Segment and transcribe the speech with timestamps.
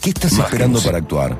[0.00, 1.38] ¿Qué estás esperando para actuar?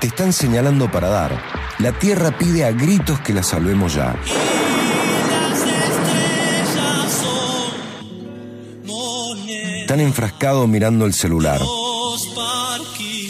[0.00, 1.38] Te están señalando para dar.
[1.78, 4.16] La Tierra pide a gritos que la salvemos ya.
[9.86, 11.60] Tan enfrascado mirando el celular.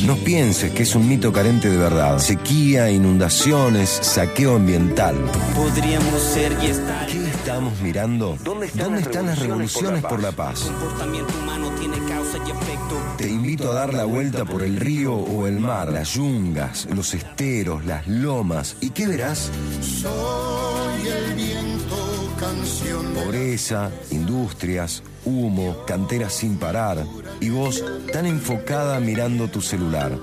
[0.03, 2.19] No pienses que es un mito carente de verdad.
[2.21, 5.17] Sequía, inundaciones, saqueo ambiental.
[5.57, 7.07] Podríamos ser y estar.
[7.09, 8.39] ¿Qué estamos mirando?
[8.43, 10.63] ¿Dónde están, las revoluciones por la paz?
[10.63, 12.97] El comportamiento humano tiene causa y efecto.
[13.19, 17.13] Te invito a dar la vuelta por el río o el mar, las yungas, los
[17.13, 18.79] esteros, las lomas.
[18.81, 19.51] ¿Y qué verás?
[19.83, 27.05] Soy el viento, canción Pobreza, industrias, humo, canteras sin parar.
[27.41, 30.19] Y vos tan enfocada mirando tu celular.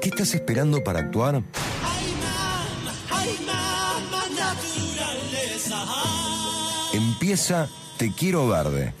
[0.00, 1.42] ¿Qué estás esperando para actuar?
[6.94, 8.94] Empieza Te Quiero Verde.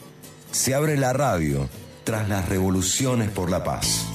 [0.50, 1.68] Se abre la radio
[2.02, 4.13] tras las revoluciones por la paz.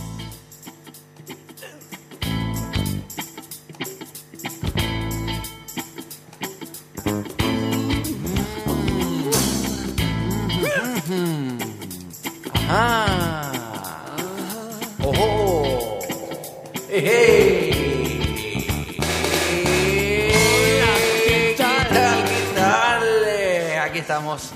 [24.19, 24.49] Estamos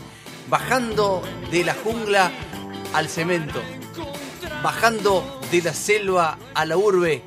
[0.49, 2.29] bajando de la jungla
[2.93, 3.61] al cemento,
[4.61, 7.21] bajando de la selva a la urbe.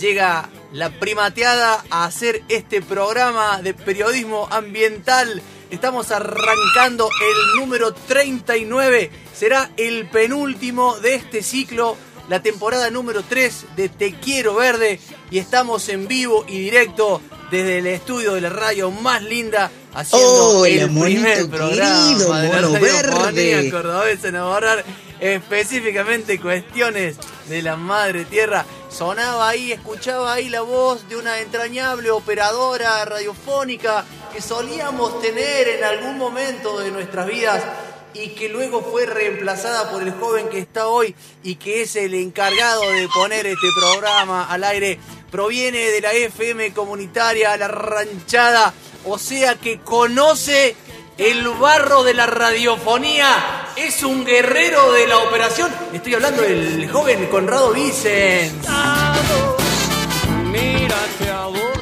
[0.00, 5.42] Llega la primateada a hacer este programa de periodismo ambiental.
[5.68, 9.10] Estamos arrancando el número 39.
[9.34, 11.98] Será el penúltimo de este ciclo,
[12.30, 15.00] la temporada número 3 de Te Quiero Verde.
[15.30, 20.58] Y estamos en vivo y directo desde el estudio de la radio más linda, haciendo
[20.58, 23.70] Hola, el primer monito programa querido, de la mono verde.
[23.70, 24.84] cordobesa en abordar
[25.20, 27.16] específicamente cuestiones
[27.48, 28.64] de la madre tierra.
[28.90, 35.84] Sonaba ahí, escuchaba ahí la voz de una entrañable operadora radiofónica que solíamos tener en
[35.84, 37.62] algún momento de nuestras vidas
[38.14, 42.14] y que luego fue reemplazada por el joven que está hoy y que es el
[42.14, 44.98] encargado de poner este programa al aire.
[45.30, 48.72] Proviene de la FM comunitaria La Ranchada,
[49.04, 50.76] o sea que conoce
[51.18, 53.72] el barro de la radiofonía.
[53.76, 55.70] Es un guerrero de la operación.
[55.92, 58.54] Estoy hablando del joven Conrado Vicens.
[60.44, 61.73] Mírate a vos,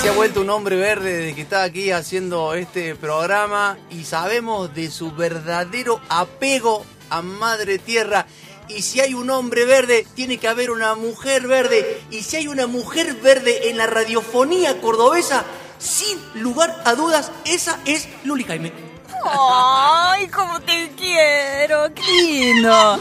[0.00, 4.74] se ha vuelto un hombre verde desde que está aquí haciendo este programa y sabemos
[4.74, 8.26] de su verdadero apego a Madre Tierra.
[8.68, 12.00] Y si hay un hombre verde, tiene que haber una mujer verde.
[12.10, 15.44] Y si hay una mujer verde en la radiofonía cordobesa,
[15.78, 18.89] sin lugar a dudas, esa es Luli Jaime.
[19.24, 21.92] ¡Ay, cómo te quiero!
[21.94, 22.98] ¡Qué lindo!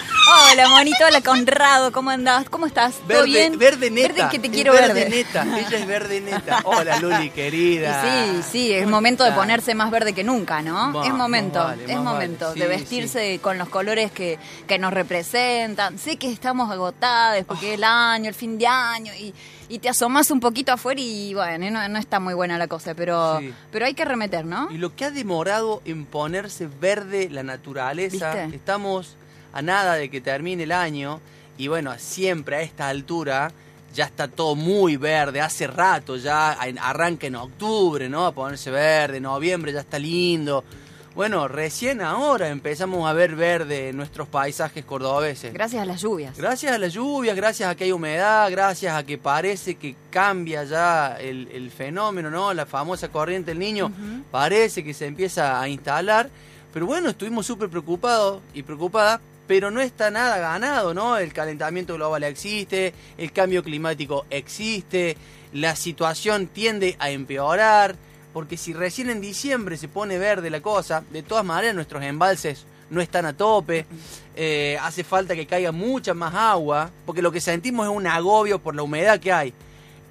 [0.51, 2.49] Hola, monito, hola, Conrado, ¿cómo andás?
[2.49, 2.95] ¿Cómo estás?
[2.97, 3.57] ¿Todo Verde, bien?
[3.57, 4.13] verde neta.
[4.13, 4.93] Verde que te quiero verde.
[4.93, 5.09] verde.
[5.09, 5.43] neta.
[5.57, 6.59] Ella es verde neta.
[6.65, 8.03] Hola Luli, Y querida.
[8.03, 11.03] sí, sí, es ¿Cómo momento de ponerse más verde que nunca, ¿no?
[11.03, 12.59] Es momento, vale, es momento vale.
[12.59, 14.37] de Sí, vestirse con los colores que,
[14.67, 15.97] que nos representan.
[15.97, 19.33] Sé que estamos agotadas porque es el año, el fin de año, y,
[19.69, 22.95] y te asomas un poquito afuera y bueno, no, no está muy buena la cosa,
[22.95, 23.53] pero, Sí.
[23.71, 24.67] pero hay que remeter, ¿no?
[24.71, 28.55] Y lo que ha demorado en ponerse verde la naturaleza, ¿Viste?
[28.55, 29.15] estamos
[29.53, 31.21] a nada de que termine el año
[31.57, 33.51] y bueno, siempre a esta altura
[33.93, 36.51] ya está todo muy verde, hace rato ya
[36.81, 38.25] arranca en octubre, ¿no?
[38.25, 40.63] A ponerse verde, noviembre ya está lindo.
[41.15, 45.53] Bueno, recién ahora empezamos a ver verde en nuestros paisajes cordobeses.
[45.53, 46.37] Gracias a las lluvias.
[46.37, 50.63] Gracias a las lluvias, gracias a que hay humedad, gracias a que parece que cambia
[50.63, 52.53] ya el, el fenómeno, ¿no?
[52.53, 53.91] La famosa corriente del niño,
[54.31, 56.29] parece que se empieza a instalar.
[56.71, 61.17] Pero bueno, estuvimos súper preocupados y preocupadas, pero no está nada ganado, ¿no?
[61.17, 65.17] El calentamiento global existe, el cambio climático existe,
[65.51, 67.95] la situación tiende a empeorar,
[68.33, 72.65] porque si recién en diciembre se pone verde la cosa, de todas maneras nuestros embalses
[72.89, 73.85] no están a tope,
[74.35, 78.59] eh, hace falta que caiga mucha más agua, porque lo que sentimos es un agobio
[78.59, 79.53] por la humedad que hay.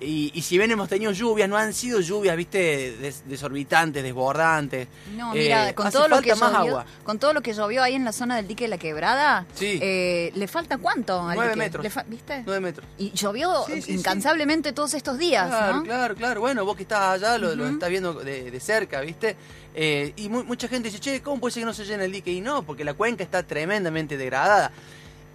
[0.00, 4.86] Y, y si bien hemos tenido lluvias, no han sido lluvias, viste, des- desorbitantes, desbordantes.
[5.16, 6.86] No, Eh, mira, con hace todo lo que llovió, agua.
[7.02, 9.80] con todo lo que llovió ahí en la zona del dique de la quebrada, Sí.
[9.82, 11.58] eh, le falta cuánto al Nueve dique?
[11.64, 11.84] metros.
[11.84, 12.42] Le ¿Viste?
[12.46, 12.86] Nueve metros.
[12.96, 13.92] Y llovió Sí, sí, sí.
[13.94, 15.82] incansablemente todos estos días, Claro, ¿no?
[15.82, 16.40] claro, claro.
[16.42, 19.34] Bueno, vos que estás allá lo, lo estás viendo de, de cerca, ¿viste?
[19.74, 22.12] Eh, y mu- mucha gente dice, che, ¿cómo puede ser que no se llene el
[22.12, 22.30] dique?
[22.30, 24.70] Y no, porque la cuenca está tremendamente degradada.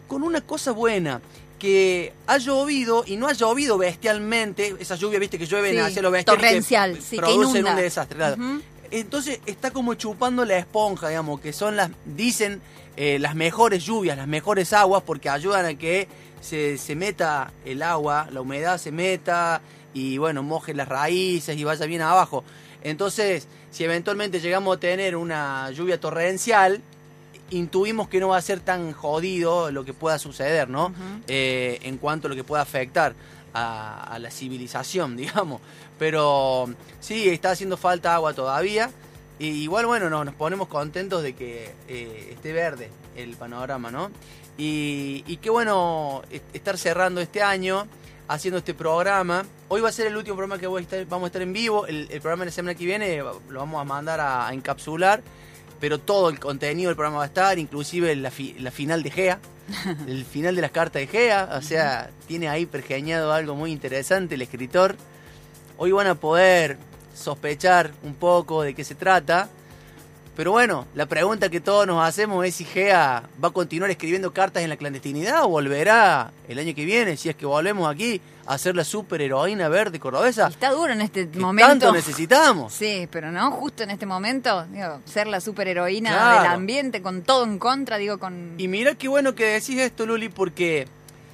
[0.08, 1.22] Con una cosa buena,
[1.64, 6.02] que ha llovido y no ha llovido bestialmente, esa lluvia, viste, que llueve Sí, hacia
[6.02, 7.72] lo bestial, torrencial, que sí, que producen inunda.
[7.72, 8.18] un desastre.
[8.92, 12.62] Entonces está como chupando la esponja, digamos, que son las, dicen
[12.98, 16.10] eh, las mejores lluvias, las mejores aguas, porque ayudan a que
[16.42, 19.62] se, se meta el agua, la humedad se meta
[19.94, 22.44] y bueno, moje las raíces y vaya bien abajo.
[22.84, 26.82] Entonces, si eventualmente llegamos a tener una lluvia torrencial,
[27.52, 30.94] intuimos que no va a ser tan jodido lo que pueda suceder, ¿no?
[31.28, 33.14] Eh, en cuanto a lo que pueda afectar
[33.54, 35.62] a, a la civilización, digamos.
[36.00, 36.70] Pero
[37.00, 38.90] sí, está haciendo falta agua todavía.
[39.40, 44.10] Y igual, bueno, no, nos ponemos contentos de que eh, esté verde el panorama, ¿no?
[44.58, 47.88] Y, y qué bueno est- estar cerrando este año
[48.28, 49.44] haciendo este programa.
[49.70, 51.52] Hoy va a ser el último programa que voy a estar- vamos a estar en
[51.54, 51.88] vivo.
[51.88, 55.22] El, el programa de la semana que viene lo vamos a mandar a, a encapsular.
[55.84, 59.12] Pero todo el contenido del programa va a estar, inclusive la, fi- la final de
[59.12, 59.38] GEA,
[60.08, 61.50] el final de las cartas de GEA.
[61.58, 64.96] O sea, tiene ahí pergeñado algo muy interesante el escritor.
[65.78, 66.78] Hoy van a poder
[67.14, 69.50] sospechar un poco de qué se trata.
[70.36, 74.34] Pero bueno, la pregunta que todos nos hacemos es si Gea va a continuar escribiendo
[74.34, 78.20] cartas en la clandestinidad o volverá el año que viene, si es que volvemos aquí
[78.48, 81.68] a ser la superheroína verde cordobesa Está duro en este que momento.
[81.70, 82.74] tanto necesitamos.
[82.74, 86.42] Sí, pero no, justo en este momento, digo, ser la superheroína Claro.
[86.44, 88.56] del ambiente con todo en contra, digo, con...
[88.58, 90.88] Y mira qué bueno que decís esto, Luli, porque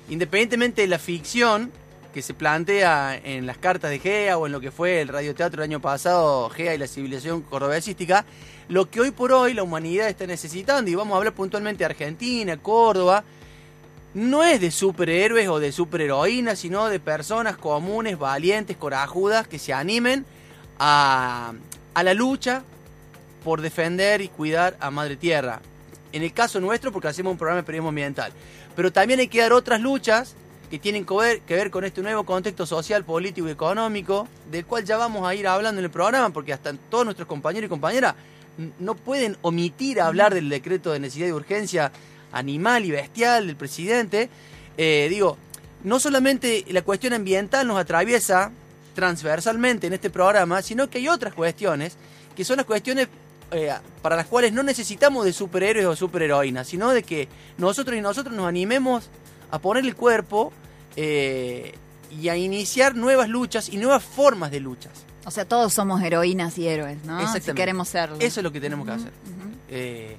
[0.10, 1.72] independientemente de la ficción
[2.14, 5.64] que se plantea en las cartas de Gea o en lo que fue el radioteatro
[5.64, 8.26] el año pasado, Gea y la civilización cordobesística,
[8.70, 11.86] lo que hoy por hoy la humanidad está necesitando, y vamos a hablar puntualmente de
[11.86, 13.24] Argentina, Córdoba,
[14.14, 19.74] no es de superhéroes o de superheroínas, sino de personas comunes, valientes, corajudas, que se
[19.74, 20.26] animen
[20.78, 21.54] a,
[21.94, 22.64] a la lucha
[23.44, 25.62] por defender y cuidar a Madre Tierra.
[26.12, 28.32] En el caso nuestro, porque hacemos un programa de periodismo ambiental.
[28.76, 30.36] Pero también hay que dar otras luchas
[30.70, 34.66] que tienen que ver, que ver con este nuevo contexto social, político y económico, del
[34.66, 37.70] cual ya vamos a ir hablando en el programa, porque hasta todos nuestros compañeros y
[37.70, 38.16] compañeras
[38.80, 41.92] no pueden omitir hablar del decreto de necesidad y urgencia
[42.32, 44.30] animal y bestial del presidente.
[44.78, 45.38] Eh, digo,
[45.84, 48.52] no solamente la cuestión ambiental nos atraviesa
[48.96, 51.96] transversalmente en este programa, sino que hay otras cuestiones
[52.36, 53.08] que son las cuestiones
[53.52, 58.02] eh, para las cuales no necesitamos de superhéroes o superheroínas, sino de que nosotros y
[58.02, 59.10] nosotros nos animemos
[59.52, 60.54] a poner el cuerpo
[60.96, 61.74] eh,
[62.12, 65.09] y a iniciar nuevas luchas y nuevas formas de luchas.
[65.30, 67.20] O sea, todos somos heroínas y héroes, ¿no?
[67.40, 68.16] Si queremos serlo.
[68.20, 69.12] Eso es lo que tenemos que hacer.
[69.70, 70.18] Eh,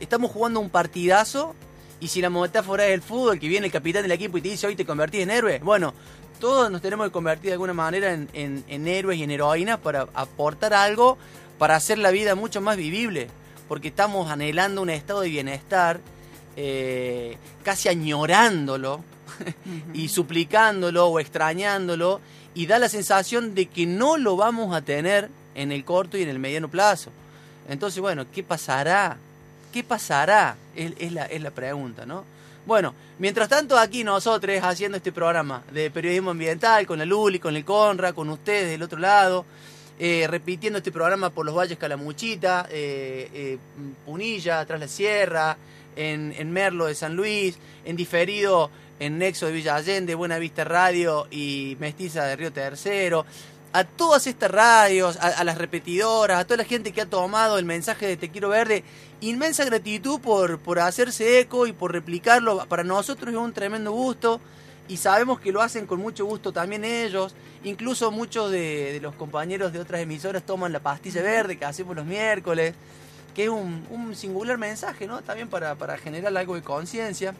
[0.00, 1.54] estamos jugando un partidazo
[1.98, 4.50] y si la metáfora es el fútbol, que viene el capitán del equipo y te
[4.50, 5.94] dice hoy te convertís en héroe, bueno,
[6.38, 9.78] todos nos tenemos que convertir de alguna manera en, en- en héroes y en heroínas
[9.78, 11.16] para aportar algo,
[11.58, 13.28] para hacer la vida mucho más vivible,
[13.66, 16.00] porque estamos anhelando un estado de bienestar,
[16.56, 19.02] eh, casi añorándolo
[19.94, 22.20] y suplicándolo o extrañándolo,
[22.54, 26.22] y da la sensación de que no lo vamos a tener en el corto y
[26.22, 27.10] en el mediano plazo.
[27.68, 29.16] Entonces, bueno, ¿qué pasará?
[29.72, 30.56] ¿Qué pasará?
[30.74, 32.24] Es, la, es la pregunta, ¿no?
[32.66, 37.56] Bueno, mientras tanto aquí nosotros haciendo este programa de periodismo ambiental con la Luli, con
[37.56, 39.44] el Conra, con ustedes del otro lado,
[39.98, 43.58] eh, repitiendo este programa por los valles Calamuchita, eh, eh,
[44.04, 45.56] Punilla, Tras la Sierra,
[45.96, 48.70] en, en Merlo de San Luis, en diferido
[49.00, 53.24] en Nexo de Villa Allende, Buena Vista Radio y Mestiza de Río Tercero.
[53.72, 57.64] A todas estas radios, a, las repetidoras, a toda la gente que ha tomado el
[57.64, 58.84] mensaje de Te Quiero Verde,
[59.20, 62.66] inmensa gratitud por, por hacerse eco y por replicarlo.
[62.68, 64.40] Para nosotros es un tremendo gusto
[64.86, 67.34] y sabemos que lo hacen con mucho gusto también ellos.
[67.64, 71.96] Incluso muchos de, de los compañeros de otras emisoras toman la pastilla verde que hacemos
[71.96, 72.74] los miércoles,
[73.34, 75.22] que es un, un singular mensaje, ¿no?
[75.22, 77.34] También para, para generar algo de conciencia.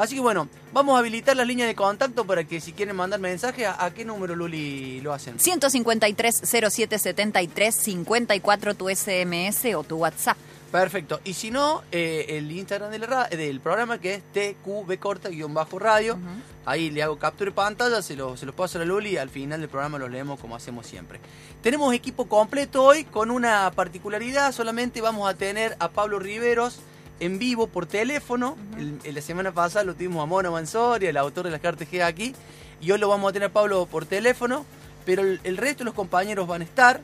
[0.00, 3.20] Así que bueno, vamos a habilitar las líneas de contacto para que si quieren mandar
[3.20, 5.38] mensajes, ¿a, a qué número, Luli, lo hacen?
[5.38, 10.38] 153 0773 54 tu SMS o tu WhatsApp.
[10.72, 11.20] Perfecto.
[11.22, 13.04] Y si no, eh, el Instagram del,
[13.36, 16.18] del programa que es TQB corta guion bajo radio.
[16.64, 19.16] Ahí le hago captura de pantalla, se los se los paso a la Luli y
[19.18, 21.20] al final del programa los leemos como hacemos siempre.
[21.62, 24.52] Tenemos equipo completo hoy con una particularidad.
[24.52, 26.80] Solamente vamos a tener a Pablo Riveros
[27.20, 28.56] en vivo por teléfono.
[28.78, 31.88] El- el- la semana pasada lo tuvimos a Mono Mansoria, el autor de las cartas
[31.90, 32.34] G aquí.
[32.80, 34.64] Y hoy lo vamos a tener a Pablo por teléfono.
[35.06, 37.00] Pero el, el resto de los compañeros van a estar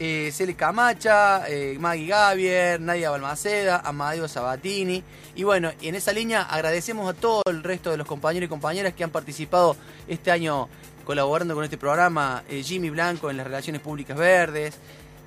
[0.00, 5.02] eh, Cele Camacha, eh, Maggie Gavier, Nadia Balmaceda, Amadeo Sabatini.
[5.36, 8.92] Y bueno, en esa línea agradecemos a todo el resto de los compañeros y compañeras
[8.94, 9.76] que han participado
[10.08, 10.68] este año
[11.04, 12.42] colaborando con este programa.
[12.48, 14.74] Eh, Jimmy Blanco en las Relaciones Públicas Verdes.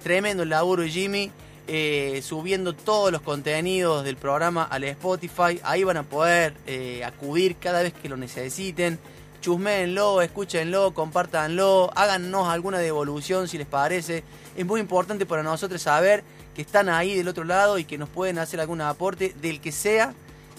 [0.04, 1.32] Tremendo el laburo de Jimmy.
[1.68, 5.60] Eh, subiendo todos los contenidos del programa al Spotify.
[5.64, 9.00] Ahí van a poder eh, acudir cada vez que lo necesiten
[9.42, 14.24] chusméenlo, escúchenlo, compártanlo, háganos alguna devolución si les parece.
[14.56, 16.24] Es muy importante para nosotros saber
[16.56, 19.72] que están ahí del otro lado y que nos pueden hacer algún aporte del que
[19.72, 20.14] sea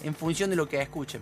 [0.05, 1.21] en función de lo que escuchen.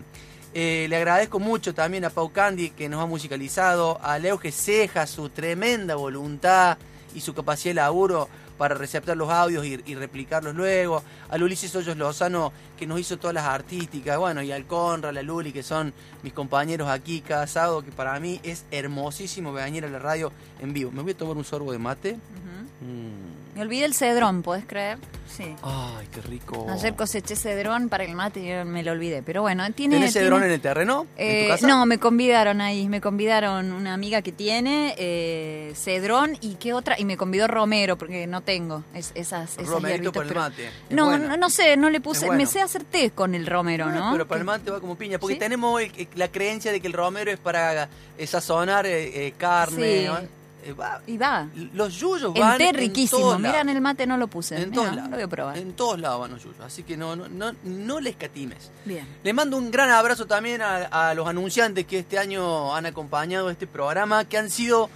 [0.54, 5.06] Eh, le agradezco mucho también a Pau Candy que nos ha musicalizado, a Leuge Ceja,
[5.06, 6.78] su tremenda voluntad
[7.14, 11.74] y su capacidad de laburo para receptar los audios y, y replicarlos luego, al Ulises
[11.74, 15.52] Hoyos Lozano que nos hizo todas las artísticas, bueno, y al Conra, a la Luli,
[15.52, 19.98] que son mis compañeros aquí cada sábado, que para mí es hermosísimo venir a la
[19.98, 20.90] radio en vivo.
[20.92, 22.14] Me voy a tomar un sorbo de mate.
[22.14, 23.35] Mm.
[23.56, 24.98] Me olvidé el cedrón, ¿podés creer?
[25.34, 25.54] Sí.
[25.62, 26.66] Ay, qué rico.
[26.70, 29.22] Ayer coseché cedrón para el mate y me lo olvidé.
[29.22, 29.96] Pero bueno, tiene.
[29.96, 31.06] ¿Tenés tiene- cedrón en el terreno?
[31.16, 31.66] ¿En Eh, tu casa?
[31.66, 37.00] no, me convidaron ahí, me convidaron una amiga que tiene eh, cedrón y qué otra,
[37.00, 40.70] y me convidó romero porque no tengo es- esas, esas Romerito para el mate.
[40.90, 41.28] No, bueno.
[41.28, 42.38] no, no sé, no le puse, bueno.
[42.42, 44.12] me sé hacer té con el romero, ¿no?
[44.12, 45.40] Pero para el mate va como piña, porque ¿Sí?
[45.40, 50.00] tenemos el- la creencia de que el romero es para eh, sazonar eh, eh, carne.
[50.00, 50.04] Sí.
[50.06, 50.35] ¿no?
[50.66, 51.00] Eh, va.
[51.06, 51.48] Y va.
[51.74, 53.38] Los yuyos El van té en riquísimo.
[53.38, 54.56] Mira, en el mate no lo puse.
[54.56, 55.10] En Mirá, todos lados.
[55.10, 55.58] Lo voy a probar.
[55.58, 56.60] En todos lados van los yuyos.
[56.60, 58.72] Así que no, no, no, no le escatimes.
[58.84, 59.06] Bien.
[59.22, 63.48] Le mando un gran abrazo también a, a los anunciantes que este año han acompañado
[63.48, 64.90] este programa, que han sido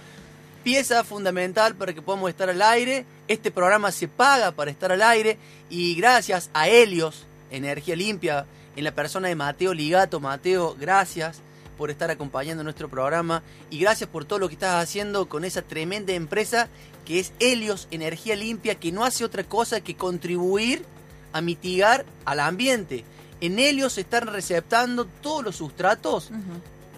[0.63, 3.05] pieza fundamental para que podamos estar al aire.
[3.29, 5.37] Este programa se paga para estar al aire
[5.69, 10.19] y gracias a Helios, Energía Limpia, en la persona de Mateo Ligato.
[10.19, 11.41] Mateo, gracias
[11.81, 15.63] por estar acompañando nuestro programa y gracias por todo lo que estás haciendo con esa
[15.63, 16.69] tremenda empresa
[17.05, 20.85] que es Helios Energía Limpia, que no hace otra cosa que contribuir
[21.33, 23.03] a mitigar al ambiente.
[23.39, 26.29] En Helios se están receptando todos los sustratos,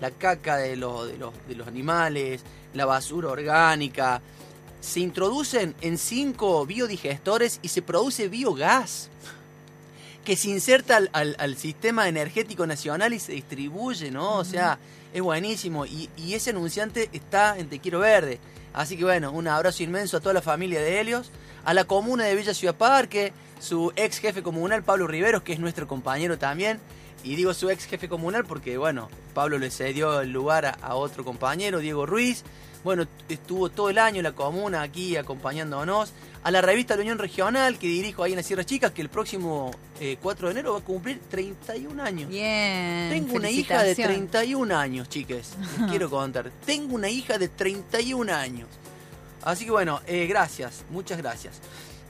[0.01, 4.21] la caca de los, de, los, de los animales, la basura orgánica,
[4.81, 9.09] se introducen en cinco biodigestores y se produce biogás
[10.23, 14.37] que se inserta al, al- al sistema energético nacional y se distribuye, ¿no?
[14.37, 14.77] O sea,
[15.13, 15.85] es buenísimo.
[15.85, 18.39] Y, y ese anunciante está en Te Quiero Verde.
[18.73, 21.29] Así que bueno, un abrazo inmenso a toda la familia de Helios,
[21.65, 25.59] a la comuna de Villa Ciudad Parque, su ex jefe comunal Pablo Riveros, que es
[25.59, 26.79] nuestro compañero también.
[27.23, 30.95] Y digo su ex jefe comunal porque, bueno, Pablo le cedió el lugar a, a
[30.95, 32.43] otro compañero, Diego Ruiz.
[32.83, 36.11] Bueno, estuvo todo el año en la comuna aquí acompañándonos.
[36.43, 39.07] A la revista La Unión Regional, que dirijo ahí en las Sierras Chicas, que el
[39.07, 39.71] próximo
[40.01, 42.29] eh, 4 de enero va a cumplir 31 años.
[42.29, 43.09] Bien.
[43.09, 44.31] Tengo una hija de felicitaciones.
[44.31, 45.53] 31 años, chiques.
[45.79, 46.51] Les quiero contar.
[46.65, 48.67] Tengo una hija de 31 años.
[49.41, 51.61] Así que bueno, eh, gracias, muchas gracias.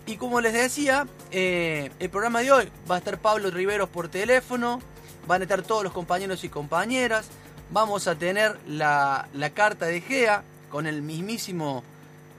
[0.06, 4.10] Y como les decía, eh, el programa de hoy va a estar Pablo Riveros por
[4.10, 4.82] teléfono,
[5.28, 7.28] van a estar todos los compañeros y compañeras,
[7.72, 11.84] vamos a tener la, la carta de Gea con el mismísimo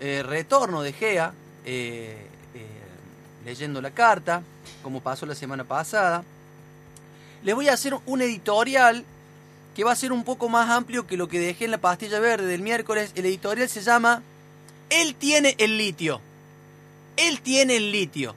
[0.01, 1.33] eh, retorno de Gea,
[1.65, 2.67] eh, eh,
[3.45, 4.43] leyendo la carta,
[4.83, 6.25] como pasó la semana pasada.
[7.43, 9.05] Les voy a hacer un editorial
[9.75, 12.21] que va a ser un poco más amplio que lo que dejé en la pastilla
[12.21, 13.13] verde del miércoles.
[13.15, 14.23] El editorial se llama
[14.91, 16.21] Él tiene el litio.
[17.17, 18.35] Él tiene el litio.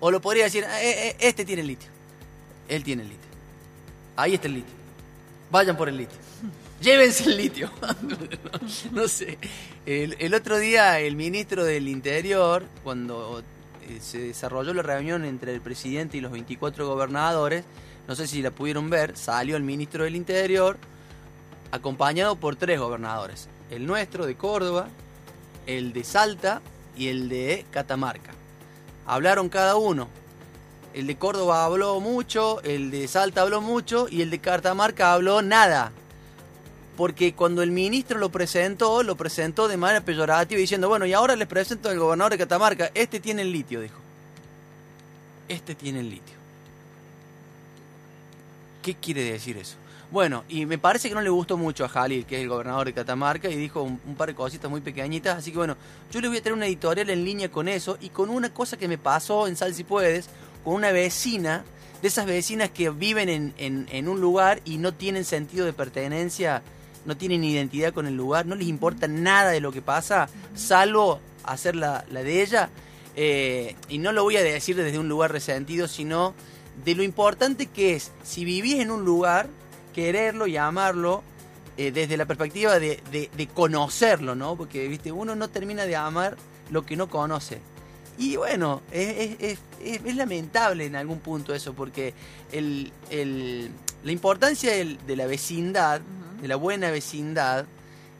[0.00, 1.90] O lo podría decir, "Eh, eh, este tiene el litio.
[2.68, 3.28] Él tiene el litio.
[4.16, 4.74] Ahí está el litio.
[5.50, 6.18] Vayan por el litio.
[6.80, 7.70] Llévense el litio.
[8.92, 9.38] no sé.
[9.84, 13.42] El, otro día el ministro del Interior, cuando
[13.88, 17.64] eh, se desarrolló la reunión entre el presidente y los 24 gobernadores,
[18.06, 20.78] no sé si la pudieron ver, salió el ministro del Interior
[21.70, 23.48] acompañado por tres gobernadores.
[23.70, 24.88] El nuestro de Córdoba,
[25.66, 26.62] el de Salta
[26.96, 28.32] y el de Catamarca.
[29.06, 30.08] Hablaron cada uno.
[30.94, 35.42] El de Córdoba habló mucho, el de Salta habló mucho y el de Catamarca habló
[35.42, 35.92] nada.
[36.98, 41.36] Porque cuando el ministro lo presentó, lo presentó de manera peyorativa diciendo, bueno, y ahora
[41.36, 43.98] les presento al gobernador de Catamarca, este tiene el litio, dijo.
[45.48, 46.34] Este tiene el litio.
[48.82, 49.76] ¿Qué quiere decir eso?
[50.10, 52.86] Bueno, y me parece que no le gustó mucho a Jalil, que es el gobernador
[52.86, 55.38] de Catamarca, y dijo un, par de cositas muy pequeñitas.
[55.38, 55.76] Así que bueno,
[56.10, 58.76] yo le voy a traer una editorial en línea con eso y con una cosa
[58.76, 60.28] que me pasó en Sal Si Puedes,
[60.64, 61.62] con una vecina,
[62.02, 65.72] de esas vecinas que viven en, en- en un lugar y no tienen sentido de
[65.72, 66.62] pertenencia,
[67.04, 71.20] no tienen identidad con el lugar, no les importa nada de lo que pasa, salvo
[71.44, 72.70] hacer la, de ella.
[73.16, 76.34] Eh, y no lo voy a decir desde un lugar resentido, sino
[76.84, 79.48] de lo importante que es, si vivís en un lugar,
[79.92, 81.22] quererlo y amarlo
[81.76, 84.56] eh, desde la perspectiva de, conocerlo, ¿no?
[84.56, 86.36] Porque, viste, uno no termina de amar
[86.70, 87.60] lo que no conoce.
[88.18, 89.58] Y bueno, es,
[90.14, 92.14] lamentable en algún punto eso, porque
[92.52, 92.92] el,
[94.04, 96.00] la importancia de la vecindad,
[96.40, 97.66] de la buena vecindad,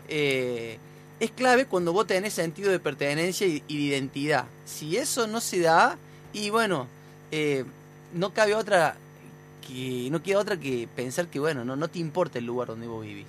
[0.09, 0.79] eh,
[1.21, 4.47] es clave cuando vos tenés sentido de pertenencia y, y de identidad.
[4.65, 5.97] Si eso no se da,
[6.33, 6.87] y bueno,
[7.31, 7.65] eh,
[8.15, 8.97] no cabe otra
[9.67, 12.87] que no queda otra que pensar que bueno, no, no te importa el lugar donde
[12.87, 13.27] vos vivís.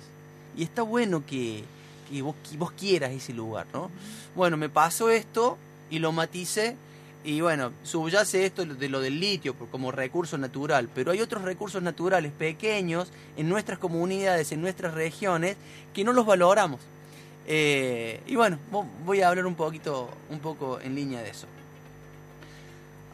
[0.56, 1.64] Y está bueno que,
[2.10, 3.90] que vos, que vos quieras ese lugar, ¿no?
[4.34, 5.58] Bueno, me pasó esto
[5.90, 6.76] y lo maticé
[7.22, 11.82] Y bueno, subyace esto de lo del litio como recurso natural, pero hay otros recursos
[11.82, 15.56] naturales pequeños en nuestras comunidades, en nuestras regiones,
[15.92, 16.80] que no los valoramos.
[17.46, 21.46] Eh, y bueno, vo- voy a hablar un poquito, un poco en línea de eso.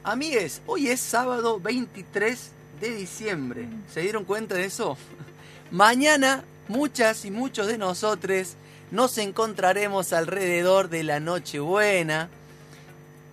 [0.05, 3.67] Amigues, hoy es sábado 23 de diciembre.
[3.93, 4.97] ¿Se dieron cuenta de eso?
[5.73, 8.55] Mañana muchas y muchos de nosotros
[8.93, 12.29] nos encontraremos alrededor de la Nochebuena.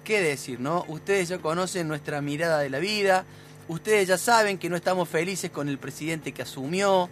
[0.03, 0.83] ¿Qué decir, no?
[0.89, 3.24] Ustedes ya conocen nuestra mirada de la vida.
[3.69, 7.10] Ustedes ya saben que no estamos felices con el presidente que asumió.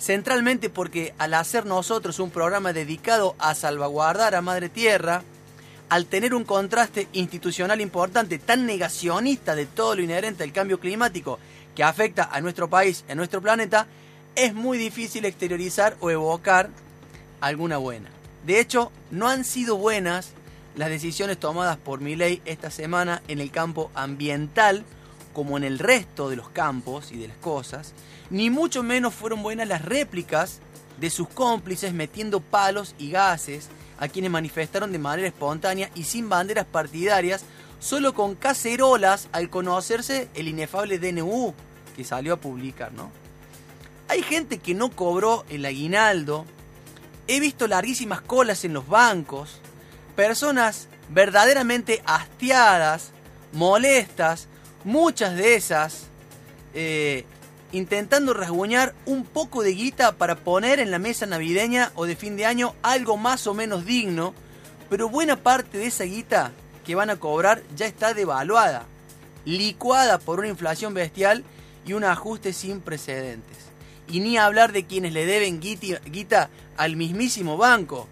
[0.00, 5.22] Centralmente porque al hacer nosotros un programa dedicado a salvaguardar a Madre Tierra,
[5.88, 11.38] al tener un contraste institucional importante, tan negacionista de todo lo inherente al cambio climático
[11.76, 13.86] que afecta a nuestro país a nuestro planeta,
[14.34, 16.70] es muy difícil exteriorizar o evocar
[17.40, 18.10] alguna buena.
[18.44, 20.32] De hecho, no han sido buenas
[20.76, 24.84] las decisiones tomadas por Milei esta semana en el campo ambiental,
[25.32, 27.92] como en el resto de los campos y de las cosas,
[28.30, 30.60] ni mucho menos fueron buenas las réplicas
[30.98, 36.28] de sus cómplices metiendo palos y gases a quienes manifestaron de manera espontánea y sin
[36.28, 37.44] banderas partidarias,
[37.78, 41.54] solo con cacerolas al conocerse el inefable DNU
[41.96, 43.10] que salió a publicar, ¿no?
[44.08, 46.44] Hay gente que no cobró el aguinaldo,
[47.26, 49.60] he visto larguísimas colas en los bancos,
[50.16, 53.10] personas verdaderamente hastiadas,
[53.52, 54.48] molestas,
[54.84, 56.06] muchas de esas
[56.74, 57.24] eh,
[57.72, 62.36] intentando rasguñar un poco de guita para poner en la mesa navideña o de fin
[62.36, 64.34] de año algo más o menos digno,
[64.88, 66.52] pero buena parte de esa guita
[66.84, 68.84] que van a cobrar ya está devaluada,
[69.44, 71.44] licuada por una inflación bestial
[71.84, 73.58] y un ajuste sin precedentes.
[74.06, 78.06] Y ni hablar de quienes le deben guita al mismísimo banco.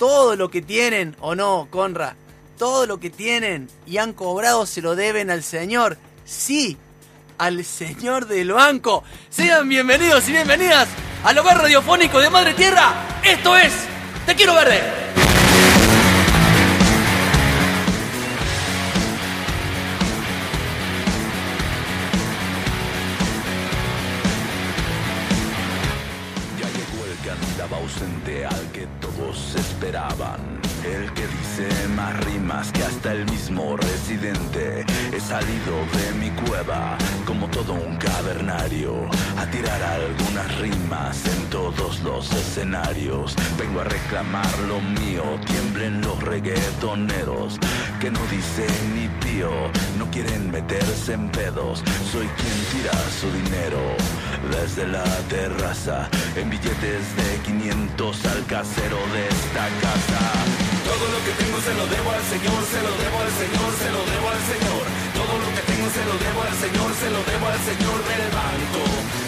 [0.00, 2.16] Todo lo que tienen, o no, Conra,
[2.58, 5.98] todo lo que tienen y han cobrado se lo deben al señor.
[6.24, 6.78] Sí,
[7.36, 9.04] al señor del banco.
[9.28, 10.88] Sean bienvenidos y bienvenidas
[11.22, 13.20] al hogar radiofónico de Madre Tierra.
[13.22, 13.74] Esto es
[14.24, 14.80] Te Quiero Verde.
[29.92, 34.86] El que dice más rimas que hasta el mismo residente.
[35.30, 42.32] Salido de mi cueva como todo un cavernario a tirar algunas rimas en todos los
[42.32, 43.36] escenarios.
[43.56, 47.60] Vengo a reclamar lo mío, tiemblen los reggaetoneros
[48.00, 49.52] que no dicen ni pío,
[49.98, 51.84] no quieren meterse en pedos.
[52.10, 53.78] Soy quien tira su dinero
[54.50, 60.22] desde la terraza en billetes de 500 al casero de esta casa.
[60.90, 63.90] Todo lo que tengo se lo debo al Señor, se lo debo al Señor, se
[63.94, 65.09] lo debo al Señor.
[65.20, 68.26] Todo lo que tengo se lo debo al Señor, se lo debo al Señor del
[68.40, 68.82] banco.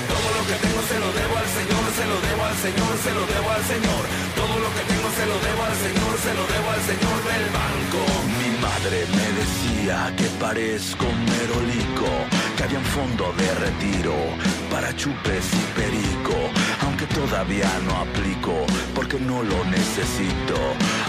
[0.09, 3.13] Todo lo que tengo se lo debo al Señor, se lo debo al Señor, se
[3.13, 4.03] lo debo al Señor.
[4.41, 7.45] Todo lo que tengo se lo debo al Señor, se lo debo al Señor del
[7.61, 8.01] banco.
[8.41, 12.09] Mi madre me decía que parezco merolico,
[12.57, 14.17] que había un fondo de retiro
[14.73, 16.35] para chupes y perico,
[16.81, 20.57] aunque todavía no aplico porque no lo necesito.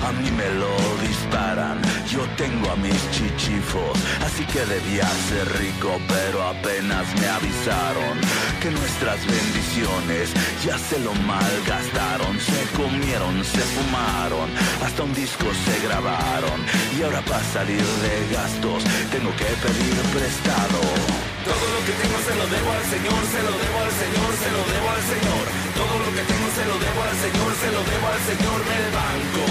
[0.05, 0.75] A mí me lo
[1.07, 8.19] disparan, yo tengo a mis chichifos, así que debía ser rico, pero apenas me avisaron
[8.61, 10.33] que nuestras bendiciones
[10.65, 14.49] ya se lo malgastaron, se comieron, se fumaron,
[14.85, 16.59] hasta un disco se grabaron
[16.99, 21.32] y ahora para salir de gastos tengo que pedir prestado.
[21.43, 24.49] Todo lo que tengo se lo debo al Señor, se lo debo al Señor, se
[24.55, 25.43] lo debo al Señor.
[25.75, 28.87] Todo lo que tengo se lo debo al Señor, se lo debo al Señor del
[28.95, 29.43] banco.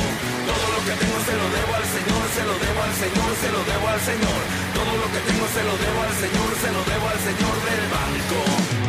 [0.49, 3.49] Todo lo que tengo se lo debo al Señor, se lo debo al Señor, se
[3.53, 4.41] lo debo al Señor.
[4.73, 7.85] Todo lo que tengo se lo debo al Señor, se lo debo al Señor del
[7.93, 8.82] banco.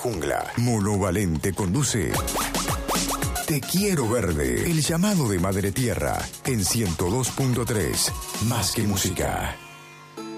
[0.00, 2.10] Jungla, Mono Valente conduce
[3.46, 8.10] Te Quiero Verde, el llamado de Madre Tierra, en 102.3,
[8.46, 9.56] más que música.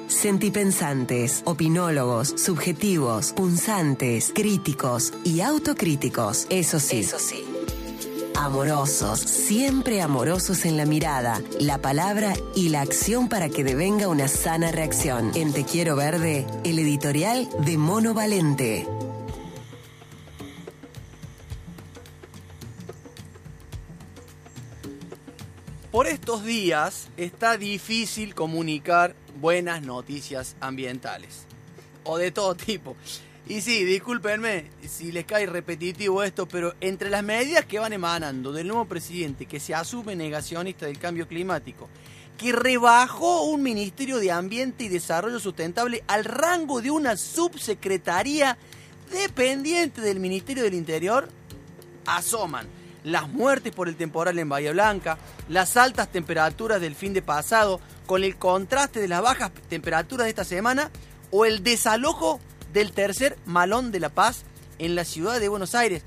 [0.09, 6.46] Sentipensantes, opinólogos, subjetivos, punzantes, críticos y autocríticos.
[6.51, 6.98] Eso sí.
[6.98, 7.44] Eso sí.
[8.35, 14.27] Amorosos, siempre amorosos en la mirada, la palabra y la acción para que devenga una
[14.27, 15.31] sana reacción.
[15.37, 18.88] En Te Quiero Verde, el editorial de Mono Valente.
[26.32, 31.44] Estos días está difícil comunicar buenas noticias ambientales.
[32.04, 32.96] O de todo tipo.
[33.46, 38.50] Y sí, discúlpenme si les cae repetitivo esto, pero entre las medidas que van emanando
[38.50, 41.90] del nuevo presidente que se asume negacionista del cambio climático,
[42.38, 48.56] que rebajó un Ministerio de Ambiente y Desarrollo Sustentable al rango de una subsecretaría
[49.10, 51.28] dependiente del Ministerio del Interior,
[52.06, 52.66] asoman
[53.04, 57.80] las muertes por el temporal en Bahía Blanca, las altas temperaturas del fin de pasado,
[58.06, 60.90] con el contraste de las bajas temperaturas de esta semana,
[61.30, 62.40] o el desalojo
[62.72, 64.44] del tercer malón de la paz
[64.78, 66.02] en la ciudad de Buenos Aires.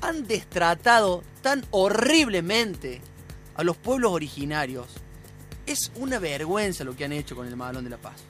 [0.00, 3.00] Han destratado tan horriblemente
[3.56, 4.86] a los pueblos originarios.
[5.66, 8.22] Es una vergüenza lo que han hecho con el malón de la paz.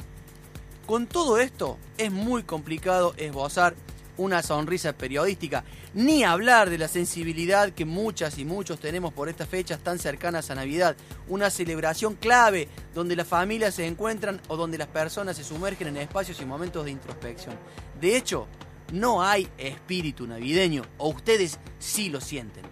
[0.87, 3.75] Con todo esto, es muy complicado esbozar
[4.19, 9.49] una sonrisa periodística, ni hablar de la sensibilidad que muchas y muchos tenemos por estas
[9.49, 10.97] fechas tan cercanas a Navidad,
[11.29, 15.97] una celebración clave donde las familias se encuentran o donde las personas se sumergen en
[15.99, 17.55] espacios y momentos de introspección.
[18.01, 18.47] De hecho,
[18.93, 22.65] no hay espíritu navideño, o ustedes sí lo sienten.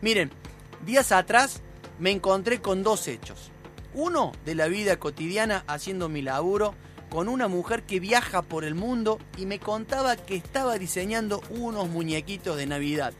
[0.00, 0.30] Miren,
[0.84, 1.62] días atrás
[1.98, 3.50] me encontré con dos hechos.
[3.94, 6.74] Uno de la vida cotidiana haciendo mi laburo,
[7.14, 11.88] con una mujer que viaja por el mundo y me contaba que estaba diseñando unos
[11.88, 13.12] muñequitos de Navidad.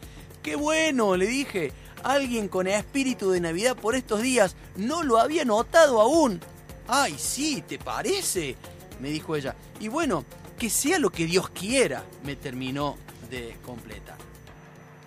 [0.42, 1.14] ¡Qué bueno!
[1.14, 1.70] le dije.
[2.02, 6.40] Alguien con espíritu de Navidad por estos días no lo había notado aún.
[6.88, 7.62] ¡Ay, sí!
[7.62, 8.56] ¿Te parece?
[8.98, 9.54] me dijo ella.
[9.78, 10.24] Y bueno,
[10.58, 12.96] que sea lo que Dios quiera, me terminó
[13.30, 14.18] de completar.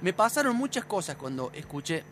[0.01, 2.05] Me pasaron muchas cosas cuando escuché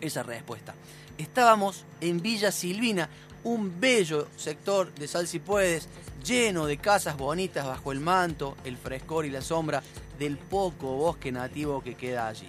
[0.00, 0.74] esa respuesta.
[1.18, 3.08] Estábamos en Villa Silvina,
[3.44, 5.88] un bello sector de Sal si puedes,
[6.24, 9.82] lleno de casas bonitas bajo el manto, el frescor y la sombra
[10.18, 12.48] del poco bosque nativo que queda allí.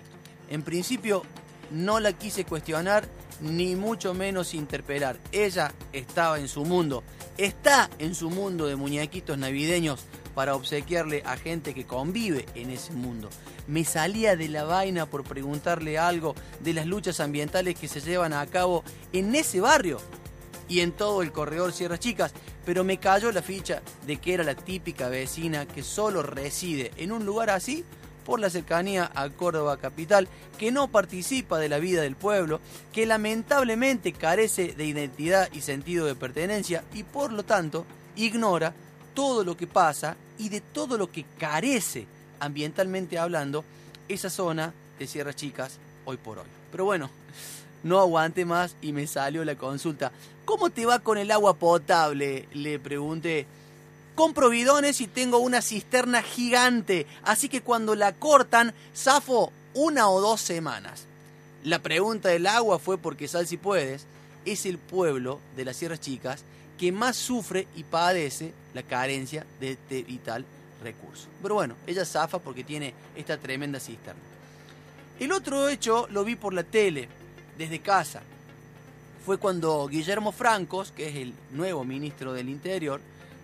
[0.50, 1.24] En principio
[1.72, 3.08] no la quise cuestionar
[3.40, 5.18] ni mucho menos interpelar.
[5.32, 7.04] Ella estaba en su mundo,
[7.38, 12.94] está en su mundo de muñequitos navideños para obsequiarle a gente que convive en ese
[12.94, 13.30] mundo.
[13.68, 18.34] Me salía de la vaina por preguntarle algo de las luchas ambientales que se llevan
[18.34, 20.00] a cabo en ese barrio
[20.72, 22.32] y en todo el corredor Sierras Chicas,
[22.66, 27.12] pero me cayó la ficha de que era la típica vecina que solo reside en
[27.12, 27.84] un lugar así
[28.26, 32.62] por la cercanía a Córdoba capital, que no participa de la vida del pueblo,
[32.94, 38.74] que lamentablemente carece de identidad y sentido de pertenencia y por lo tanto ignora
[39.14, 42.08] todo lo que pasa y de todo lo que carece
[42.40, 43.66] ambientalmente hablando
[44.08, 46.48] esa zona de Sierras Chicas hoy por hoy.
[46.72, 47.10] Pero bueno,
[47.84, 50.12] no aguante más y me salió la consulta.
[50.46, 52.48] ¿Cómo te va con el agua potable?
[52.54, 53.46] Le pregunté.
[54.16, 60.20] Compro bidones y tengo una cisterna gigante, así que cuando la cortan, zafo una o
[60.20, 61.06] dos semanas.
[61.64, 64.06] La pregunta del agua fue porque Sal si puedes
[64.46, 66.44] es el pueblo de las Sierras Chicas
[66.78, 70.46] que más sufre y padece la carencia de este vital
[70.84, 71.28] recurso.
[71.42, 74.22] Pero bueno, ella zafa porque tiene esta tremenda cisterna.
[75.20, 77.08] El otro hecho lo vi por la tele,
[77.58, 78.22] desde casa.
[79.26, 83.00] Fue cuando Guillermo Francos, que es el nuevo ministro del Interior,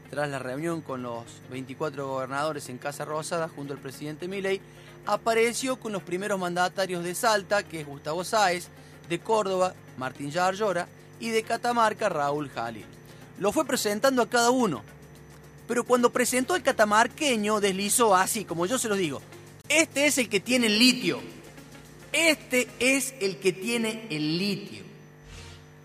[0.09, 4.61] tras la reunión con los 24 gobernadores en Casa Rosada junto al presidente Milei,
[5.05, 8.69] apareció con los primeros mandatarios de Salta, que es Gustavo Sáez,
[9.09, 10.87] de Córdoba, Martín Yarlora,
[11.19, 12.85] y de Catamarca, Raúl Jalil.
[13.39, 14.83] Lo fue presentando a cada uno.
[15.67, 19.21] Pero cuando presentó al catamarqueño, deslizó así, como yo se los digo.
[19.67, 21.19] Este es el que tiene el litio.
[22.11, 24.83] Este es el que tiene el litio.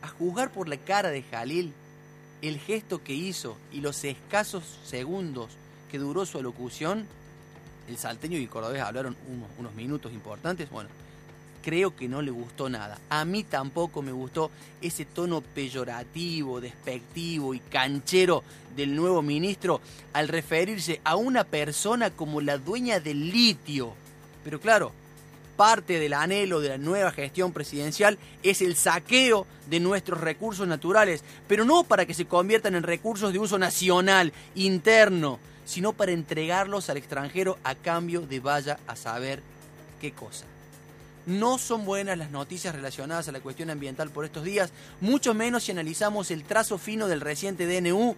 [0.03, 1.73] A juzgar por la cara de Jalil,
[2.43, 5.51] el gesto que hizo y los escasos segundos
[5.91, 7.07] que duró su alocución,
[7.89, 10.71] el salteño y el cordobés hablaron unos, unos minutos importantes.
[10.71, 10.89] Bueno,
[11.63, 12.99] creo que no le gustó nada.
[13.09, 18.43] A mí tampoco me gustó ese tono peyorativo, despectivo y canchero
[18.77, 19.81] del nuevo ministro
[20.13, 23.95] al referirse a una persona como la dueña del litio.
[24.45, 24.93] Pero claro,
[25.63, 31.23] parte del anhelo de la nueva gestión presidencial es el saqueo de nuestros recursos naturales,
[31.47, 36.91] pero no para que se conviertan en recursos de uso nacional, interno, sino para entregarlos
[36.91, 39.41] al extranjero a cambio de vaya a saber
[40.01, 40.47] qué cosa.
[41.27, 45.63] No son buenas las noticias relacionadas a la cuestión ambiental por estos días, mucho menos
[45.63, 48.17] si analizamos el trazo fino del reciente DNU,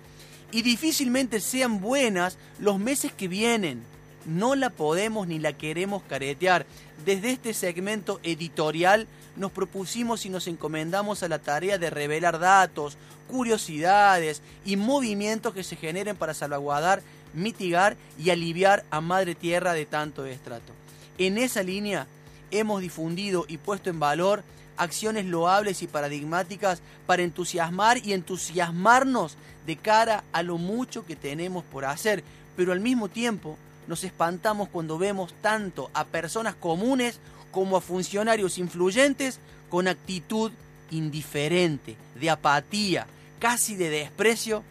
[0.50, 3.82] y difícilmente sean buenas los meses que vienen.
[4.26, 6.64] No la podemos ni la queremos caretear.
[7.04, 12.96] Desde este segmento editorial nos propusimos y nos encomendamos a la tarea de revelar datos,
[13.28, 17.02] curiosidades y movimientos que se generen para salvaguardar,
[17.34, 20.72] mitigar y aliviar a Madre Tierra de tanto estrato.
[21.18, 22.06] En esa línea
[22.50, 24.42] hemos difundido y puesto en valor
[24.78, 29.36] acciones loables y paradigmáticas para entusiasmar y entusiasmarnos
[29.66, 32.24] de cara a lo mucho que tenemos por hacer,
[32.56, 37.18] pero al mismo tiempo nos espantamos cuando vemos tanto a personas comunes
[37.50, 40.52] como a funcionarios influyentes con actitud
[40.90, 43.06] indiferente, de apatía,
[43.38, 44.62] casi de desprecio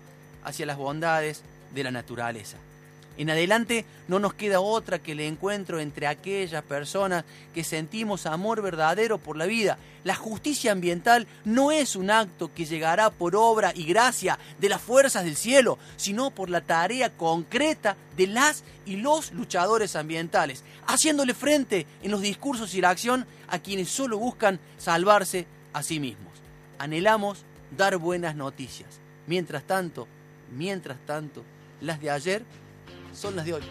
[0.43, 2.57] hacia las bondades de la naturaleza.
[3.15, 8.61] En adelante no nos queda otra que el encuentro entre aquellas personas que sentimos amor
[8.61, 9.77] verdadero por la vida.
[10.03, 14.81] La justicia ambiental no es un acto que llegará por obra y gracia de las
[14.81, 21.35] fuerzas del cielo, sino por la tarea concreta de las y los luchadores ambientales, haciéndole
[21.35, 26.33] frente en los discursos y la acción a quienes solo buscan salvarse a sí mismos.
[26.79, 27.45] Anhelamos
[27.77, 28.89] dar buenas noticias.
[29.27, 30.07] Mientras tanto,
[30.51, 31.43] mientras tanto,
[31.79, 32.43] las de ayer
[33.13, 33.63] son las de hoy.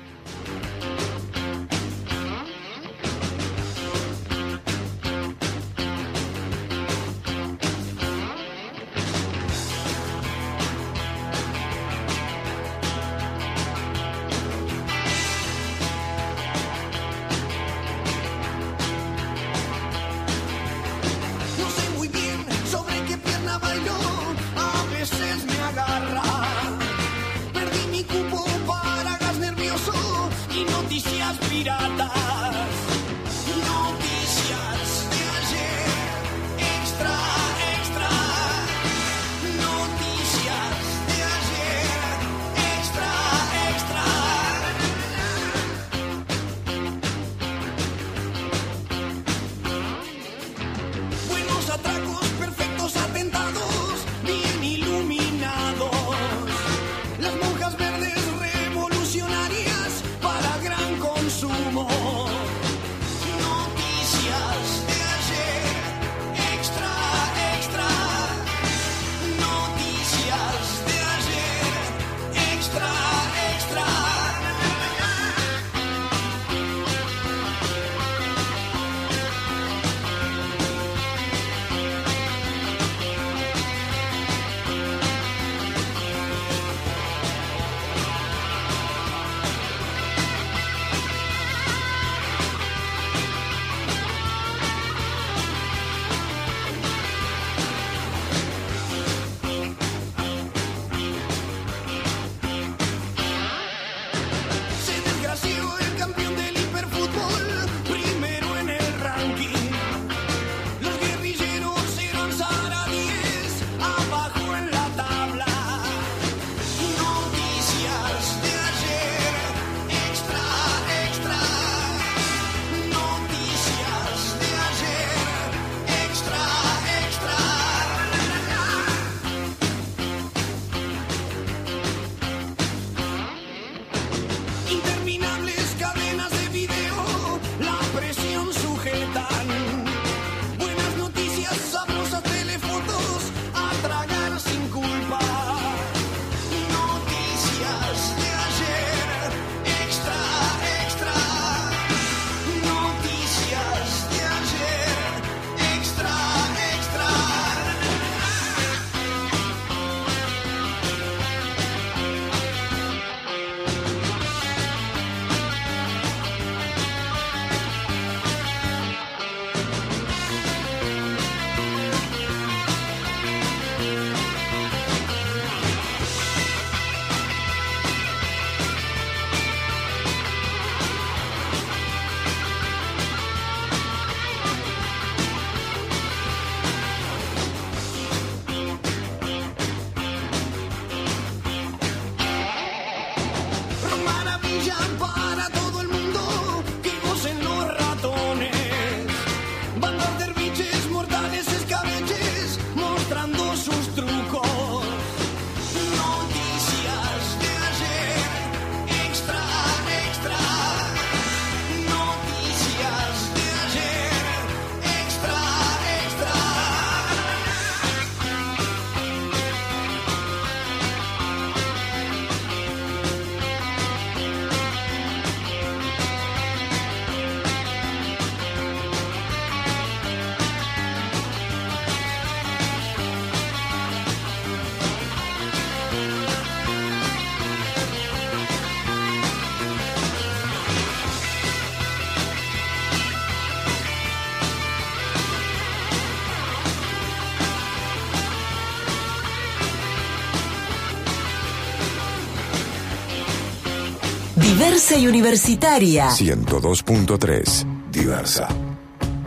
[254.72, 256.08] Diversa y universitaria.
[256.08, 257.90] 102.3.
[257.90, 258.48] Diversa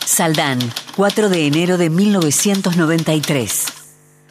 [0.05, 0.59] Saldán,
[0.95, 3.65] 4 de enero de 1993.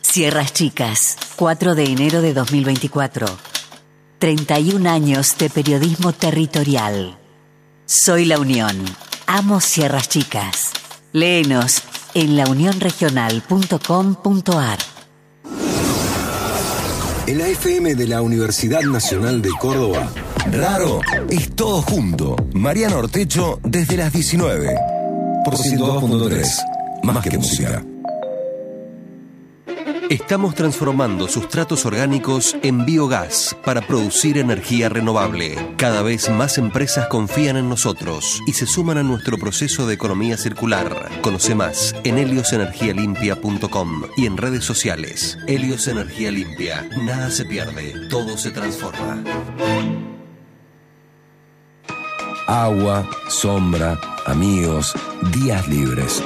[0.00, 3.26] Sierras Chicas, 4 de enero de 2024.
[4.24, 7.18] 31 años de periodismo territorial.
[7.84, 8.74] Soy La Unión.
[9.26, 10.70] Amo Sierras Chicas.
[11.12, 11.82] Léenos
[12.14, 14.78] en launionregional.com.ar.
[17.26, 20.10] En la FM de la Universidad Nacional de Córdoba,
[20.50, 22.34] Raro es todo junto.
[22.54, 24.74] Mariano Ortecho desde las 19.
[25.44, 27.02] Por 102.3.
[27.02, 27.84] Más que música.
[30.10, 35.56] Estamos transformando sustratos orgánicos en biogás para producir energía renovable.
[35.78, 40.36] Cada vez más empresas confían en nosotros y se suman a nuestro proceso de economía
[40.36, 41.10] circular.
[41.22, 45.38] Conoce más en heliosenergialimpia.com y en redes sociales.
[45.46, 46.86] Helios Energía Limpia.
[47.02, 49.24] Nada se pierde, todo se transforma.
[52.46, 54.92] Agua, sombra, amigos,
[55.32, 56.22] días libres.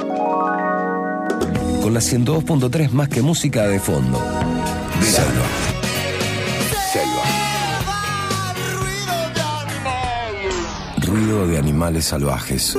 [1.81, 4.19] Con la 102.3 más que música de fondo.
[5.01, 5.47] Selva.
[6.91, 7.23] Selva.
[11.05, 12.77] Ruido de animales salvajes.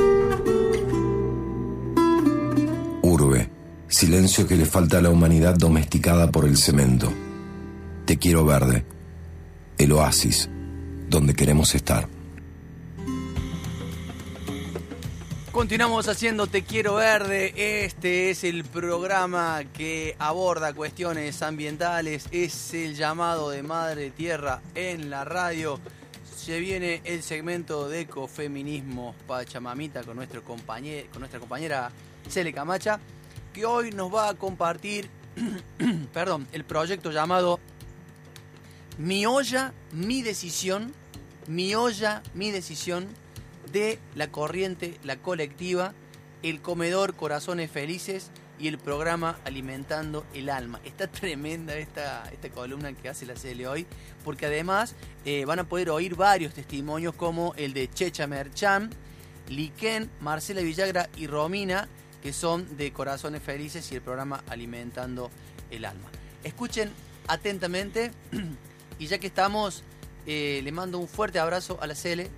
[3.03, 3.51] Urbe.
[3.89, 7.13] Silencio que le falta a la humanidad domesticada por el cemento.
[8.05, 8.85] Te quiero verde.
[9.79, 10.51] El oasis.
[11.09, 12.20] Donde queremos estar.
[15.61, 17.53] Continuamos haciendo Te Quiero Verde.
[17.85, 22.25] Este es el programa que aborda cuestiones ambientales.
[22.33, 25.79] Es el llamado de Madre Tierra en la radio.
[26.35, 30.63] Se viene el segmento de ecofeminismo Pachamamita con, nuestro con
[31.19, 31.91] nuestra compañera
[32.27, 32.99] Cele Camacha,
[33.53, 35.11] que hoy nos va a compartir
[36.15, 37.61] perdón, el proyecto llamado
[38.97, 40.95] Mi olla, mi decisión.
[41.49, 43.09] Mi olla, mi decisión
[43.73, 45.95] de la corriente, la colectiva,
[46.43, 50.81] el comedor Corazones Felices y el programa Alimentando el Alma.
[50.85, 53.87] Está tremenda esta, esta columna que hace la CL hoy,
[54.25, 54.95] porque además
[55.25, 58.91] eh, van a poder oír varios testimonios como el de Checha Merchan,
[59.49, 61.89] Liken, Marcela Villagra y Romina,
[62.23, 65.31] que son de Corazones Felices y el programa Alimentando
[65.71, 66.11] el Alma.
[66.45, 66.91] Escuchen
[67.27, 68.13] atentamente
[68.99, 69.83] y ya que estamos,
[70.27, 72.29] eh, le mando un fuerte abrazo a la CL,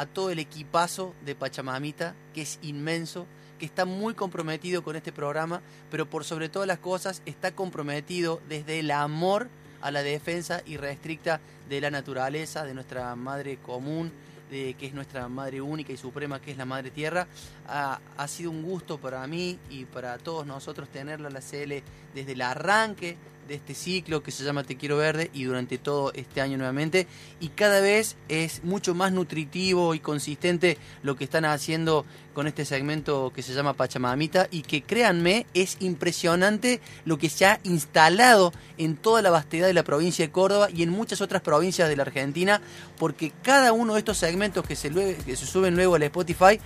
[0.00, 3.26] a todo el equipazo de Pachamamita, que es inmenso,
[3.58, 8.40] que está muy comprometido con este programa, pero por sobre todas las cosas está comprometido
[8.48, 9.48] desde el amor
[9.82, 14.10] a la defensa irrestricta de la naturaleza, de nuestra madre común,
[14.50, 17.26] de, que es nuestra madre única y suprema, que es la madre tierra.
[17.68, 21.82] Ha, ha sido un gusto para mí y para todos nosotros tenerla la CL
[22.14, 23.18] desde el arranque
[23.50, 27.06] este ciclo que se llama Te Quiero Verde y durante todo este año nuevamente.
[27.40, 32.64] Y cada vez es mucho más nutritivo y consistente lo que están haciendo con este
[32.64, 38.52] segmento que se llama Pachamamita y que créanme es impresionante lo que se ha instalado
[38.78, 41.96] en toda la vastedad de la provincia de Córdoba y en muchas otras provincias de
[41.96, 42.60] la Argentina
[42.98, 46.60] porque cada uno de estos segmentos que se, que se suben luego al Spotify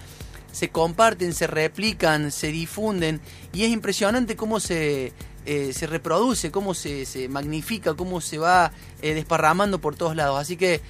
[0.53, 3.21] se comparten, se replican, se difunden
[3.53, 5.13] y es impresionante cómo se,
[5.47, 8.73] eh, se reproduce, cómo se, se magnifica, cómo se va
[9.03, 10.41] eh, desparramando por todos lados.
[10.41, 10.81] Así que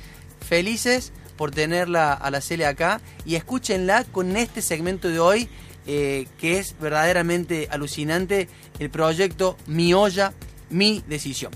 [0.46, 5.48] felices por tenerla a la Cele acá y escúchenla con este segmento de hoy
[5.86, 8.48] eh, que es verdaderamente alucinante,
[8.78, 10.32] el proyecto Mi olla,
[10.70, 11.52] mi decisión.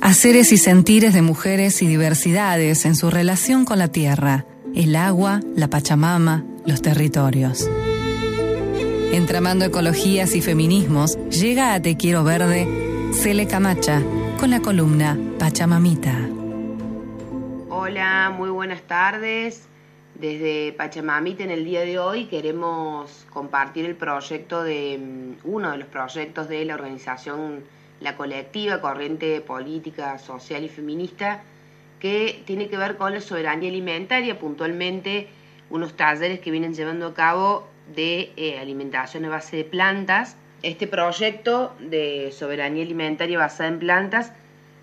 [0.00, 5.40] Haceres y sentires de mujeres y diversidades en su relación con la tierra, el agua,
[5.56, 7.68] la Pachamama, los territorios.
[9.12, 12.66] Entramando ecologías y feminismos, llega a Te Quiero Verde,
[13.12, 14.00] Cele Camacha,
[14.40, 16.30] con la columna Pachamamita.
[17.68, 19.68] Hola, muy buenas tardes.
[20.14, 25.76] Desde Pachamamita en el día de hoy queremos compartir el proyecto de mm, uno de
[25.76, 27.64] los proyectos de la organización
[28.00, 31.42] La Colectiva, Corriente Política, Social y Feminista,
[32.00, 35.28] que tiene que ver con la soberanía alimentaria, puntualmente
[35.68, 40.36] unos talleres que vienen llevando a cabo de eh, alimentación a base de plantas.
[40.62, 44.32] Este proyecto de soberanía alimentaria basada en plantas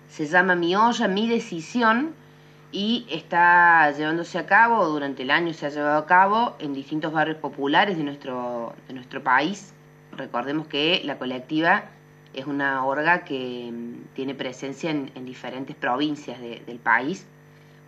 [0.08, 2.14] se llama Mi olla, mi decisión
[2.72, 7.12] y está llevándose a cabo, durante el año se ha llevado a cabo en distintos
[7.12, 9.72] barrios populares de nuestro, de nuestro país.
[10.16, 11.84] Recordemos que la colectiva
[12.34, 17.26] es una orga que mm, tiene presencia en, en diferentes provincias de- del país,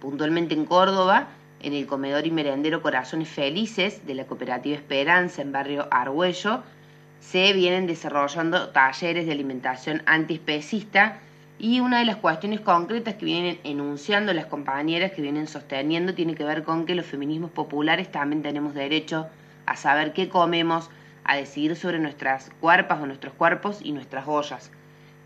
[0.01, 1.29] puntualmente en Córdoba,
[1.63, 6.63] en el comedor y merendero Corazones Felices de la cooperativa Esperanza en barrio Argüello,
[7.21, 11.21] se vienen desarrollando talleres de alimentación antiespecista
[11.59, 16.35] y una de las cuestiones concretas que vienen enunciando las compañeras que vienen sosteniendo tiene
[16.35, 19.29] que ver con que los feminismos populares también tenemos derecho
[19.67, 20.91] a saber qué comemos,
[21.23, 24.73] a decidir sobre nuestras cuerpas o nuestros cuerpos y nuestras ollas.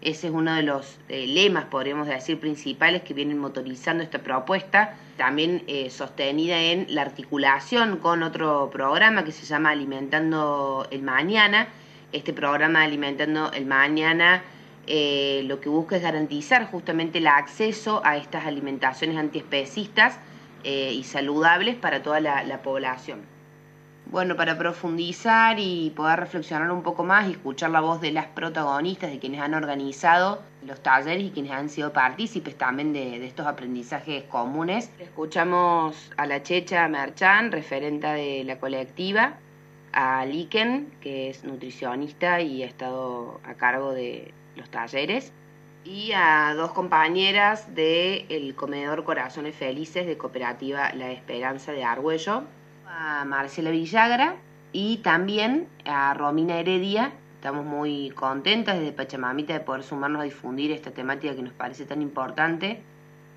[0.06, 4.94] Ese es uno de los eh, lemas, podríamos decir, principales que vienen motorizando esta propuesta,
[5.16, 11.66] también eh, sostenida en la articulación con otro programa que se llama Alimentando el Mañana.
[12.12, 14.44] Este programa Alimentando el Mañana
[14.86, 20.20] eh, lo que busca es garantizar justamente el acceso a estas alimentaciones antiespecistas
[20.62, 23.35] y saludables para toda la población.
[24.08, 28.26] Bueno, para profundizar y poder reflexionar un poco más y escuchar la voz de las
[28.26, 33.26] protagonistas, de quienes han organizado los talleres y quienes han sido partícipes también de, de
[33.26, 39.38] estos aprendizajes comunes, escuchamos a la Checha Merchan, referenta de la colectiva,
[39.92, 45.32] a Liken, que es nutricionista y ha estado a cargo de los talleres,
[45.84, 52.44] y a dos compañeras del comedor Corazones Felices de Cooperativa La Esperanza de Argüello,
[52.98, 54.36] a Marcela Villagra
[54.72, 57.12] y también a Romina Heredia.
[57.34, 61.84] Estamos muy contentas desde Pachamamita de poder sumarnos a difundir esta temática que nos parece
[61.84, 62.82] tan importante,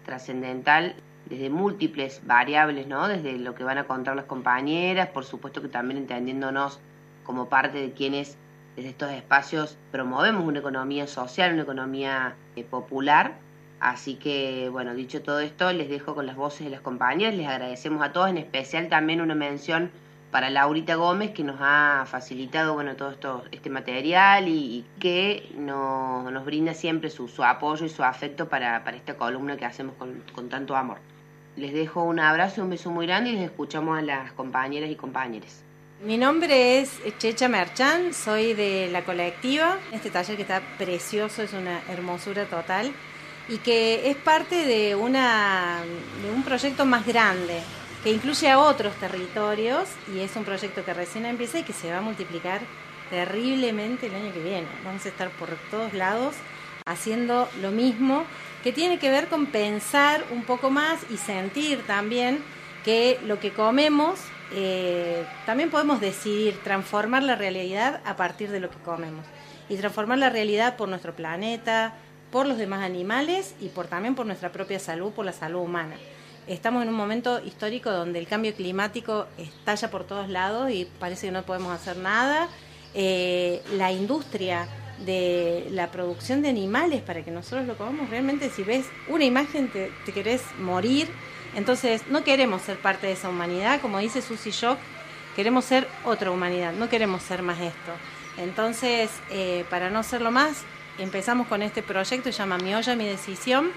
[0.06, 0.96] trascendental,
[1.26, 3.08] desde múltiples variables, ¿no?
[3.08, 6.80] Desde lo que van a contar las compañeras, por supuesto que también entendiéndonos
[7.24, 8.38] como parte de quienes
[8.76, 13.34] desde estos espacios promovemos una economía social, una economía eh, popular.
[13.80, 17.48] Así que, bueno, dicho todo esto, les dejo con las voces de las compañeras, les
[17.48, 19.90] agradecemos a todos, en especial también una mención
[20.32, 26.30] para Laurita Gómez, que nos ha facilitado, bueno, todo esto, este material y, que no-
[26.30, 30.50] nos brinda siempre su, apoyo y su afecto para, esta columna que hacemos con, con
[30.50, 30.98] tanto amor.
[31.56, 34.90] Les dejo un abrazo y un beso muy grande y les escuchamos a las compañeras
[34.92, 35.64] y compañeros.
[36.06, 39.78] Mi nombre es Checha Merchan, soy de la colectiva.
[39.92, 42.92] Este taller que está precioso, es una hermosura total
[43.50, 45.82] y que es parte de, una,
[46.24, 47.60] de un proyecto más grande
[48.04, 51.92] que incluye a otros territorios y es un proyecto que recién empieza y que se
[51.92, 52.62] va a multiplicar
[53.10, 54.68] terriblemente el año que viene.
[54.86, 56.36] Vamos a estar por todos lados
[56.86, 58.24] haciendo lo mismo
[58.64, 62.40] que tiene que ver con pensar un poco más y sentir también
[62.86, 64.20] que lo que comemos
[64.52, 69.26] eh, también podemos decidir transformar la realidad a partir de lo que comemos
[69.68, 71.94] y transformar la realidad por nuestro planeta,
[72.32, 75.96] por los demás animales y por también por nuestra propia salud, por la salud humana.
[76.48, 81.28] Estamos en un momento histórico donde el cambio climático estalla por todos lados y parece
[81.28, 82.50] que no podemos hacer nada.
[82.96, 84.68] Eh, la industria
[85.06, 89.70] de la producción de animales para que nosotros lo comamos, realmente si ves una imagen
[89.70, 91.08] te, te querés morir.
[91.56, 94.78] Entonces no queremos ser parte de esa humanidad, como dice Susie Shock,
[95.36, 97.92] queremos ser otra humanidad, no queremos ser más esto.
[98.38, 100.64] Entonces, eh, para no serlo más,
[101.00, 103.72] empezamos con este proyecto, se llama Mi olla, mi decisión,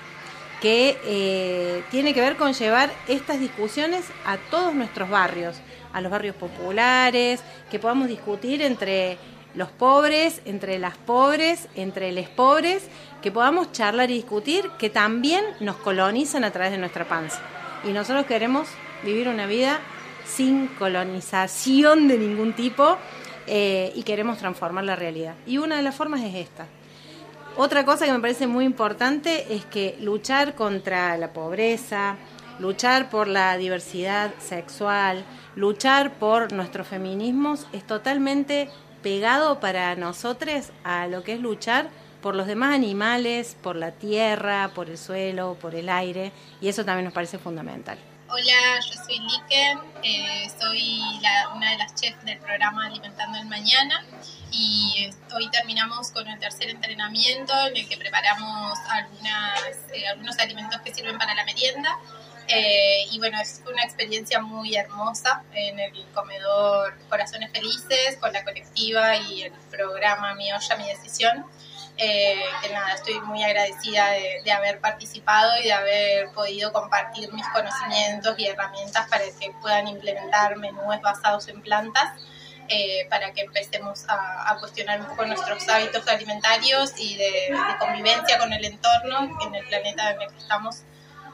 [0.61, 5.57] que eh, tiene que ver con llevar estas discusiones a todos nuestros barrios,
[5.93, 9.19] a los barrios populares, que podamos discutir entre
[9.55, 12.85] los pobres, entre las pobres, entre los pobres,
[13.21, 17.41] que podamos charlar y discutir, que también nos colonizan a través de nuestra panza.
[17.85, 18.69] Y nosotros queremos
[19.05, 19.81] vivir una vida
[20.25, 22.97] sin colonización de ningún tipo
[23.47, 25.35] eh, y queremos transformar la realidad.
[25.47, 26.67] Y una de las formas es esta.
[27.57, 32.17] Otra cosa que me parece muy importante es que luchar contra la pobreza,
[32.59, 35.23] luchar por la diversidad sexual,
[35.55, 38.71] luchar por nuestros feminismos es totalmente
[39.03, 41.91] pegado para nosotros a lo que es luchar
[42.23, 46.87] por los demás animales, por la tierra, por el suelo, por el aire, y eso
[46.87, 47.99] también nos parece fundamental.
[48.35, 53.45] Hola, yo soy Liken, eh, soy la- una de las chefs del programa Alimentando el
[53.45, 54.03] Mañana
[54.51, 59.61] y hoy terminamos con el tercer entrenamiento en el que preparamos algunas,
[59.93, 61.99] eh, algunos alimentos que sirven para la merienda.
[62.49, 68.45] Eh, y bueno, es una experiencia muy hermosa en el comedor Corazones Felices con la
[68.45, 71.45] colectiva y el programa Mi Olla, Mi Decisión.
[72.05, 77.33] Eh, que nada, estoy muy agradecida de, de haber participado y de haber podido compartir
[77.33, 82.21] mis conocimientos y herramientas para que puedan implementar menús basados en plantas,
[82.69, 87.79] eh, para que empecemos a, a cuestionar un poco nuestros hábitos alimentarios y de, de
[87.79, 90.83] convivencia con el entorno en el planeta en el que estamos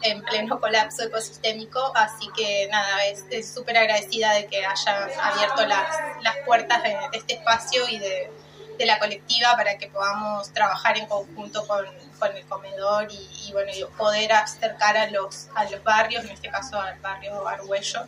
[0.02, 5.96] en pleno colapso ecosistémico, así que nada, es súper agradecida de que hayan abierto las,
[6.20, 8.30] las puertas de, de este espacio y de,
[8.78, 11.84] de la colectiva para que podamos trabajar en conjunto con,
[12.18, 16.80] con el comedor y, bueno, poder acercar a los, a los barrios, en este caso
[16.80, 18.06] al barrio Argüello,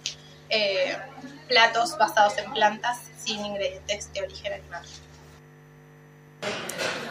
[0.48, 0.96] eh,
[1.48, 4.84] platos basados en plantas sin ingredientes de origen animal.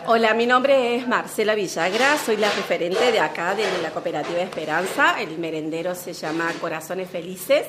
[0.05, 5.19] Hola, mi nombre es Marcela Villagra, soy la referente de acá de la cooperativa Esperanza,
[5.19, 7.67] el merendero se llama Corazones Felices.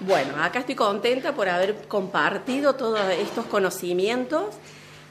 [0.00, 4.54] Bueno, acá estoy contenta por haber compartido todos estos conocimientos,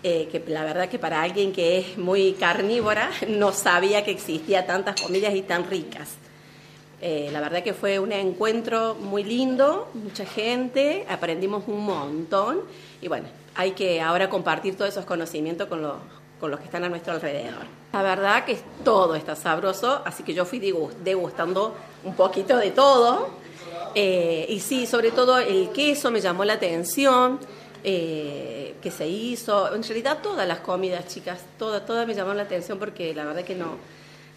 [0.04, 4.66] eh, que la verdad que para alguien que es muy carnívora no sabía que existía
[4.66, 6.10] tantas comidas y tan ricas.
[7.02, 12.62] Eh, la verdad que fue un encuentro muy lindo, mucha gente, aprendimos un montón
[13.02, 15.96] y bueno, hay que ahora compartir todos esos conocimientos con los,
[16.40, 17.66] con los que están a nuestro alrededor.
[17.94, 21.74] La verdad que todo está sabroso, así que yo fui degustando
[22.04, 23.30] un poquito de todo.
[23.96, 27.40] Eh, y sí, sobre todo el queso me llamó la atención,
[27.84, 29.74] eh, que se hizo.
[29.74, 33.44] En realidad todas las comidas, chicas, todas, todas me llamaron la atención porque la verdad
[33.44, 33.78] que no,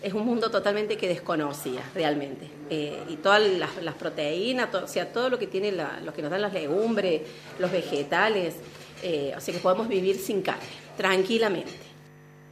[0.03, 2.49] es un mundo totalmente que desconocía realmente.
[2.71, 6.23] Eh, y todas las, las proteínas, o sea, todo lo que tiene la- lo que
[6.23, 7.23] nos dan las legumbres,
[7.59, 8.55] los vegetales,
[9.03, 10.63] eh, o sea que podemos vivir sin carne,
[10.97, 11.73] tranquilamente.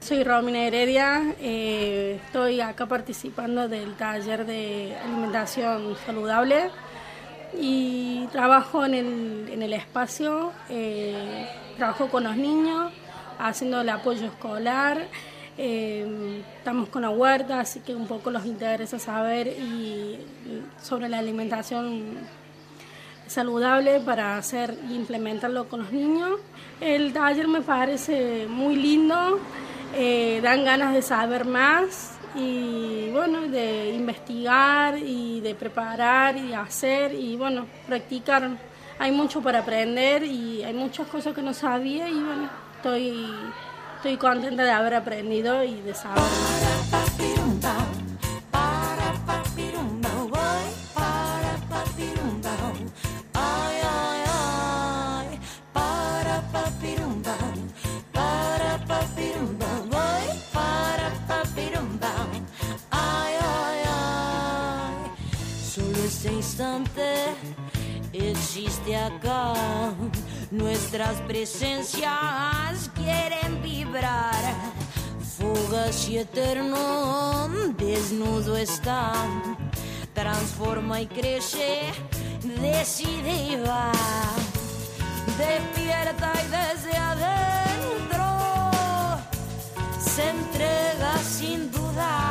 [0.01, 6.70] Soy Romina Heredia, eh, estoy acá participando del taller de alimentación saludable
[7.59, 12.92] y trabajo en el, en el espacio, eh, trabajo con los niños,
[13.38, 15.09] haciendo el apoyo escolar,
[15.59, 20.18] eh, estamos con la huerta, así que un poco los interesa saber y,
[20.80, 22.18] sobre la alimentación
[23.26, 26.40] saludable para hacer e implementarlo con los niños.
[26.80, 29.38] El taller me parece muy lindo,
[29.94, 37.14] eh, dan ganas de saber más y bueno, de investigar y de preparar y hacer
[37.14, 38.49] y bueno, practicar.
[38.99, 43.26] Hay mucho para aprender y hay muchas cosas que no sabía y bueno, estoy,
[43.97, 46.22] estoy contenta de haber aprendido y de saber
[68.12, 69.54] existe acá.
[70.50, 74.42] Nuestras presencias quieren vibrar.
[75.38, 77.48] Fugaz y eterno,
[77.78, 79.12] desnudo está.
[80.12, 81.80] Transforma y crece,
[82.61, 83.92] decide va.
[85.38, 88.26] Despierta y desde adentro
[89.98, 92.30] se entrega sin dudar.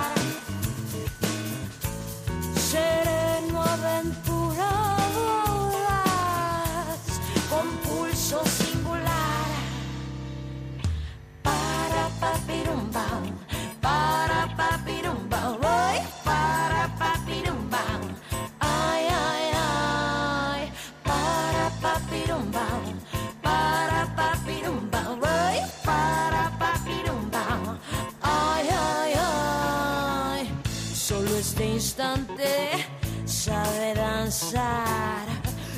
[33.26, 35.28] Sabe danzar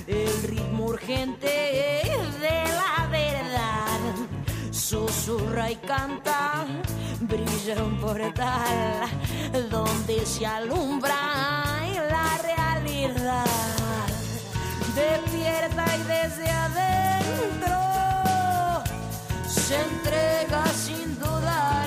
[0.07, 2.10] el ritmo urgente.
[4.91, 6.65] Susurra y canta,
[7.21, 9.07] brilla un portal
[9.69, 11.79] donde se alumbra
[12.09, 13.45] la realidad.
[14.93, 17.79] Despierta y desde adentro
[19.47, 21.80] se entrega sin dudar.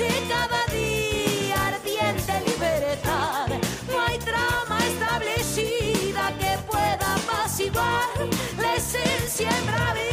[0.00, 3.48] Renace cada día ardiente libertad.
[3.90, 8.08] No hay trama establecida que pueda apaciguar
[8.58, 9.70] la esencia embravecida.
[9.80, 10.09] Para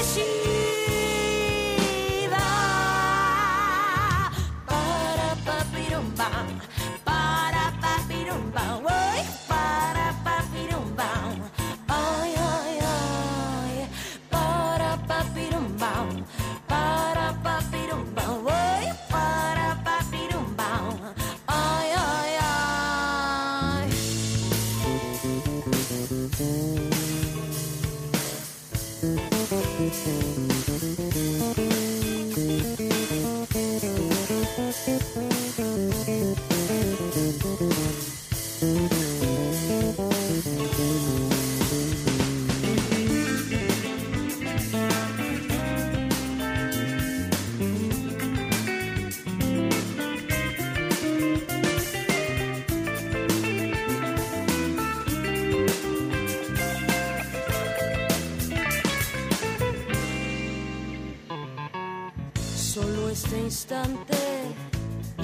[63.68, 64.16] instante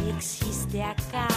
[0.09, 1.29] existe acá.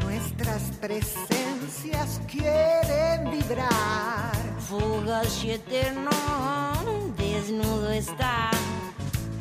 [0.00, 4.32] Nuestras presencias quieren vibrar.
[4.58, 6.10] Fugaz y eterno,
[7.18, 8.50] desnudo está.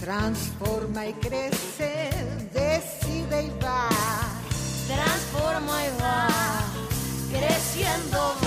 [0.01, 2.09] Transforma y crece,
[2.53, 3.87] decide y va.
[4.87, 6.27] Transforma y va,
[7.31, 8.46] creciendo va.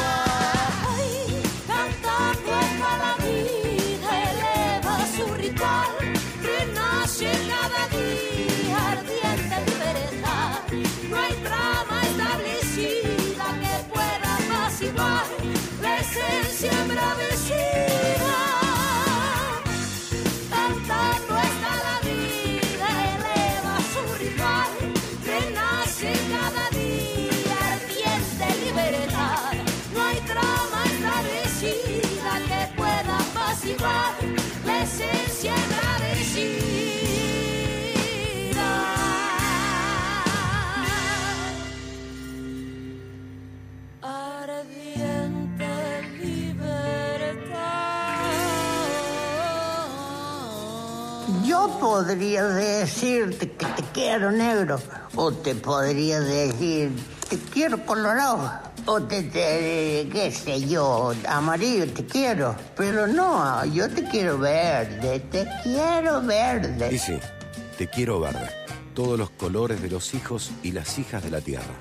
[52.11, 54.80] Podría decirte que te quiero negro,
[55.14, 56.90] o te podría decir
[57.28, 58.50] te quiero colorado,
[58.86, 65.46] o te, qué sé yo, amarillo te quiero, pero no, yo te quiero verde, te
[65.62, 66.98] quiero verde.
[66.98, 67.16] Sí,
[67.78, 68.50] te quiero verde.
[68.92, 71.74] Todos los colores de los hijos y las hijas de la tierra.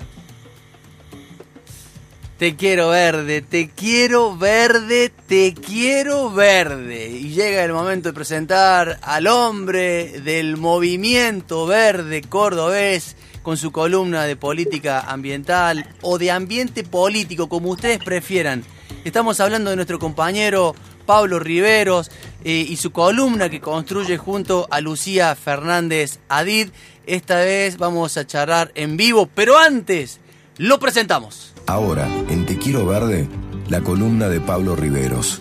[2.40, 7.10] Te quiero verde, te quiero verde, te quiero verde.
[7.10, 14.24] Y llega el momento de presentar al hombre del movimiento verde cordobés con su columna
[14.24, 18.64] de política ambiental o de ambiente político, como ustedes prefieran.
[19.04, 20.74] Estamos hablando de nuestro compañero
[21.04, 22.10] Pablo Riveros
[22.42, 26.70] eh, y su columna que construye junto a Lucía Fernández Adid.
[27.04, 30.20] Esta vez vamos a charlar en vivo, pero antes
[30.56, 31.49] lo presentamos.
[31.70, 33.28] Ahora, en Te Quiero Verde,
[33.68, 35.40] la columna de Pablo Riveros.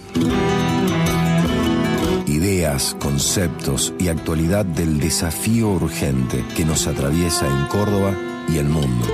[2.27, 8.13] Ideas, conceptos y actualidad del desafío urgente que nos atraviesa en Córdoba
[8.47, 9.07] y el mundo.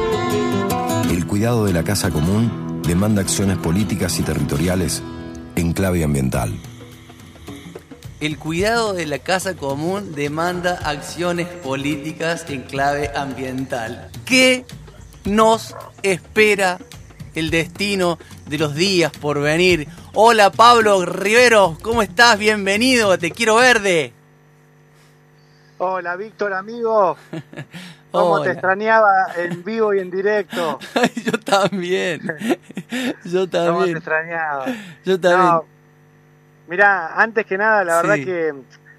[1.10, 5.02] El cuidado de la casa común demanda acciones políticas y territoriales
[5.56, 6.54] en clave ambiental.
[8.20, 14.10] El cuidado de la casa común demanda acciones políticas en clave ambiental.
[14.26, 14.66] ¿Qué
[15.24, 16.78] nos espera
[17.36, 18.18] el destino
[18.48, 19.88] de los días por venir?
[20.14, 22.40] Hola Pablo Rivero, ¿cómo estás?
[22.40, 24.14] Bienvenido, te quiero verde.
[25.78, 27.18] Hola Víctor, amigo.
[28.12, 30.80] ¿Cómo te extrañaba en vivo y en directo?
[31.26, 32.22] Yo también.
[33.26, 33.98] Yo ¿Cómo te también.
[33.98, 34.66] extrañaba?
[35.04, 35.52] Yo también.
[35.52, 35.66] No,
[36.70, 38.54] mirá, antes que nada, la verdad que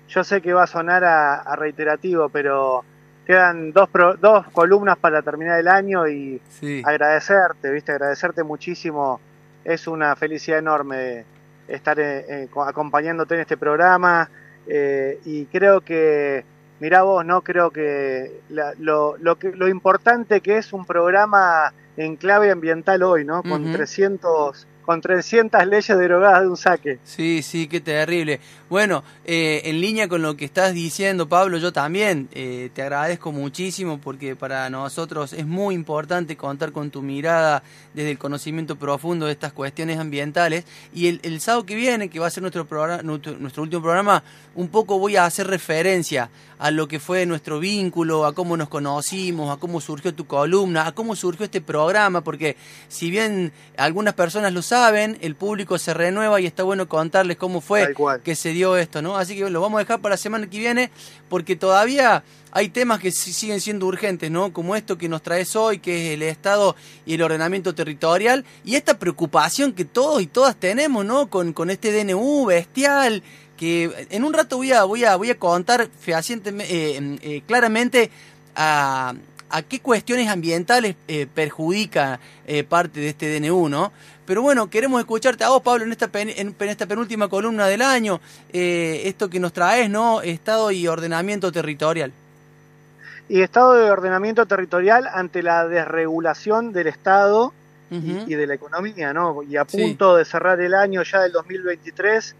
[0.08, 2.84] yo sé que va a sonar a, a reiterativo, pero
[3.26, 6.82] quedan dos, pro- dos columnas para terminar el año y Sí.
[6.84, 7.92] agradecerte, ¿viste?
[7.92, 9.20] Agradecerte muchísimo.
[9.64, 11.24] Es una felicidad enorme
[11.66, 14.30] estar eh, eh, co- acompañándote en este programa
[14.68, 16.44] eh, y creo que,
[16.78, 17.40] mirá vos, ¿no?
[17.42, 23.02] Creo que, la- lo, lo que lo importante que es un programa en clave ambiental
[23.02, 23.42] hoy, ¿no?
[23.42, 23.72] Con.
[23.72, 26.98] 300 con 300 leyes derogadas de un saque.
[27.02, 28.38] Sí, sí, qué terrible.
[28.68, 33.30] Bueno, eh, en línea con lo que estás diciendo, Pablo, yo también eh, te agradezco
[33.30, 37.62] muchísimo porque para nosotros es muy importante contar con tu mirada
[37.94, 40.64] desde el conocimiento profundo de estas cuestiones ambientales.
[40.92, 43.82] Y el, el sábado que viene, que va a ser nuestro, programa, nuestro, nuestro último
[43.82, 44.24] programa,
[44.56, 48.68] un poco voy a hacer referencia a lo que fue nuestro vínculo, a cómo nos
[48.68, 52.56] conocimos, a cómo surgió tu columna, a cómo surgió este programa, porque
[52.88, 57.60] si bien algunas personas lo saben, el público se renueva y está bueno contarles cómo
[57.60, 57.94] fue
[58.24, 59.16] que se esto, ¿no?
[59.16, 60.90] Así que lo vamos a dejar para la semana que viene,
[61.28, 64.52] porque todavía hay temas que siguen siendo urgentes, ¿no?
[64.52, 68.76] Como esto que nos traes hoy, que es el Estado y el ordenamiento territorial, y
[68.76, 71.28] esta preocupación que todos y todas tenemos, ¿no?
[71.28, 73.22] Con, con este DNU bestial,
[73.56, 78.10] que en un rato voy a, voy a, voy a contar fehacientemente, eh, eh, claramente
[78.54, 79.14] a,
[79.50, 83.92] a, qué cuestiones ambientales eh, perjudica eh, parte de este DNU, ¿no?
[84.26, 87.66] Pero bueno, queremos escucharte a vos, Pablo, en esta, pen, en, en esta penúltima columna
[87.66, 88.20] del año,
[88.52, 90.20] eh, esto que nos traes, ¿no?
[90.22, 92.12] Estado y ordenamiento territorial.
[93.28, 97.52] Y estado de ordenamiento territorial ante la desregulación del Estado
[97.88, 97.94] Uh
[98.26, 99.44] y, y de la economía, ¿no?
[99.44, 102.34] Y a punto de cerrar el año ya del 2023,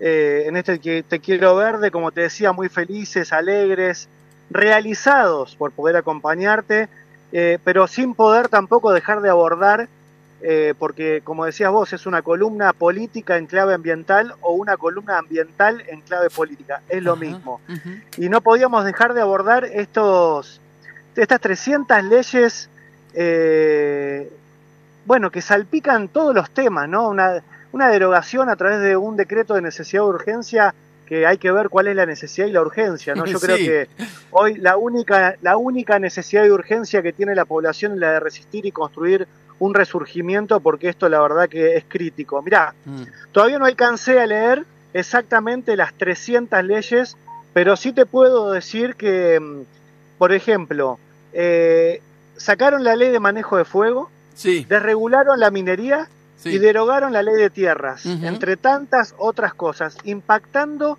[0.00, 4.08] eh, en este que te quiero verde, como te decía, muy felices, alegres,
[4.50, 6.88] realizados por poder acompañarte,
[7.32, 9.88] eh, pero sin poder tampoco dejar de abordar,
[10.42, 15.18] eh, porque como decías vos, es una columna política en clave ambiental o una columna
[15.18, 17.60] ambiental en clave política, es lo mismo.
[18.18, 20.60] Y no podíamos dejar de abordar estos,
[21.16, 22.68] estas 300 leyes,
[23.14, 24.30] eh,
[25.06, 27.08] bueno, que salpican todos los temas, ¿no?
[27.08, 27.42] Una,
[27.72, 30.74] una derogación a través de un decreto de necesidad de urgencia
[31.06, 33.24] que hay que ver cuál es la necesidad y la urgencia, ¿no?
[33.26, 33.64] Yo creo Sí.
[33.66, 33.88] que
[34.30, 38.20] hoy la única, la única necesidad y urgencia que tiene la población es la de
[38.20, 39.26] resistir y construir
[39.58, 42.42] un resurgimiento, porque esto la verdad que es crítico.
[42.42, 42.74] Mirá,
[43.32, 47.16] todavía no alcancé a leer exactamente las 300 leyes,
[47.52, 49.60] pero sí te puedo decir que, mm,
[50.18, 50.98] por ejemplo,
[51.32, 52.00] eh,
[52.36, 54.10] sacaron la ley de manejo de fuego,
[54.68, 56.08] desregularon la minería
[56.44, 60.98] y derogaron la ley de tierras, entre tantas otras cosas, impactando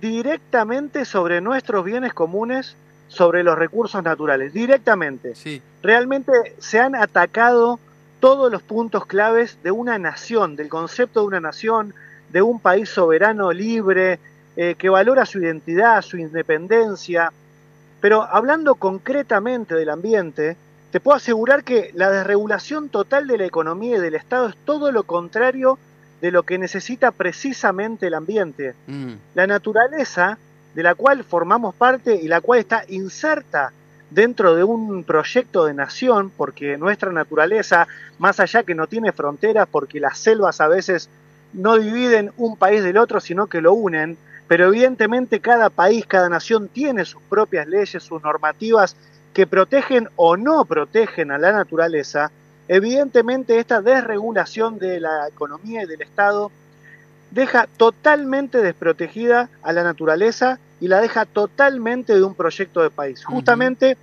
[0.00, 2.76] directamente sobre nuestros bienes comunes,
[3.08, 5.34] sobre los recursos naturales, directamente.
[5.82, 7.78] Realmente se han atacado
[8.20, 11.94] todos los puntos claves de una nación, del concepto de una nación,
[12.30, 14.18] de un país soberano, libre,
[14.56, 17.32] eh, que valora su identidad, su independencia.
[18.00, 20.56] Pero hablando concretamente del ambiente,
[20.92, 24.92] te puedo asegurar que la desregulación total de la economía y del Estado es todo
[24.92, 25.78] lo contrario
[26.20, 28.74] de lo que necesita precisamente el ambiente.
[28.86, 29.12] Mm.
[29.34, 30.36] La naturaleza,
[30.74, 33.72] de la cual formamos parte y la cual está inserta
[34.10, 37.88] dentro de un proyecto de nación, porque nuestra naturaleza,
[38.18, 41.08] más allá que no tiene fronteras, porque las selvas a veces
[41.54, 46.28] no dividen un país del otro, sino que lo unen, pero evidentemente cada país, cada
[46.28, 48.94] nación tiene sus propias leyes, sus normativas
[49.32, 52.30] que protegen o no protegen a la naturaleza,
[52.68, 56.50] evidentemente esta desregulación de la economía y del Estado
[57.30, 63.24] deja totalmente desprotegida a la naturaleza y la deja totalmente de un proyecto de país.
[63.24, 63.96] Justamente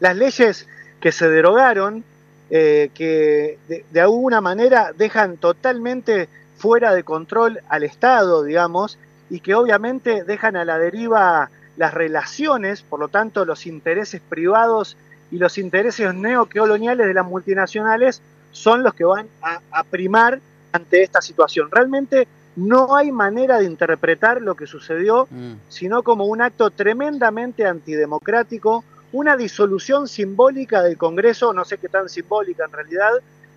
[0.00, 0.66] las leyes
[1.00, 2.02] que se derogaron,
[2.50, 8.98] eh, que de, de alguna manera dejan totalmente fuera de control al Estado, digamos,
[9.30, 14.96] y que obviamente dejan a la deriva las relaciones, por lo tanto los intereses privados
[15.30, 18.20] y los intereses neocoloniales de las multinacionales
[18.50, 20.40] son los que van a, a primar
[20.72, 21.70] ante esta situación.
[21.70, 25.28] Realmente no hay manera de interpretar lo que sucedió,
[25.68, 32.08] sino como un acto tremendamente antidemocrático, una disolución simbólica del Congreso, no sé qué tan
[32.08, 33.12] simbólica en realidad,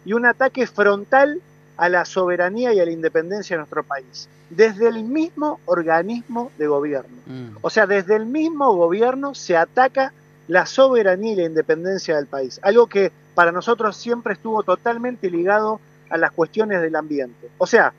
[0.05, 1.41] y un ataque frontal
[1.77, 6.67] a la soberanía y a la independencia de nuestro país, desde el mismo organismo de
[6.67, 7.17] gobierno.
[7.61, 10.13] O sea, desde el mismo gobierno se ataca
[10.47, 15.79] la soberanía y la independencia del país, algo que para nosotros siempre estuvo totalmente ligado
[16.09, 17.49] a las cuestiones del ambiente.
[17.57, 17.93] O sea,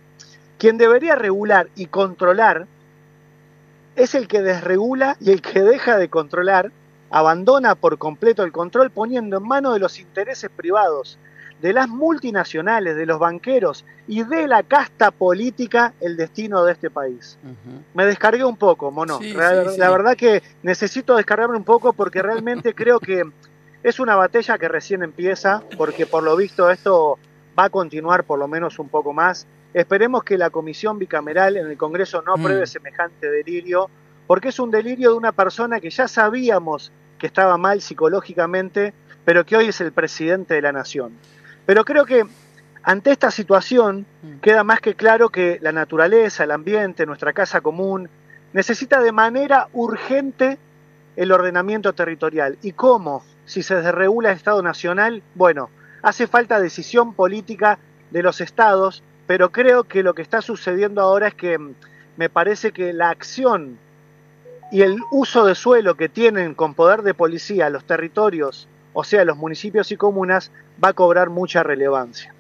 [0.59, 2.67] quien debería regular y controlar
[3.97, 6.71] es el que desregula y el que deja de controlar,
[7.11, 11.19] abandona por completo el control poniendo en manos de los intereses privados,
[11.61, 16.91] de las multinacionales, de los banqueros y de la casta política el destino de este
[16.91, 17.39] país.
[17.95, 19.19] Me descargué un poco, mono.
[19.19, 19.79] Sí, la, sí, sí.
[19.79, 23.25] la verdad que necesito descargarme un poco porque realmente creo que
[23.83, 27.19] es una batalla que recién empieza, porque por lo visto esto
[27.59, 29.47] va a continuar por lo menos un poco más.
[29.73, 32.67] Esperemos que la comisión bicameral en el Congreso no apruebe Mm.
[32.67, 33.89] semejante delirio,
[34.27, 38.93] porque es un delirio de una persona que ya sabíamos que estaba mal psicológicamente,
[39.25, 41.13] pero que hoy es el presidente de la nación.
[41.67, 42.25] Pero creo que
[42.85, 44.07] ante esta situación
[44.41, 48.09] queda más que claro que la naturaleza, el ambiente, nuestra casa común,
[48.53, 50.59] necesita de manera urgente
[51.17, 52.59] el ordenamiento territorial.
[52.63, 53.25] ¿Y cómo?
[53.45, 55.71] Si se desregula el Estado Nacional, bueno,
[56.03, 57.79] hace falta decisión política
[58.11, 61.75] de los estados, pero creo que lo que está sucediendo ahora es que mm,
[62.17, 63.79] me parece que la acción
[64.71, 69.27] y el uso de suelo que tienen con poder de policía los territorios, o sea,
[69.27, 70.51] los municipios y comunas,
[70.83, 72.35] va a cobrar mucha relevancia.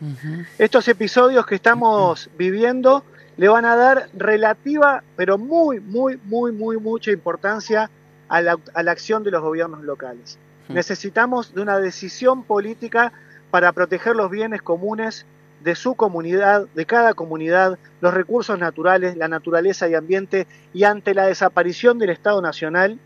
[0.56, 3.04] Estos episodios que estamos viviendo
[3.36, 7.90] le van a dar relativa, pero muy, muy, muy, muy, mucha importancia
[8.28, 10.38] a la, a la acción de los gobiernos locales.
[10.70, 13.12] Necesitamos de una decisión política
[13.50, 15.26] para proteger los bienes comunes
[15.62, 21.12] de su comunidad, de cada comunidad, los recursos naturales, la naturaleza y ambiente, y ante
[21.12, 22.98] la desaparición del Estado Nacional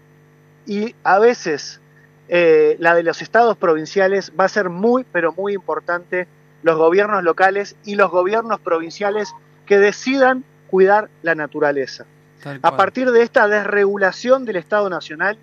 [0.67, 1.80] y a veces
[2.33, 6.29] eh, la de los estados provinciales, va a ser muy, pero muy importante
[6.63, 9.35] los gobiernos locales y los gobiernos provinciales
[9.67, 12.07] que decidan cuidar la naturaleza.
[12.63, 15.39] A partir de esta desregulación del Estado Nacional,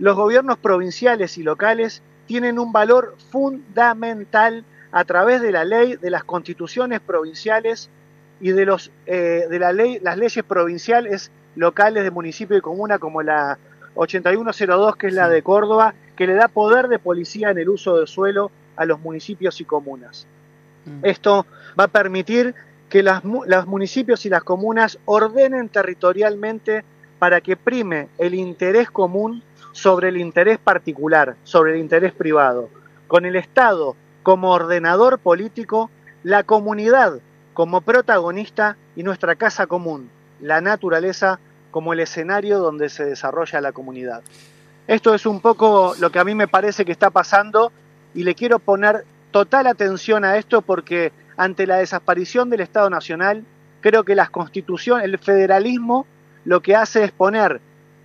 [0.00, 6.10] los gobiernos provinciales y locales tienen un valor fundamental a través de la ley, de
[6.10, 7.90] las constituciones provinciales
[8.40, 12.98] y de, los, eh, de la ley, las leyes provinciales, locales de municipio y comuna,
[12.98, 13.56] como la
[13.94, 17.96] 8102, que es la de Córdoba, que le da poder de policía en el uso
[17.96, 20.26] del suelo a los municipios y comunas.
[20.84, 21.04] Mm.
[21.04, 21.46] Esto
[21.78, 22.54] va a permitir
[22.88, 26.84] que las, los municipios y las comunas ordenen territorialmente
[27.18, 29.42] para que prime el interés común
[29.72, 32.68] sobre el interés particular, sobre el interés privado.
[33.08, 35.90] Con el Estado como ordenador político,
[36.22, 37.20] la comunidad
[37.52, 41.38] como protagonista y nuestra casa común, la naturaleza
[41.74, 44.22] como el escenario donde se desarrolla la comunidad.
[44.86, 47.72] Esto es un poco lo que a mí me parece que está pasando
[48.14, 53.42] y le quiero poner total atención a esto porque ante la desaparición del Estado Nacional,
[53.80, 56.06] creo que las constituciones, el federalismo
[56.44, 57.60] lo que hace es poner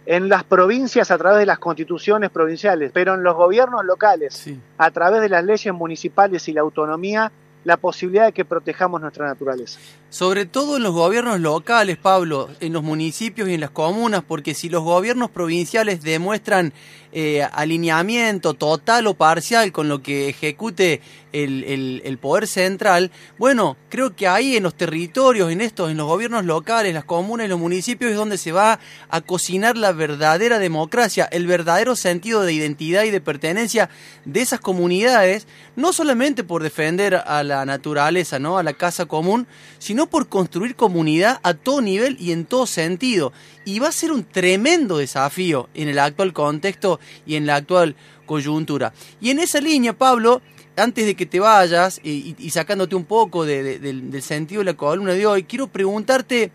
[0.07, 4.49] en las provincias a través de las constituciones provinciales, pero en los gobiernos locales,
[4.79, 7.31] a través de las leyes municipales y la autonomía,
[7.65, 9.79] la posibilidad de que protejamos nuestra naturaleza.
[10.11, 14.55] Sobre todo en los gobiernos locales, Pablo, en los municipios y en las comunas, porque
[14.55, 16.73] si los gobiernos provinciales demuestran
[17.11, 21.01] eh, alineamiento total o parcial con lo que ejecute
[21.33, 25.97] el, el- el poder central, bueno, creo que ahí en los territorios, en estos, en
[25.97, 28.79] los gobiernos locales, las comunas y los municipios es donde se va
[29.09, 33.89] a cocinar la verdadera democracia, el verdadero sentido de identidad y de pertenencia
[34.25, 38.57] de esas comunidades, no solamente por defender a la naturaleza, ¿no?
[38.59, 39.47] a la casa común,
[39.79, 43.33] sino por construir comunidad a todo nivel y en todo sentido.
[43.65, 47.95] Y va a ser un tremendo desafío en el actual contexto y en la actual
[48.25, 48.93] coyuntura.
[49.19, 50.41] Y en esa línea, Pablo,
[50.77, 54.73] antes de que te vayas y, sacándote un poco de- de- del, sentido de la
[54.75, 56.51] columna de hoy, quiero preguntarte,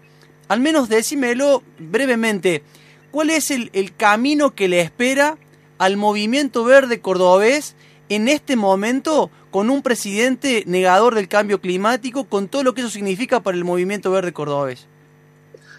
[0.49, 2.63] al menos decímelo brevemente,
[3.11, 5.37] ¿cuál es el camino que le espera
[5.79, 7.75] al movimiento verde cordobés
[8.09, 12.91] en este momento con un presidente negador del cambio climático, con todo lo que eso
[12.91, 14.89] significa para el movimiento verde cordobés?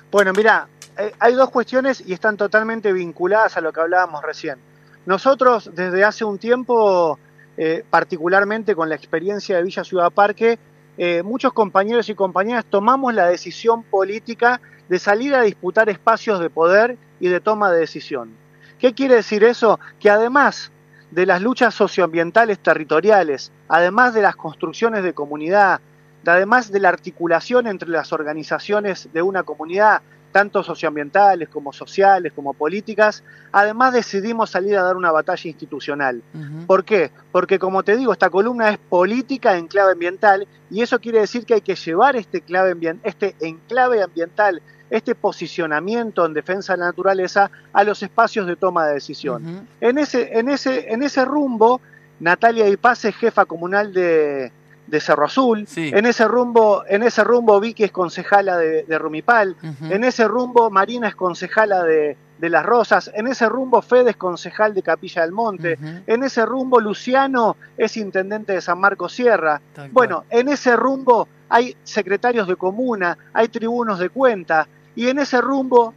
[0.09, 4.59] Bueno, mira, eh, hay dos cuestiones y están totalmente vinculadas a lo que hablábamos recién.
[5.05, 7.19] Nosotros desde hace un tiempo,
[7.57, 10.57] eh, particularmente con la experiencia de Villa Ciudad Parque,
[10.97, 16.49] eh, muchos compañeros y compañeras tomamos la decisión política de salir a disputar espacios de
[16.49, 18.37] poder y de toma de decisión.
[18.79, 19.81] ¿Qué quiere decir eso?
[19.99, 20.71] Que además
[21.11, 25.79] de las luchas socioambientales territoriales, además de las construcciones de comunidad,
[26.23, 30.01] de- además de la articulación entre las organizaciones de una comunidad,
[30.35, 33.23] tanto socioambientales como sociales, como políticas,
[33.53, 36.21] además decidimos salir a dar una batalla institucional.
[36.67, 37.09] ¿Por qué?
[37.31, 41.45] Porque como te digo, esta columna es política en clave ambiental y eso quiere decir
[41.45, 42.75] que hay que llevar este, clave
[43.05, 48.87] este enclave ambiental, este posicionamiento en defensa de la naturaleza a los espacios de toma
[48.87, 49.65] de decisión.
[49.79, 51.79] En ese, en ese, en ese rumbo,
[52.19, 54.51] Natalia Ipaz es jefa comunal de,
[54.87, 55.67] de Cerro Azul.
[55.75, 59.55] En ese rumbo, en ese rumbo Vicky es concejala de, de Rumipal.
[59.89, 63.11] En ese rumbo Marina es concejala de, de Las Rosas.
[63.13, 65.77] En ese rumbo Fede es concejal de Capilla del Monte.
[66.07, 69.61] En ese rumbo Luciano es intendente de San Marcos Sierra.
[69.91, 74.67] Bueno, en ese rumbo hay secretarios de comuna, hay tribunos de cuenta.
[74.95, 75.93] Y en ese rumbo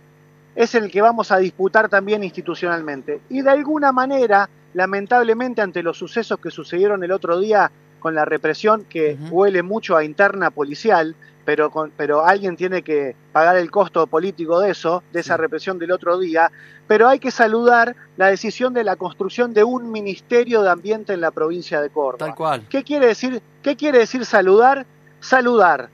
[0.54, 3.20] es el que vamos a disputar también institucionalmente.
[3.28, 8.24] Y de alguna manera, lamentablemente, ante los sucesos que sucedieron el otro día con la
[8.24, 13.70] represión, que huele mucho a interna policial, pero, con- pero alguien tiene que pagar el
[13.70, 16.50] costo político de eso, de esa represión del otro día,
[16.86, 21.20] pero hay que saludar la decisión de la construcción de un Ministerio de Ambiente en
[21.22, 22.26] la provincia de Córdoba.
[22.26, 22.66] Tal cual.
[22.68, 24.84] ¿Qué quiere decir, qué quiere decir saludar?
[25.20, 25.88] saludar,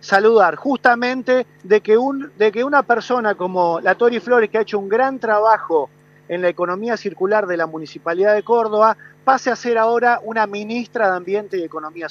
[0.00, 4.60] saludar justamente de que, un, de que una persona como la Tori Flores, que ha
[4.62, 5.90] hecho un gran trabajo
[6.30, 11.10] en la economía circular de la Municipalidad de Córdoba, pase a ser ahora una ministra
[11.10, 12.06] de Ambiente y Economía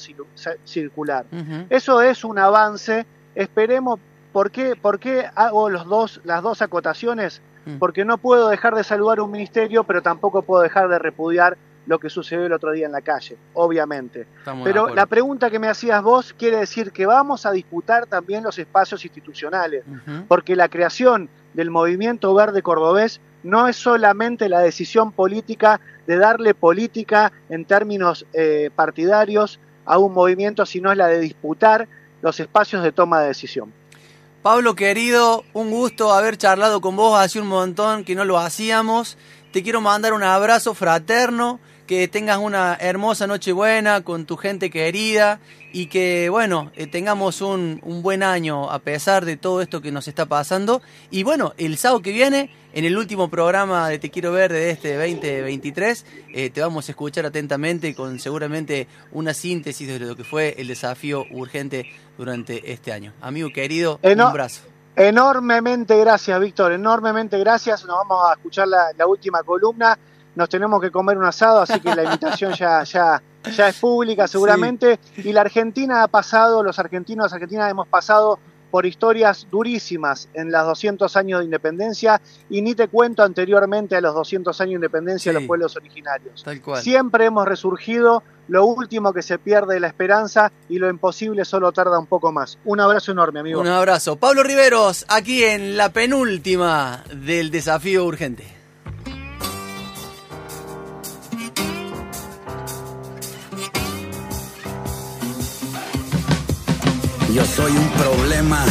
[0.66, 1.26] Circular.
[1.70, 3.06] Eso es un avance.
[3.34, 3.98] Esperemos.
[4.34, 7.42] ¿Por qué, por qué hago los dos, las dos acotaciones?
[7.80, 11.98] Porque no puedo dejar de saludar un ministerio, pero tampoco puedo dejar de repudiar lo
[11.98, 14.28] que sucedió el otro día en la calle, obviamente.
[14.40, 18.44] Estamos Pero la pregunta que me hacías vos quiere decir que vamos a disputar también
[18.44, 19.86] los espacios institucionales,
[20.28, 26.54] porque la creación del movimiento verde cordobés no es solamente la decisión política de darle
[26.54, 31.88] política en términos eh, partidarios a un movimiento, sino es la de disputar
[32.22, 33.74] los espacios de toma de decisión.
[34.42, 39.18] Pablo querido, un gusto haber charlado con vos hace un montón que no lo hacíamos.
[39.52, 41.60] Te quiero mandar un abrazo fraterno,
[41.90, 45.40] que tengas una hermosa Nochebuena con tu gente querida
[45.74, 49.92] y que, bueno, eh, tengamos un, un buen año a pesar de todo esto que
[49.92, 50.84] nos está pasando.
[51.10, 54.70] Y bueno, el sábado que viene, en el último programa de Te Quiero Ver de
[54.70, 60.24] este 2023, eh, te vamos a escuchar atentamente con seguramente una síntesis de lo que
[60.24, 61.88] fue el desafío urgente
[62.20, 63.14] durante este año.
[63.20, 64.62] Amigo querido, Eno- un abrazo.
[64.96, 67.84] Enormemente gracias, Víctor, enormemente gracias.
[67.86, 69.98] Nos vamos a escuchar la, la última columna.
[70.40, 73.22] Nos tenemos que comer un asado, así que la invitación ya, ya,
[73.54, 74.98] ya es pública seguramente.
[75.18, 78.40] Y la Argentina ha pasado, los argentinos, las argentinas hemos pasado
[78.72, 84.02] por historias durísimas en los 200 años de independencia y ni te cuento anteriormente a
[84.02, 86.42] los 200 años de independencia de los pueblos originarios.
[86.42, 86.82] Tal cual.
[86.82, 91.74] Siempre hemos resurgido, lo último que se pierde es la esperanza y lo imposible solo
[91.74, 92.58] tarda un poco más.
[92.64, 93.60] Un abrazo enorme, amigo.
[93.60, 94.16] Un abrazo.
[94.16, 98.59] Pablo Riveros, aquí en la penúltima del desafío urgente.
[107.34, 108.66] Yo soy un problema.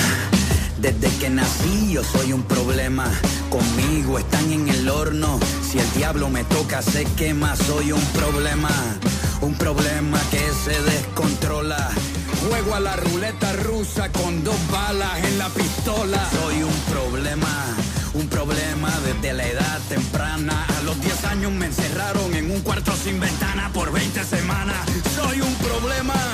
[0.80, 3.04] Desde que nací yo soy un problema.
[3.50, 5.38] Conmigo están en el horno.
[5.62, 7.54] Si el diablo me toca se quema.
[7.54, 8.70] Soy un problema.
[9.42, 11.88] Un problema que se descontrola.
[12.48, 16.28] Juego a la ruleta rusa con dos balas en la pistola.
[16.42, 17.76] Soy un problema.
[18.14, 20.66] Un problema desde la edad temprana.
[20.78, 24.84] A los 10 años me encerraron en un cuarto sin ventana por 20 semanas.
[25.14, 26.27] Soy un problema.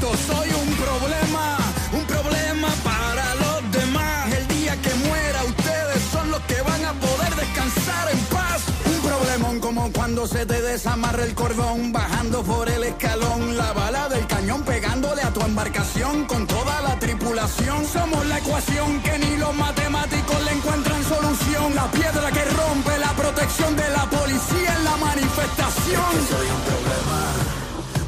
[0.00, 1.58] Soy un problema.
[1.92, 4.32] Un problema para los demás.
[4.32, 8.62] El día que muera, ustedes son los que van a poder descansar en paz.
[8.86, 11.92] Un problemón como cuando se te desamarra el cordón.
[11.92, 13.58] Bajando por el escalón.
[13.58, 17.84] La bala del cañón pegándole a tu embarcación con toda la tripulación.
[17.84, 21.74] Somos la ecuación que ni los matemáticos le encuentran solución.
[21.74, 26.10] La piedra que rompe la protección de la policía en la manifestación.
[26.32, 27.18] soy un problema,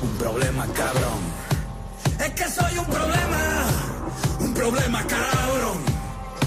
[0.02, 1.41] un problema cabrón.
[2.24, 3.42] Es que soy un problema,
[4.38, 5.78] un problema cabrón.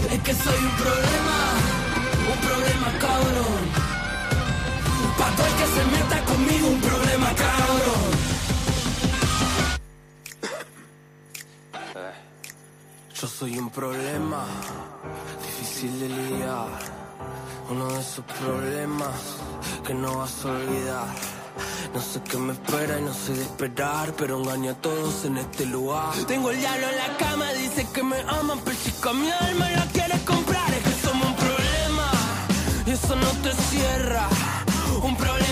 [0.09, 1.38] Es que soy un problema,
[2.32, 3.61] un problema cabrón.
[5.17, 8.03] Pa' todo el que se meta conmigo, un problema cabrón.
[13.19, 14.45] Yo soy un problema
[15.43, 16.67] difícil de lidiar.
[17.69, 19.17] Uno de esos problemas
[19.86, 21.44] que no vas a olvidar.
[21.93, 25.37] No sé qué me espera y no sé de esperar, pero engaño a todos en
[25.37, 26.13] este lugar.
[26.27, 29.69] Tengo el diablo en la cama, dice que me aman, pero si con mi alma
[29.71, 32.11] la quieres comprar, es que somos un problema
[32.85, 34.27] y eso no te cierra.
[35.01, 35.44] Un problema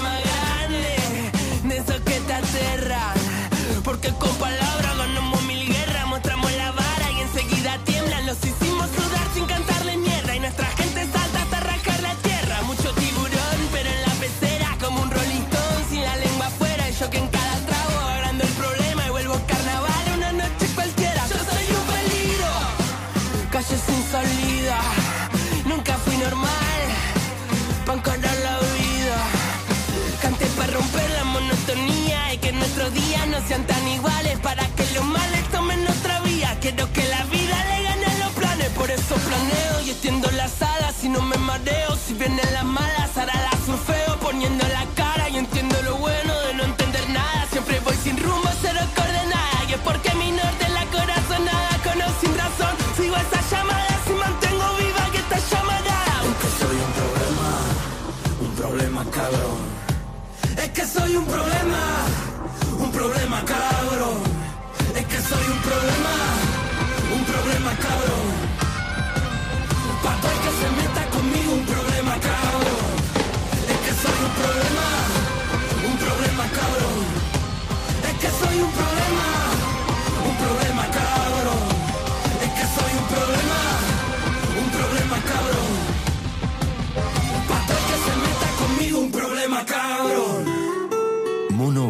[33.53, 36.57] sean tan iguales para que los males tomen otra vía.
[36.59, 41.03] Quiero que la vida le gane los planes, por eso planeo y extiendo las alas
[41.03, 41.95] y no me mareo.
[41.95, 44.67] Si vienen las malas, ahora las surfeo poniendo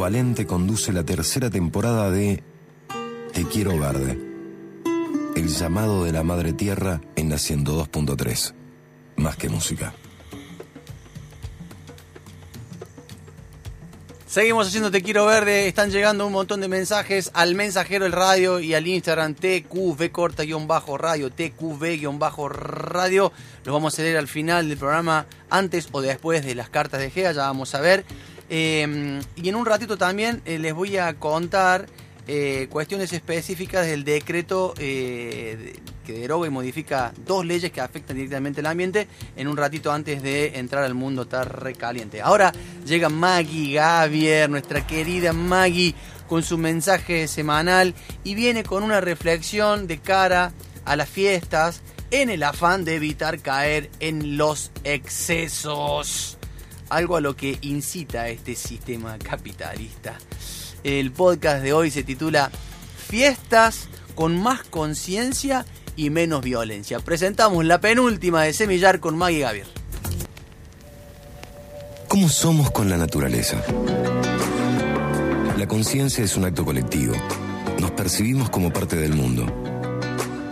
[0.04, 2.44] Valente conduce la tercera temporada de
[3.32, 4.20] Te quiero verde.
[5.34, 8.54] El llamado de la Madre Tierra en la 102.3.
[9.16, 9.94] Más que música.
[14.28, 15.70] Seguimos haciendo Te Quiero Verde.
[15.70, 20.44] Están llegando un montón de mensajes al mensajero del radio y al Instagram TQV corta
[20.44, 23.32] guion bajo radio, TQV guion bajo radio.
[23.64, 27.10] Los vamos a leer al final del programa, antes o después de las cartas de
[27.10, 28.04] GEA, ya vamos a ver.
[28.56, 31.88] Eh, y en un ratito también eh, les voy a contar
[32.28, 35.74] eh, cuestiones específicas del decreto eh,
[36.06, 40.22] que deroga y modifica dos leyes que afectan directamente el ambiente en un ratito antes
[40.22, 42.22] de entrar al mundo tan recaliente.
[42.22, 42.54] Ahora
[42.86, 45.96] llega Maggie Gavier, nuestra querida Maggie,
[46.30, 50.54] con su mensaje semanal y viene con una reflexión de cara
[50.86, 51.82] a las fiestas
[52.12, 56.38] en el afán de evitar caer en los excesos
[56.96, 60.18] algo a lo que incita este sistema capitalista.
[60.84, 62.52] El podcast de hoy se titula
[63.10, 65.66] Fiestas con más conciencia
[65.96, 67.00] y menos violencia.
[67.00, 69.68] Presentamos la penúltima de Semillar con Maggie Gavier.
[72.08, 73.62] ¿Cómo somos con la naturaleza?
[75.58, 77.16] La conciencia es un acto colectivo.
[77.80, 79.46] Nos percibimos como parte del mundo.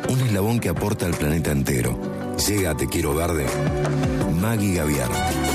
[0.10, 2.00] Un eslabón que aporta al planeta entero.
[2.48, 3.46] Llega Te Quiero Verde.
[4.40, 5.51] Maggie Gaviar.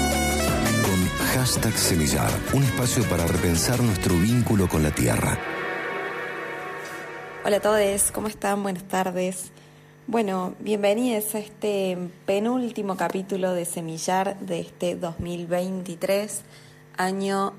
[1.37, 2.31] Hashtag Semillar.
[2.55, 5.39] Un espacio para repensar nuestro vínculo con la tierra.
[7.45, 8.63] Hola a todos, ¿cómo están?
[8.63, 9.51] Buenas tardes.
[10.07, 16.41] Bueno, bienvenidos a este penúltimo capítulo de Semillar de este 2023,
[16.97, 17.53] año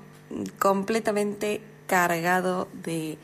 [0.58, 3.16] completamente cargado de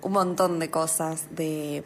[0.00, 1.84] un montón de cosas, de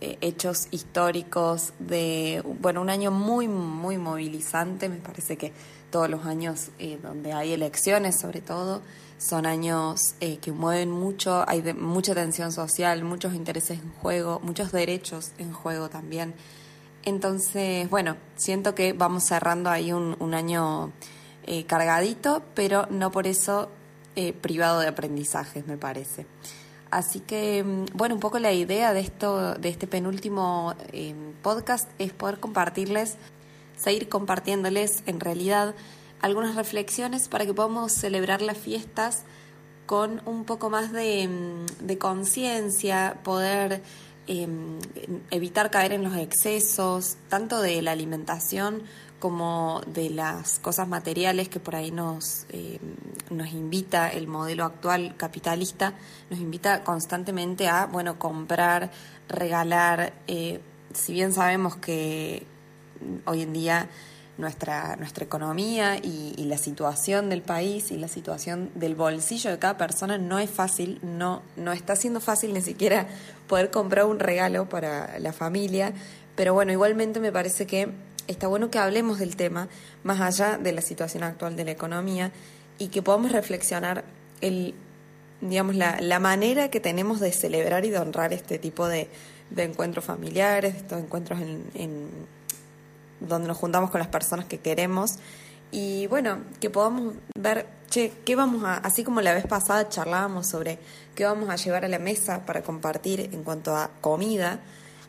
[0.00, 5.52] eh, hechos históricos, de, bueno, un año muy, muy movilizante, me parece que
[5.90, 8.82] todos los años eh, donde hay elecciones sobre todo,
[9.18, 14.40] son años eh, que mueven mucho, hay de- mucha tensión social, muchos intereses en juego,
[14.42, 16.34] muchos derechos en juego también.
[17.04, 20.92] Entonces, bueno, siento que vamos cerrando ahí un, un año
[21.44, 23.70] eh, cargadito, pero no por eso
[24.16, 26.26] eh, privado de aprendizajes, me parece.
[26.90, 31.88] Así que, mm, bueno, un poco la idea de esto, de este penúltimo eh, podcast
[31.98, 33.16] es poder compartirles,
[33.76, 35.74] seguir compartiéndoles en realidad
[36.20, 39.24] algunas reflexiones para que podamos celebrar las fiestas
[39.86, 43.82] con un poco más de, mm, de conciencia, poder
[44.28, 44.48] eh,
[45.30, 48.82] evitar caer en los excesos, tanto de la alimentación
[49.20, 52.80] como de las cosas materiales que por ahí nos, eh,
[53.30, 55.94] nos invita el modelo actual capitalista,
[56.28, 58.90] nos invita constantemente a, bueno, comprar,
[59.28, 60.60] regalar, eh,
[60.92, 62.46] si bien sabemos que
[63.24, 63.88] hoy en día
[64.38, 69.76] nuestra, nuestra economía y, la situación del país y la situación del bolsillo de cada
[69.76, 73.08] persona no es fácil, no, no está siendo fácil ni siquiera
[73.48, 75.92] poder comprar un regalo para la familia,
[76.36, 77.88] pero bueno, igualmente me parece que
[78.28, 79.68] está bueno que hablemos del tema
[80.04, 82.30] más allá de la situación actual de la economía
[82.78, 84.04] y que podamos reflexionar
[84.40, 84.74] el
[85.40, 89.08] digamos la, la manera que tenemos de celebrar y de honrar este tipo de,
[89.50, 92.08] de encuentros familiares, estos encuentros en, en
[93.20, 95.18] donde nos juntamos con las personas que queremos
[95.70, 100.46] y bueno, que podamos ver, che, qué vamos a, así como la vez pasada charlábamos
[100.46, 100.78] sobre
[101.14, 104.60] qué vamos a llevar a la mesa para compartir en cuanto a comida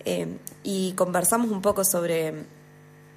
[0.06, 2.34] eh, y conversamos un poco sobre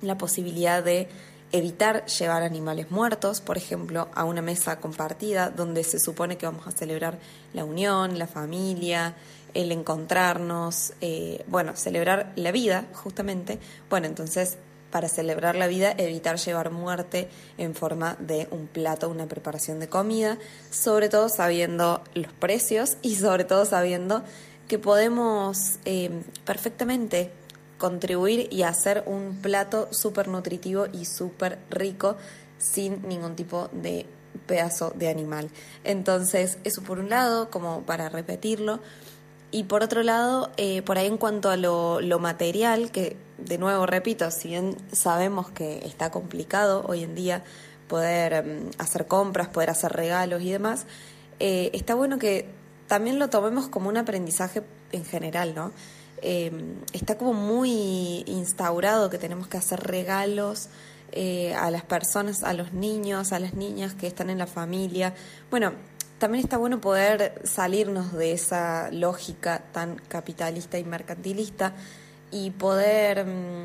[0.03, 1.09] la posibilidad de
[1.53, 6.67] evitar llevar animales muertos, por ejemplo, a una mesa compartida donde se supone que vamos
[6.67, 7.19] a celebrar
[7.53, 9.15] la unión, la familia,
[9.55, 13.59] el encontrarnos, eh, bueno, celebrar la vida, justamente.
[13.89, 14.59] Bueno, entonces,
[14.91, 19.89] para celebrar la vida, evitar llevar muerte en forma de un plato, una preparación de
[19.89, 20.39] comida,
[20.71, 24.23] sobre todo sabiendo los precios y sobre todo sabiendo
[24.69, 26.11] que podemos eh,
[26.45, 27.31] perfectamente
[27.79, 32.17] contribuir y hacer un plato súper nutritivo y súper rico
[32.59, 34.07] sin ningún tipo de
[34.47, 35.51] pedazo de animal.
[35.83, 38.81] Entonces, eso por un lado, como para repetirlo.
[39.53, 43.59] Y por otro lado, eh, por ahí en cuanto a lo, lo material, que de
[43.59, 47.43] nuevo repito, si bien sabemos que está complicado hoy en día
[47.89, 50.87] poder mm, hacer compras, poder hacer regalos y demás,
[51.41, 52.49] eh, está bueno que
[52.87, 54.63] también lo tomemos como un aprendizaje
[54.93, 55.73] en general, ¿no?
[56.23, 56.53] Eh,
[56.93, 60.69] está como muy instaurado que tenemos que hacer regalos
[61.13, 65.15] eh, a las personas, a los niños, a las niñas que están en la familia.
[65.51, 65.73] Bueno,
[66.21, 71.73] también está bueno poder salirnos de esa lógica tan capitalista y mercantilista
[72.31, 73.63] y poder mm,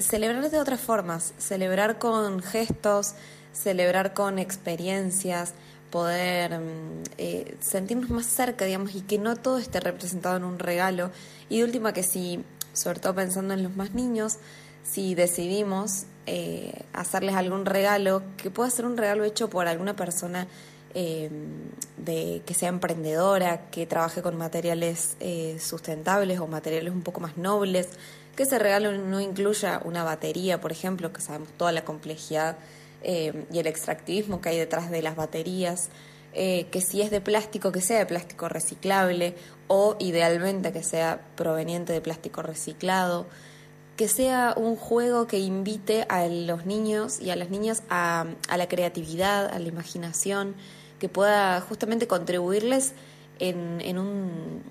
[0.00, 3.14] celebrar de otras formas, celebrar con gestos,
[3.52, 5.54] celebrar con experiencias,
[5.90, 10.60] poder mm, eh, sentirnos más cerca, digamos, y que no todo esté representado en un
[10.60, 11.10] regalo.
[11.48, 12.44] Y de última, que si,
[12.74, 14.38] sobre todo pensando en los más niños,
[14.84, 20.46] si decidimos eh, hacerles algún regalo, que pueda ser un regalo hecho por alguna persona
[20.94, 21.30] eh,
[21.96, 27.36] de, que sea emprendedora, que trabaje con materiales eh, sustentables o materiales un poco más
[27.36, 27.88] nobles,
[28.36, 32.56] que ese regalo no incluya una batería, por ejemplo, que sabemos toda la complejidad
[33.02, 35.90] eh, y el extractivismo que hay detrás de las baterías,
[36.30, 39.34] que si es de plástico, que sea de plástico reciclable
[39.66, 43.26] o idealmente que sea proveniente de plástico reciclado
[43.98, 48.56] que sea un juego que invite a los niños y a las niñas a, a,
[48.56, 50.54] la creatividad, a la imaginación,
[50.98, 52.92] que pueda justamente contribuirles
[53.38, 54.62] en, en, un,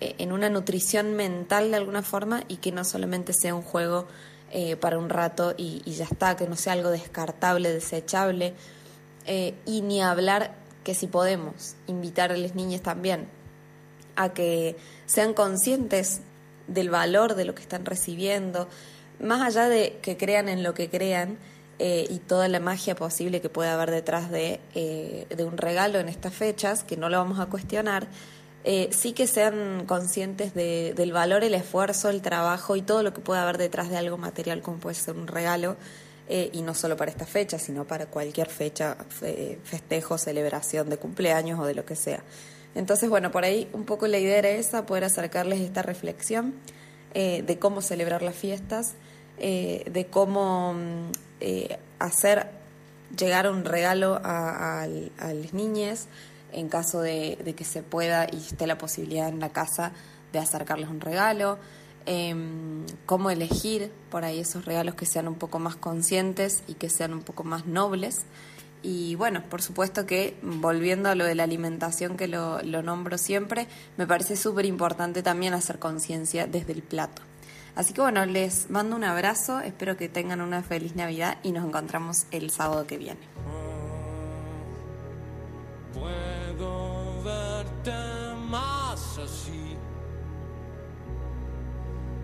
[0.00, 4.06] en una nutrición mental de alguna forma y que no solamente sea un juego
[4.52, 8.54] eh, para un rato y, ya está, que no sea algo descartable, desechable,
[9.26, 10.54] eh, y ni hablar
[10.84, 13.28] que si podemos invitar a las niñas también
[14.14, 14.76] a que
[15.06, 16.20] sean conscientes
[16.68, 18.68] del valor de lo que están recibiendo,
[19.20, 21.38] más allá de que crean en lo que crean
[21.78, 25.98] eh, y toda la magia posible que pueda haber detrás de, eh, de un regalo
[25.98, 28.06] en estas fechas, que no lo vamos a cuestionar,
[28.64, 33.12] eh, sí que sean conscientes de, del valor, el esfuerzo, el trabajo y todo lo
[33.12, 35.76] que pueda haber detrás de algo material como puede ser un regalo.
[36.28, 41.60] y no solo para esta fecha, sino para cualquier fecha, fe, festejo, celebración de cumpleaños
[41.60, 42.24] o de lo que sea.
[42.76, 46.52] Entonces, bueno, por ahí un poco la idea era esa, poder acercarles esta reflexión
[47.14, 48.92] eh, de cómo celebrar las fiestas,
[49.38, 50.74] eh, de cómo
[51.40, 52.50] eh, hacer
[53.16, 56.08] llegar un regalo a, las niñas
[56.52, 59.92] en caso de, que se pueda y esté la posibilidad en la casa
[60.32, 61.58] de acercarles un regalo,
[63.04, 67.12] cómo elegir por ahí esos regalos que sean un poco más conscientes y que sean
[67.12, 68.24] un poco más nobles.
[68.82, 73.18] Y bueno, por supuesto que volviendo a lo de la alimentación, que lo, lo nombro
[73.18, 77.22] siempre, me parece súper importante también hacer conciencia desde el plato.
[77.76, 81.62] Así que bueno, les mando un abrazo, espero que tengan una feliz Navidad y nos
[81.66, 83.20] encontramos el sábado que viene.
[85.92, 87.92] Puedo verte
[88.48, 89.76] más así.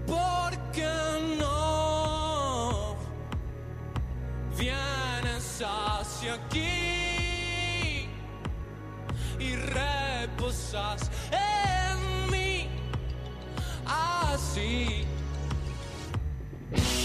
[0.06, 0.88] Porque
[1.38, 2.96] no
[4.58, 8.08] vienes hacia aquí
[9.38, 12.68] y reposas en mí
[13.86, 15.11] así.
[16.72, 17.01] No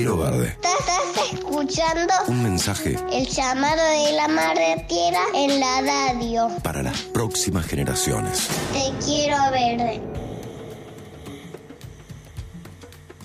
[0.00, 0.56] quiero verde.
[0.62, 6.48] Estás escuchando Un mensaje el llamado de la madre tierra en la radio.
[6.62, 8.48] para las próximas generaciones.
[8.72, 10.00] Te quiero verde.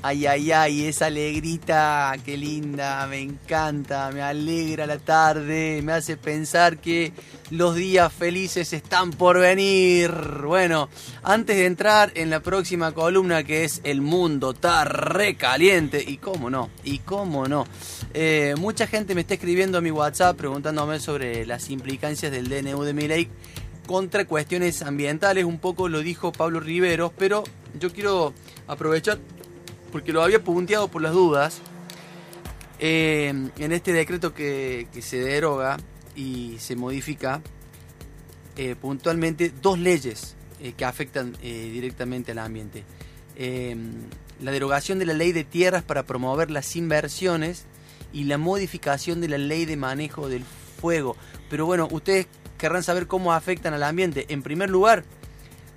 [0.01, 6.17] Ay, ay, ay, esa alegrita, qué linda, me encanta, me alegra la tarde, me hace
[6.17, 7.13] pensar que
[7.51, 10.11] los días felices están por venir.
[10.43, 10.89] Bueno,
[11.23, 16.17] antes de entrar en la próxima columna que es El mundo está re caliente, y
[16.17, 17.67] cómo no, y cómo no.
[18.13, 22.83] Eh, mucha gente me está escribiendo a mi WhatsApp preguntándome sobre las implicancias del DNU
[22.83, 23.29] de mi ley
[23.85, 27.43] contra cuestiones ambientales, un poco lo dijo Pablo Riveros, pero
[27.79, 28.33] yo quiero
[28.65, 29.19] aprovechar
[29.91, 31.61] porque lo había punteado por las dudas,
[32.79, 35.77] eh, en este decreto que se deroga
[36.15, 37.41] y se modifica
[38.57, 42.85] eh, puntualmente dos leyes eh, que afectan eh, directamente al ambiente.
[43.35, 43.75] Eh,
[44.41, 47.65] la derogación de la ley de tierras para promover las inversiones
[48.13, 50.43] y la modificación de la ley de manejo del
[50.79, 51.17] fuego.
[51.49, 52.27] Pero bueno, ustedes
[52.57, 54.25] querrán saber cómo afectan al ambiente.
[54.29, 55.03] En primer lugar,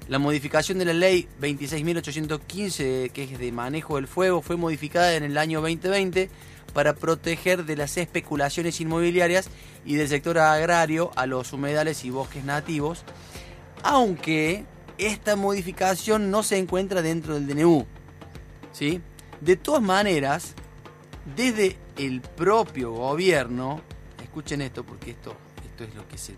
[0.08, 5.24] la modificación de la ley 26.815, que es de manejo del fuego, fue modificada en
[5.24, 6.30] el año 2020
[6.72, 9.50] para proteger de las especulaciones inmobiliarias
[9.84, 13.04] y del sector agrario a los humedales y bosques nativos,
[13.82, 14.64] aunque
[14.98, 17.86] esta modificación no se encuentra dentro del DNU.
[18.72, 19.00] ¿sí?
[19.40, 20.54] De todas maneras,
[21.36, 23.80] desde el propio gobierno,
[24.22, 26.36] escuchen esto porque esto, esto es lo que se,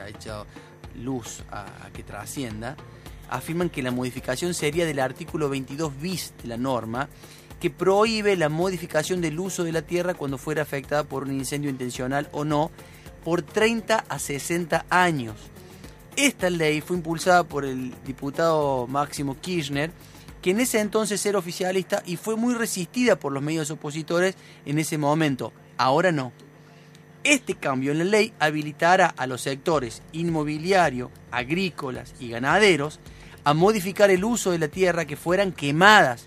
[0.00, 0.46] ha echado
[1.02, 2.76] luz a, a que trascienda,
[3.28, 7.08] afirman que la modificación sería del artículo 22 bis de la norma,
[7.62, 11.70] que prohíbe la modificación del uso de la tierra cuando fuera afectada por un incendio
[11.70, 12.72] intencional o no,
[13.22, 15.36] por 30 a 60 años.
[16.16, 19.92] Esta ley fue impulsada por el diputado Máximo Kirchner,
[20.42, 24.34] que en ese entonces era oficialista y fue muy resistida por los medios opositores
[24.66, 25.52] en ese momento.
[25.76, 26.32] Ahora no.
[27.22, 32.98] Este cambio en la ley habilitará a los sectores inmobiliario, agrícolas y ganaderos
[33.44, 36.26] a modificar el uso de la tierra que fueran quemadas.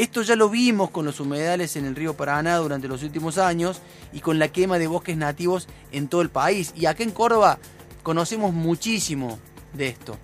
[0.00, 3.82] Esto ya lo vimos con los humedales en el río Paraná durante los últimos años
[4.14, 6.72] y con la quema de bosques nativos en todo el país.
[6.74, 7.58] Y acá en Córdoba
[8.02, 9.38] conocemos muchísimo
[9.74, 10.16] de esto.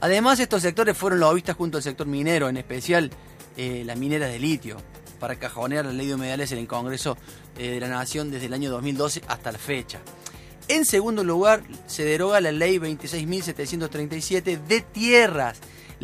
[0.00, 3.10] Además, estos sectores fueron lobistas junto al sector minero, en especial
[3.56, 4.76] eh, las mineras de litio,
[5.18, 7.16] para cajonear la ley de humedales en el Congreso
[7.58, 9.98] eh, de la Nación desde el año 2012 hasta la fecha.
[10.68, 15.58] En segundo lugar, se deroga la ley 26.737 de tierras,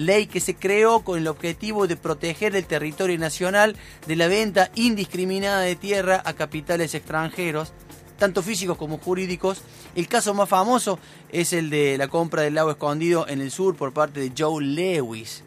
[0.07, 4.71] ley que se creó con el objetivo de proteger el territorio nacional de la venta
[4.75, 7.73] indiscriminada de tierra a capitales extranjeros,
[8.19, 9.63] tanto físicos como jurídicos.
[9.95, 10.99] El caso más famoso
[11.31, 14.65] es el de la compra del lago escondido en el sur por parte de Joe
[14.65, 15.43] Lewis,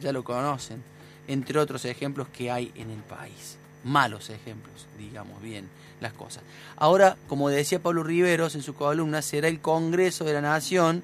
[0.00, 0.82] ya lo conocen,
[1.28, 3.56] entre otros ejemplos que hay en el país.
[3.84, 5.68] Malos ejemplos, digamos bien
[6.00, 6.42] las cosas.
[6.76, 11.02] Ahora, como decía Pablo Riveros en su columna, será el Congreso de la Nación,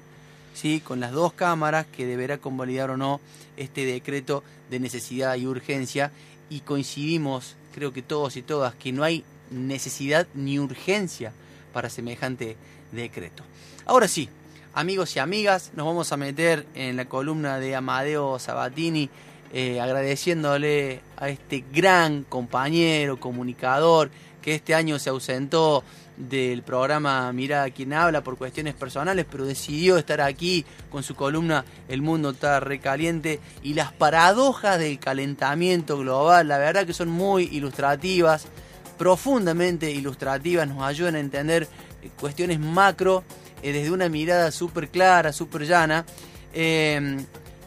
[0.53, 0.79] ¿sí?
[0.79, 3.19] con las dos cámaras, que deberá convalidar o no
[3.57, 6.11] este decreto de necesidad y urgencia.
[6.49, 11.31] Y coincidimos, creo que todos y todas, que no hay necesidad ni urgencia
[11.73, 12.55] para semejante
[12.91, 13.43] decreto.
[13.85, 14.29] Ahora sí,
[14.73, 19.09] amigos y amigas, nos vamos a meter en la columna de Amadeo Sabatini,
[19.51, 24.09] eh, agradeciéndole a este gran compañero, comunicador,
[24.41, 25.83] que este año se ausentó
[26.17, 31.65] del programa Mirada quien habla por cuestiones personales, pero decidió estar aquí con su columna
[31.87, 37.43] El mundo está recaliente y las paradojas del calentamiento global, la verdad que son muy
[37.51, 38.45] ilustrativas,
[38.97, 41.67] profundamente ilustrativas, nos ayudan a entender
[42.19, 43.23] cuestiones macro
[43.61, 46.05] eh, desde una mirada súper clara, súper llana.
[46.53, 47.17] Eh,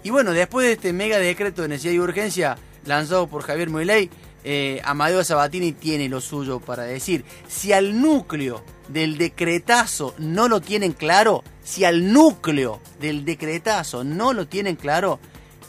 [0.02, 4.08] y bueno, después de este mega decreto de necesidad y urgencia lanzado por Javier Milei,
[4.48, 7.24] eh, Amadeo Sabatini tiene lo suyo para decir.
[7.48, 14.32] Si al núcleo del decretazo no lo tienen claro, si al núcleo del decretazo no
[14.32, 15.18] lo tienen claro,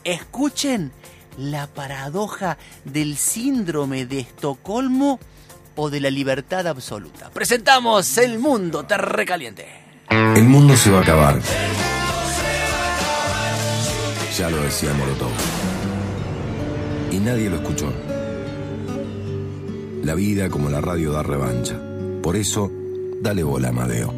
[0.04, 0.92] escuchen
[1.40, 5.20] la paradoja del síndrome de Estocolmo
[5.76, 7.32] o de la libertad absoluta.
[7.32, 9.66] Presentamos El Mundo Terrecaliente.
[10.12, 11.42] El mundo se va a acabar.
[14.38, 15.32] Ya lo decía Molotov.
[17.12, 17.92] Y nadie lo escuchó.
[20.04, 21.80] La vida como la radio da revancha.
[22.22, 22.72] Por eso,
[23.22, 24.14] dale bola, Amadeo.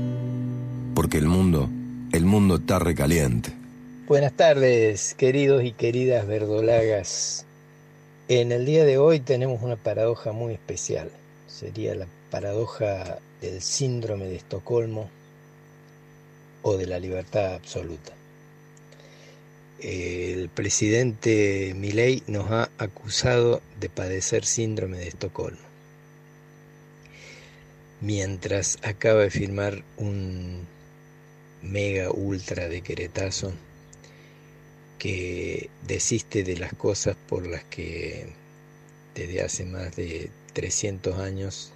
[0.96, 1.70] Porque el mundo,
[2.12, 3.52] el mundo está recaliente.
[4.08, 7.46] Buenas tardes, queridos y queridas verdolagas.
[8.28, 11.10] En el día de hoy tenemos una paradoja muy especial.
[11.48, 15.10] Sería la paradoja del síndrome de Estocolmo
[16.62, 18.14] o de la libertad absoluta.
[19.80, 25.69] el presidente Milei nos ha acusado de padecer síndrome de Estocolmo,
[28.02, 30.66] mientras acaba de firmar un
[31.62, 33.52] mega ultra de queretazo
[34.98, 38.28] que desiste de las cosas por las que
[39.16, 41.72] desde hace más de 300 años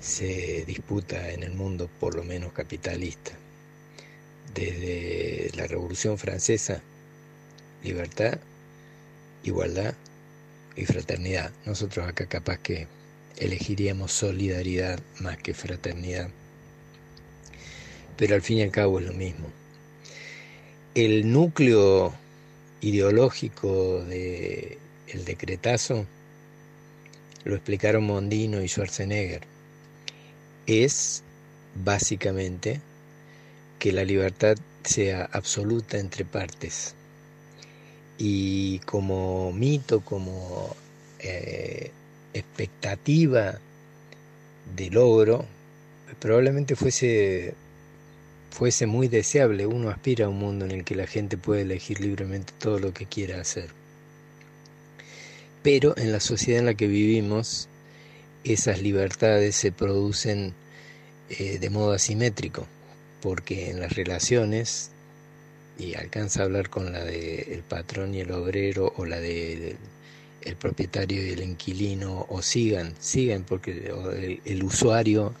[0.00, 3.32] se disputa en el mundo, por lo menos capitalista
[4.54, 6.82] desde la Revolución Francesa,
[7.82, 8.38] libertad,
[9.44, 9.94] igualdad
[10.76, 11.52] y fraternidad.
[11.64, 12.86] Nosotros acá capaz que
[13.38, 16.28] elegiríamos solidaridad más que fraternidad,
[18.16, 19.46] pero al fin y al cabo es lo mismo.
[20.94, 22.12] El núcleo
[22.80, 24.78] ideológico del
[25.08, 26.06] el decretazo
[27.44, 29.42] lo explicaron Mondino y Schwarzenegger.
[30.66, 31.22] Es
[31.74, 32.80] básicamente
[33.78, 36.94] que la libertad sea absoluta entre partes.
[38.18, 40.76] Y como mito, como
[41.18, 41.90] eh,
[42.34, 43.58] expectativa
[44.76, 45.44] de logro,
[46.20, 47.54] probablemente fuese,
[48.50, 49.66] fuese muy deseable.
[49.66, 52.92] Uno aspira a un mundo en el que la gente puede elegir libremente todo lo
[52.92, 53.70] que quiera hacer.
[55.62, 57.68] Pero en la sociedad en la que vivimos,
[58.44, 60.54] esas libertades se producen
[61.30, 62.66] eh, de modo asimétrico
[63.22, 64.90] porque en las relaciones,
[65.78, 69.76] y alcanza a hablar con la del patrón y el obrero, o la del
[70.44, 75.34] el propietario y el inquilino, o sigan, sigan, porque el, el usuario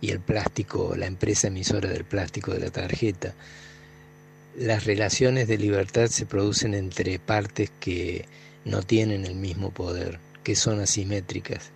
[0.00, 3.34] y el plástico, la empresa emisora del plástico de la tarjeta,
[4.56, 8.26] las relaciones de libertad se producen entre partes que
[8.64, 11.70] no tienen el mismo poder, que son asimétricas.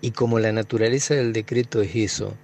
[0.00, 2.34] Y como la naturaleza del decreto es eso,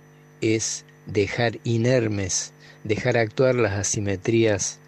[0.40, 2.52] es dejar inermes,
[2.84, 4.78] dejar actuar las asimetrías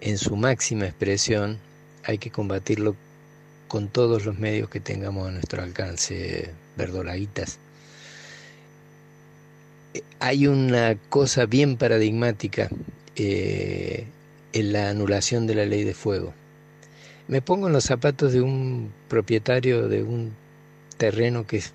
[0.00, 1.58] en su máxima expresión,
[2.04, 2.96] hay que combatirlo
[3.72, 7.58] con todos los medios que tengamos a nuestro alcance, verdolaguitas.
[10.20, 12.68] Hay una cosa bien paradigmática
[13.16, 14.04] eh,
[14.52, 16.34] en la anulación de la ley de fuego.
[17.28, 20.34] Me pongo en los zapatos de un propietario de un
[20.98, 21.72] terreno que es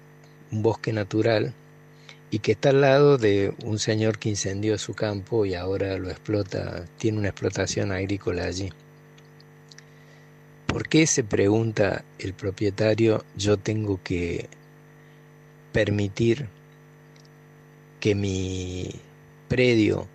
[0.51, 1.55] un bosque natural,
[2.29, 6.11] y que está al lado de un señor que incendió su campo y ahora lo
[6.11, 8.69] explota, tiene una explotación agrícola allí.
[10.67, 14.47] ¿Por qué se pregunta el propietario yo tengo que
[15.71, 16.47] permitir
[17.99, 18.89] que mi
[19.47, 20.07] predio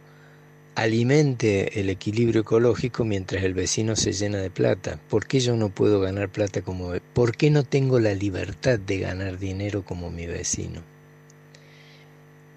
[0.74, 5.00] alimente el equilibrio ecológico mientras el vecino se llena de plata?
[5.08, 6.92] ¿Por qué yo no puedo ganar plata como...
[7.14, 10.82] ¿Por qué no tengo la libertad de ganar dinero como mi vecino?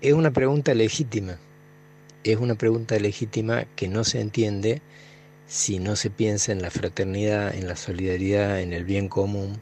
[0.02, 1.40] Es una pregunta legítima,
[2.24, 4.82] es una pregunta legítima que no se entiende
[5.48, 9.60] si no se piensa en la fraternidad, en la solidaridad, en el bien común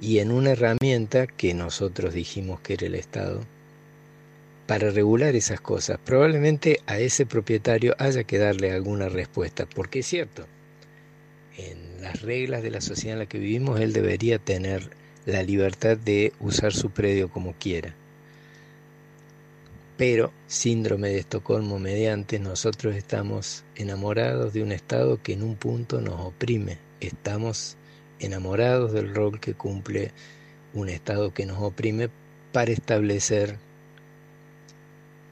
[0.00, 3.40] y en una herramienta que nosotros dijimos que era el Estado
[4.66, 5.98] para regular esas cosas.
[6.04, 10.46] Probablemente a ese propietario haya que darle alguna respuesta, porque es cierto,
[11.56, 14.90] en las reglas de la sociedad en la que vivimos él debería tener
[15.26, 17.94] la libertad de usar su predio como quiera
[19.96, 26.00] pero síndrome de Estocolmo mediante nosotros estamos enamorados de un Estado que en un punto
[26.00, 27.76] nos oprime, estamos
[28.18, 30.12] enamorados del rol que cumple
[30.72, 32.10] un Estado que nos oprime
[32.52, 33.58] para establecer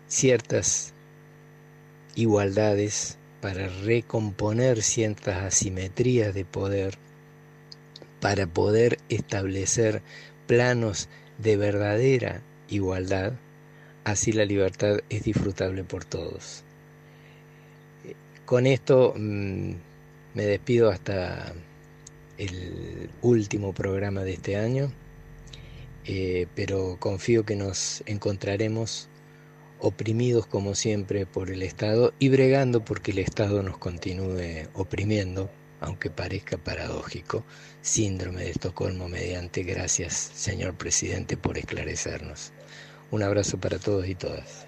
[0.07, 0.93] ciertas
[2.15, 6.99] igualdades, para recomponer ciertas asimetrías de poder,
[8.21, 10.03] para poder establecer
[10.47, 11.09] planos
[11.39, 13.33] de verdadera igualdad
[14.05, 16.65] así la libertad es disfrutable por todos.
[18.45, 19.73] Con esto mm,
[20.35, 21.53] me despido hasta
[22.39, 24.93] el último programa de este año,
[26.05, 29.09] eh, pero confío que nos encontraremos
[29.79, 35.51] oprimidos como siempre por el Estado y bregando porque el Estado nos continúe oprimiendo,
[35.81, 37.45] aunque parezca paradójico,
[37.83, 42.53] síndrome de Estocolmo mediante gracias, señor presidente, por esclarecernos.
[43.13, 44.67] Un abrazo para todos y todas.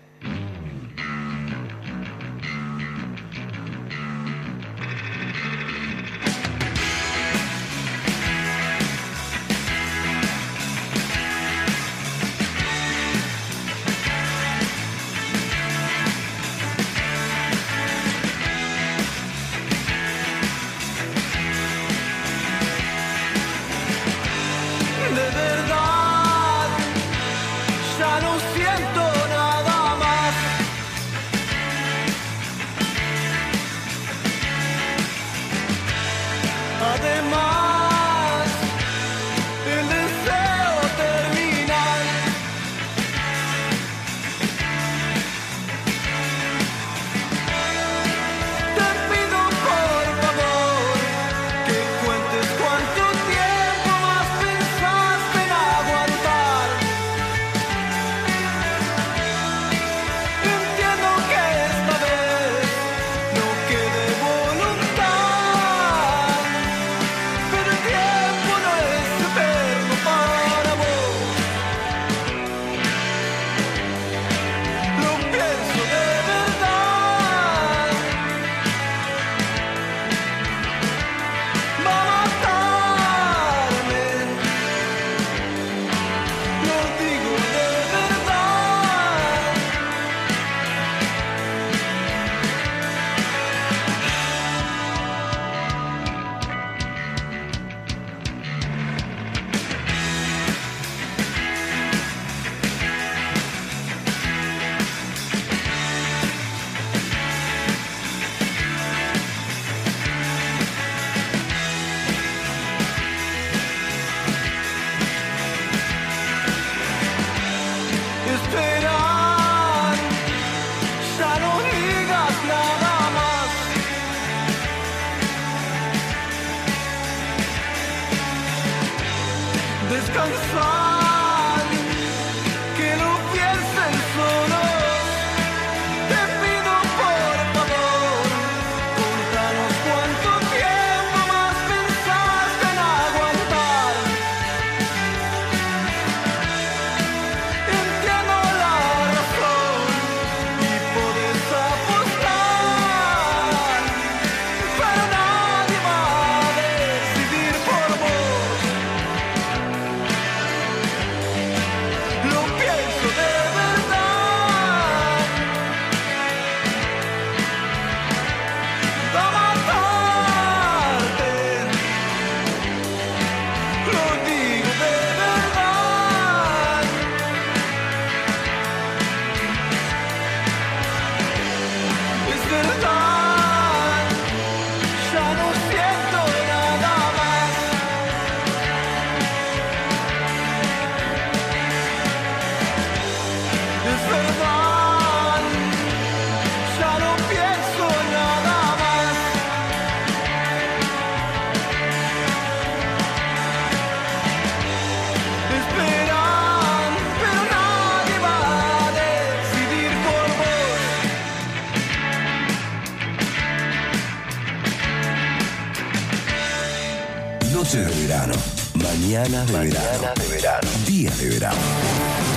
[219.24, 220.09] Mañana de verano.
[220.16, 220.68] de verano.
[220.86, 221.56] Días de verano.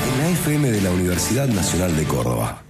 [0.10, 2.64] En la FM de la Universidad Nacional de Córdoba.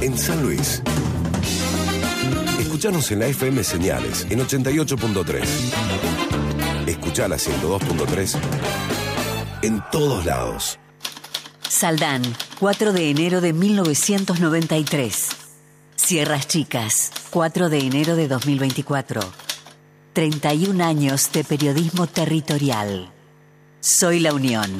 [0.00, 0.82] En San Luis.
[2.58, 5.44] Escuchanos en la FM Señales en 88.3.
[6.86, 8.38] Escucha la 102.3
[9.62, 10.78] en todos lados.
[11.72, 12.22] Saldán,
[12.60, 15.28] 4 de enero de 1993.
[15.96, 19.22] Sierras Chicas, 4 de enero de 2024.
[20.12, 23.10] 31 años de periodismo territorial.
[23.80, 24.70] Soy La Unión.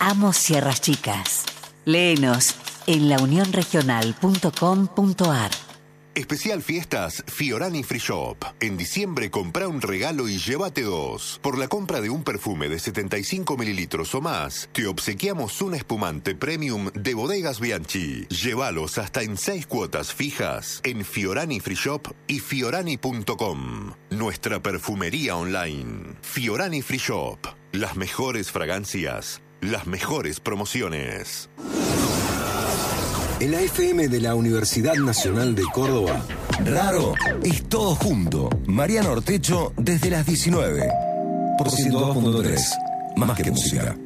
[0.00, 1.44] Amo Sierras Chicas.
[1.84, 2.56] Léenos
[2.88, 5.69] en launionregional.com.ar.
[6.14, 8.36] Especial Fiestas Fiorani Free Shop.
[8.60, 11.38] En diciembre compra un regalo y llévate dos.
[11.42, 16.34] Por la compra de un perfume de 75 mililitros o más, te obsequiamos un espumante
[16.34, 18.26] premium de Bodegas Bianchi.
[18.28, 23.94] Llévalos hasta en seis cuotas fijas en Fiorani Free Shop y fiorani.com.
[24.10, 26.16] Nuestra perfumería online.
[26.22, 27.38] Fiorani Free Shop.
[27.72, 31.48] Las mejores fragancias, las mejores promociones.
[33.40, 36.22] En la FM de la Universidad Nacional de Córdoba,
[36.62, 38.50] Raro es todo junto.
[38.66, 40.86] Mariano Ortecho desde las 19.
[41.56, 42.60] Por 102.3.
[43.16, 43.96] Más que música.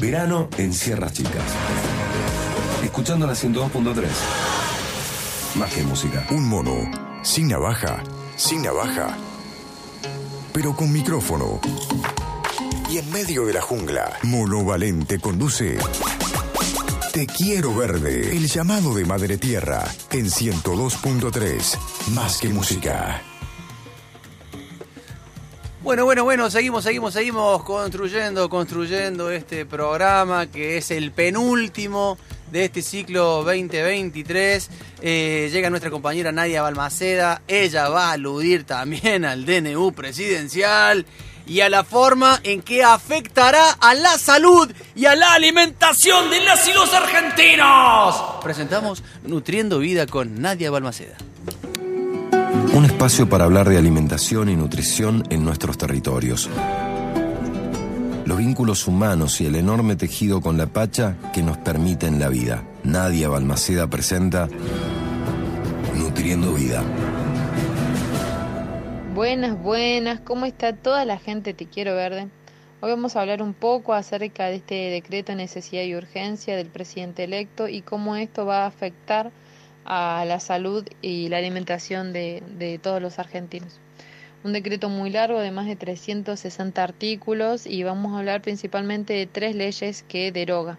[0.00, 1.42] Verano en Sierras Chicas.
[2.82, 4.06] Escuchando la 102.3.
[5.54, 6.26] Más que música.
[6.30, 6.90] Un mono,
[7.22, 8.02] sin navaja,
[8.36, 9.16] sin navaja,
[10.52, 11.60] pero con micrófono.
[12.90, 15.78] Y en medio de la jungla, Mono Valente conduce
[17.12, 23.22] Te Quiero Verde, el llamado de Madre Tierra, en 102.3, más que música.
[25.82, 32.18] Bueno, bueno, bueno, seguimos, seguimos, seguimos construyendo, construyendo este programa que es el penúltimo
[32.52, 34.70] de este ciclo 2023.
[35.00, 41.06] Eh, llega nuestra compañera Nadia Balmaceda, ella va a aludir también al DNU presidencial
[41.46, 46.40] y a la forma en que afectará a la salud y a la alimentación de
[46.42, 48.40] las y los argentinos.
[48.42, 51.16] Presentamos Nutriendo Vida con Nadia Balmaceda.
[52.74, 56.48] Un espacio para hablar de alimentación y nutrición en nuestros territorios.
[58.24, 62.62] Los vínculos humanos y el enorme tejido con la Pacha que nos permiten la vida.
[62.84, 64.48] Nadia Balmaceda presenta
[65.96, 66.82] Nutriendo Vida.
[69.14, 72.28] Buenas, buenas, ¿cómo está toda la gente Te Quiero Verde?
[72.80, 76.68] Hoy vamos a hablar un poco acerca de este decreto de necesidad y urgencia del
[76.68, 79.30] presidente electo y cómo esto va a afectar
[79.84, 83.78] a la salud y la alimentación de, de todos los argentinos.
[84.44, 89.26] Un decreto muy largo de más de 360 artículos y vamos a hablar principalmente de
[89.26, 90.78] tres leyes que deroga.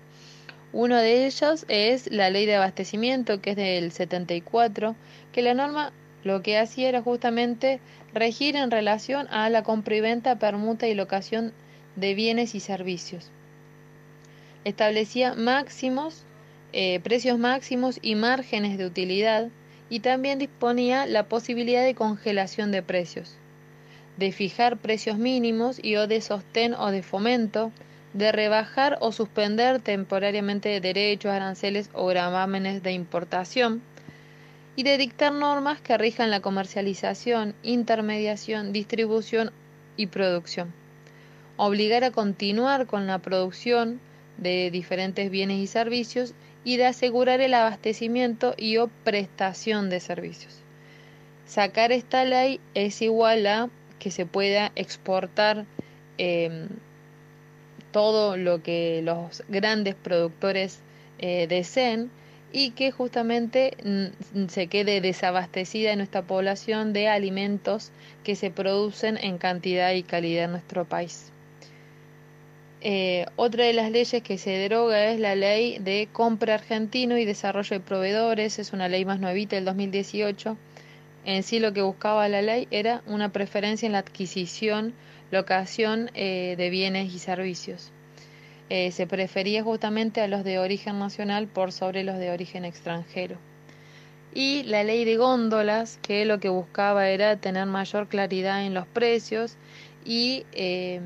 [0.74, 4.96] Uno de ellos es la ley de abastecimiento, que es del 74,
[5.32, 7.80] que la norma lo que hacía era justamente
[8.14, 11.54] regir en relación a la compra y venta, permuta y locación
[11.96, 13.30] de bienes y servicios.
[14.66, 16.24] Establecía máximos,
[16.72, 19.50] eh, precios máximos y márgenes de utilidad
[19.90, 23.38] y también disponía la posibilidad de congelación de precios,
[24.18, 27.72] de fijar precios mínimos y o de sostén o de fomento,
[28.14, 33.82] de rebajar o suspender temporariamente derechos, aranceles o gravámenes de importación,
[34.76, 39.52] y de dictar normas que rijan la comercialización, intermediación, distribución
[39.98, 40.74] y producción.
[41.58, 44.00] Obligar a continuar con la producción
[44.38, 46.34] de diferentes bienes y servicios
[46.64, 50.60] y de asegurar el abastecimiento y o prestación de servicios.
[51.46, 53.70] Sacar esta ley es igual a
[54.04, 55.66] que se pueda exportar
[56.18, 56.68] eh,
[57.94, 60.80] todo lo que los grandes productores
[61.20, 62.12] eh, deseen
[62.52, 67.92] y que justamente mm, se quede desabastecida nuestra población de alimentos
[68.26, 71.32] que se producen en cantidad y calidad en nuestro país.
[72.82, 77.24] Eh, otra de las leyes que se deroga es la ley de compra argentino y
[77.24, 80.58] desarrollo de proveedores, es una ley más nuevita del 2018.
[81.26, 84.94] En sí lo que buscaba la ley era una preferencia en la adquisición,
[85.32, 87.92] locación eh, de bienes y servicios.
[88.70, 93.38] Eh, se prefería justamente a los de origen nacional por sobre los de origen extranjero.
[94.34, 98.88] Y la ley de góndolas, que lo que buscaba era tener mayor claridad en los
[98.88, 99.58] precios
[100.04, 101.00] y eh,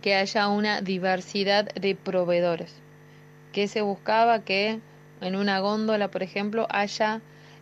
[0.00, 2.74] que haya una diversidad de proveedores.
[3.52, 4.80] Que se buscaba que
[5.20, 7.20] en una góndola, por ejemplo, haya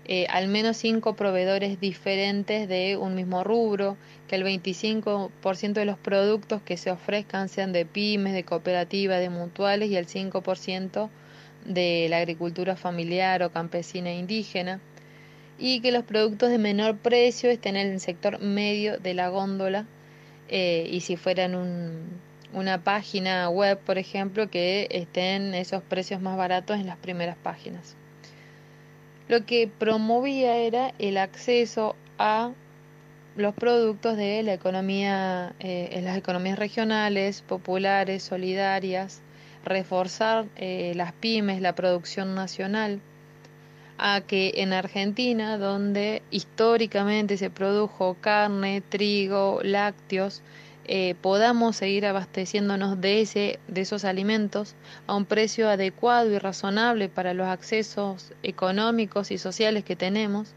[0.09, 3.97] eh, al menos cinco proveedores diferentes de un mismo rubro,
[4.28, 9.31] que el 25% de los productos que se ofrezcan sean de pymes, de cooperativas, de
[9.31, 11.11] mutuales y el 5%
[11.65, 14.81] de la agricultura familiar o campesina e indígena,
[15.59, 19.87] y que los productos de menor precio estén en el sector medio de la góndola
[20.49, 22.20] eh, y si fueran un,
[22.53, 27.97] una página web, por ejemplo, que estén esos precios más baratos en las primeras páginas
[29.28, 32.53] lo que promovía era el acceso a
[33.36, 39.20] los productos de la economía, eh, en las economías regionales, populares, solidarias,
[39.65, 43.01] reforzar eh, las pymes, la producción nacional,
[43.98, 50.43] a que en Argentina, donde históricamente se produjo carne, trigo, lácteos,
[50.89, 54.75] eh, podamos seguir abasteciéndonos de, ese, de esos alimentos
[55.07, 60.55] a un precio adecuado y razonable para los accesos económicos y sociales que tenemos.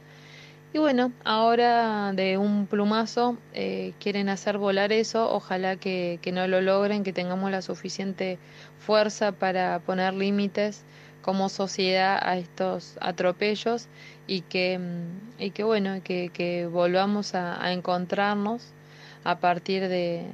[0.72, 6.48] Y bueno, ahora de un plumazo eh, quieren hacer volar eso, ojalá que, que no
[6.48, 8.38] lo logren, que tengamos la suficiente
[8.78, 10.84] fuerza para poner límites
[11.24, 13.88] como sociedad a estos atropellos
[14.28, 18.74] y que, mm, y que bueno, que, volvamos a encontrarnos
[19.24, 20.26] a partir de,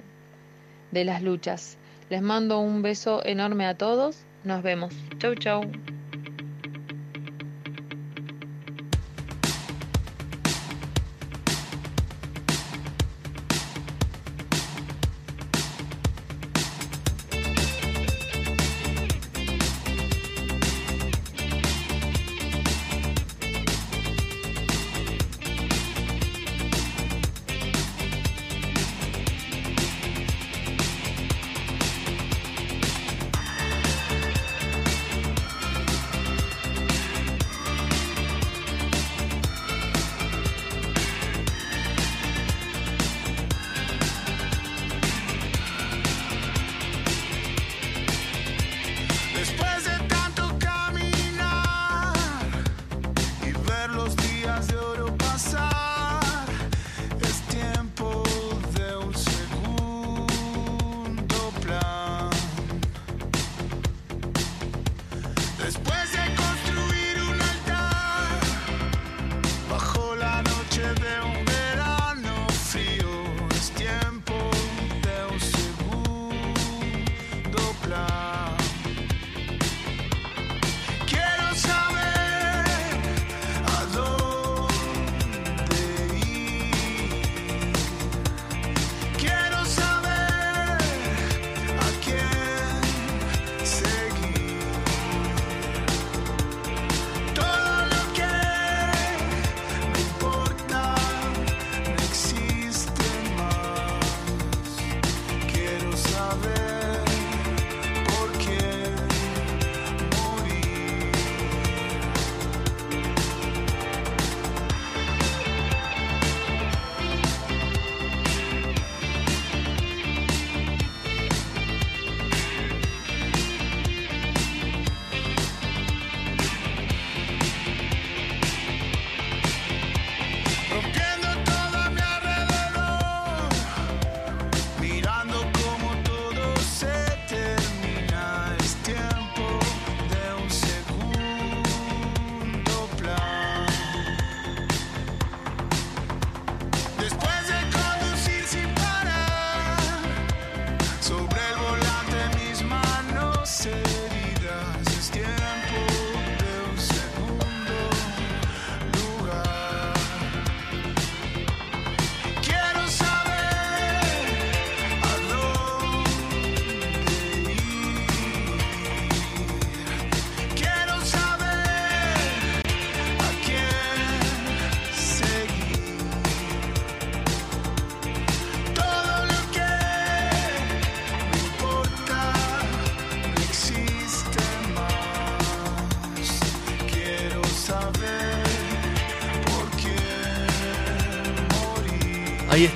[0.92, 1.78] de las luchas.
[2.10, 4.18] Les mando un beso enorme a todos.
[4.44, 4.94] Nos vemos.
[5.18, 5.62] Chau, chau.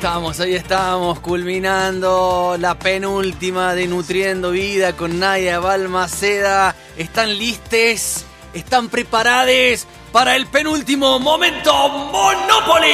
[0.09, 6.75] Estamos, ahí estamos, culminando la penúltima de Nutriendo Vida con Nadia Balmaceda.
[6.97, 8.25] ¿Están listes?
[8.55, 11.71] ¿Están preparados para el penúltimo momento
[12.11, 12.89] Monópolis?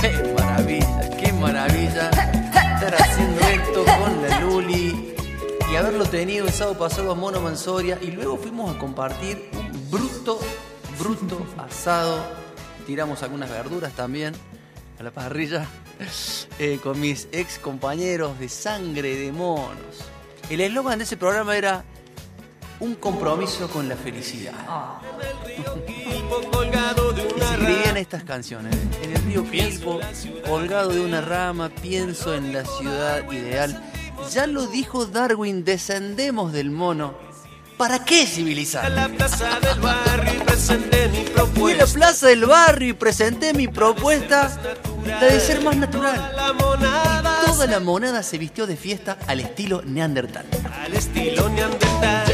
[0.00, 2.10] ¡Qué maravilla, qué maravilla!
[2.10, 5.16] Estar haciendo esto con la Luli
[5.72, 9.90] y haberlo tenido el sábado pasado a Mono Mansoria y luego fuimos a compartir un
[9.90, 10.38] bruto
[11.00, 12.22] bruto, asado.
[12.86, 14.34] Tiramos algunas verduras también
[14.98, 15.66] a la parrilla
[16.58, 20.04] eh, con mis ex compañeros de sangre de monos.
[20.48, 21.84] El eslogan de ese programa era
[22.80, 24.54] un compromiso con la felicidad.
[27.36, 28.76] Se escribían estas canciones.
[29.02, 30.00] En el río Pilpo,
[30.46, 33.82] colgado de una rama, pienso en la ciudad ideal.
[34.32, 37.29] Ya lo dijo Darwin, descendemos del mono.
[37.80, 38.90] ¿Para qué civilizar?
[38.90, 41.86] la plaza del barrio presenté mi Fui a propuesta.
[41.86, 44.50] la plaza del barrio y presenté mi propuesta,
[45.06, 46.30] la de ser más natural.
[46.78, 50.44] Y toda la monada se vistió de fiesta al estilo neandertal.
[50.84, 52.26] Al estilo neandertal.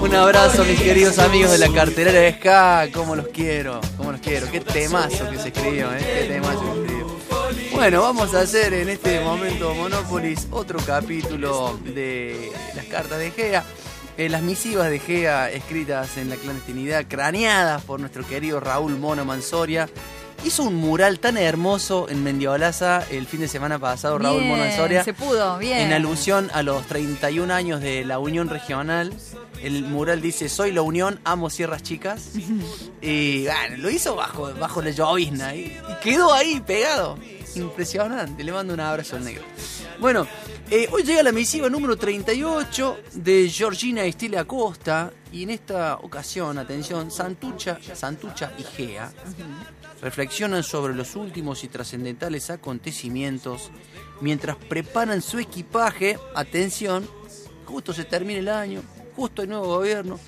[0.00, 2.88] Un abrazo, mis queridos amigos de la cartelera de Ska.
[2.94, 4.50] Cómo los quiero, cómo los quiero.
[4.50, 5.98] Qué temazo que se escribió, ¿eh?
[5.98, 7.76] Qué temazo que se escribió.
[7.76, 13.62] Bueno, vamos a hacer en este momento Monopolis otro capítulo de las cartas de Gea.
[14.18, 19.24] Eh, las misivas de Gea escritas en la clandestinidad, craneadas por nuestro querido Raúl Mono
[19.26, 19.88] Mansoria.
[20.44, 24.64] Hizo un mural tan hermoso en Mendiolaza el fin de semana pasado, Raúl Bien, Mono
[24.64, 25.04] Mansoria.
[25.04, 25.78] se pudo, bien.
[25.80, 29.12] En alusión a los 31 años de la Unión Regional.
[29.62, 32.30] El mural dice, soy la Unión, amo Sierras Chicas.
[33.02, 37.18] Y bueno, lo hizo bajo, bajo la llovizna y, y quedó ahí pegado.
[37.54, 39.44] Impresionante, le mando un abrazo al negro.
[39.98, 40.26] Bueno,
[40.70, 45.10] eh, hoy llega la misiva número 38 de Georgina Estile Acosta.
[45.32, 49.12] Y en esta ocasión, atención, Santucha, Santucha y Gea
[50.02, 53.70] reflexionan sobre los últimos y trascendentales acontecimientos
[54.20, 56.18] mientras preparan su equipaje.
[56.34, 57.08] Atención,
[57.64, 58.82] justo se termina el año,
[59.14, 60.20] justo el nuevo gobierno.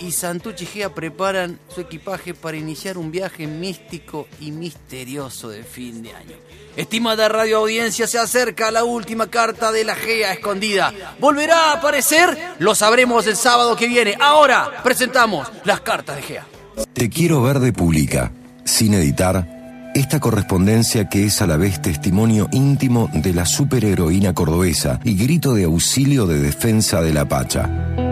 [0.00, 5.62] Y Santucha y Gea preparan su equipaje para iniciar un viaje místico y misterioso de
[5.62, 6.36] fin de año.
[6.76, 10.92] Estimada radio audiencia, se acerca la última carta de la Gea escondida.
[11.20, 12.36] ¿Volverá a aparecer?
[12.58, 14.16] Lo sabremos el sábado que viene.
[14.20, 16.46] Ahora presentamos las cartas de Gea.
[16.92, 18.32] Te quiero ver de publica,
[18.64, 19.46] sin editar,
[19.94, 25.54] esta correspondencia que es a la vez testimonio íntimo de la superheroína cordobesa y grito
[25.54, 28.03] de auxilio de defensa de la Pacha.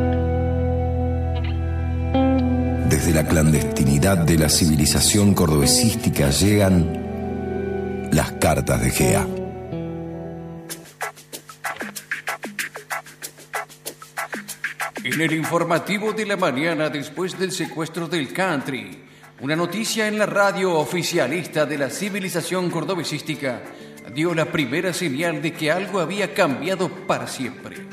[3.13, 9.27] Desde la clandestinidad de la civilización cordobesística llegan las cartas de Gea.
[15.05, 19.05] En el informativo de la mañana después del secuestro del country,
[19.43, 23.61] una noticia en la radio oficialista de la civilización cordobesística
[24.15, 27.92] dio la primera señal de que algo había cambiado para siempre.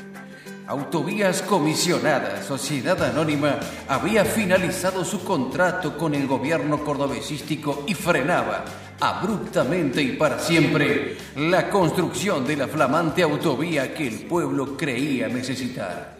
[0.70, 8.64] Autovías Comisionada, Sociedad Anónima, había finalizado su contrato con el gobierno cordobesístico y frenaba
[9.00, 16.18] abruptamente y para siempre la construcción de la flamante autovía que el pueblo creía necesitar.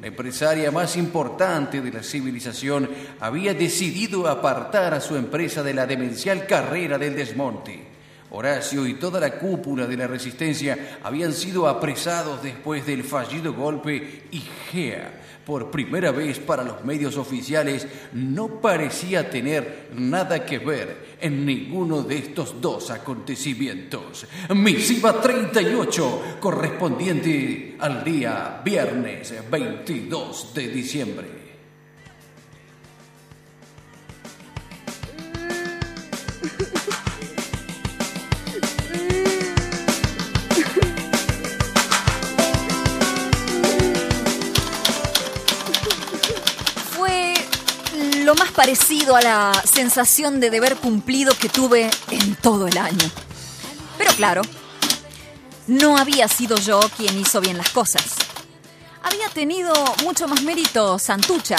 [0.00, 2.90] La empresaria más importante de la civilización
[3.20, 7.95] había decidido apartar a su empresa de la demencial carrera del desmonte.
[8.36, 14.24] Horacio y toda la cúpula de la resistencia habían sido apresados después del fallido golpe
[14.30, 21.16] y Gea, por primera vez para los medios oficiales, no parecía tener nada que ver
[21.20, 24.26] en ninguno de estos dos acontecimientos.
[24.54, 31.45] Misiva 38, correspondiente al día viernes 22 de diciembre.
[48.66, 53.08] Parecido a la sensación de deber cumplido que tuve en todo el año.
[53.96, 54.42] Pero claro,
[55.68, 58.16] no había sido yo quien hizo bien las cosas.
[59.04, 59.72] Había tenido
[60.02, 61.58] mucho más mérito Santucha,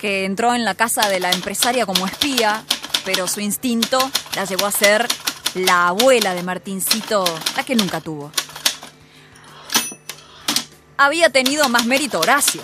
[0.00, 2.64] que entró en la casa de la empresaria como espía,
[3.04, 4.00] pero su instinto
[4.34, 5.06] la llevó a ser
[5.54, 7.24] la abuela de Martincito,
[7.56, 8.32] la que nunca tuvo.
[10.96, 12.62] Había tenido más mérito Horacio,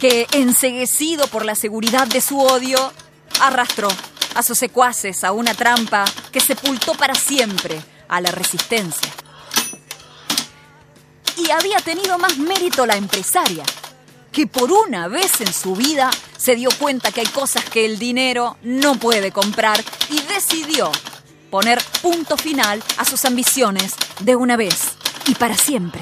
[0.00, 2.92] que, enseguecido por la seguridad de su odio,
[3.40, 3.88] arrastró
[4.34, 9.12] a sus secuaces a una trampa que sepultó para siempre a la resistencia.
[11.36, 13.62] Y había tenido más mérito la empresaria,
[14.32, 17.98] que por una vez en su vida se dio cuenta que hay cosas que el
[17.98, 20.90] dinero no puede comprar y decidió
[21.50, 24.92] poner punto final a sus ambiciones de una vez
[25.26, 26.00] y para siempre.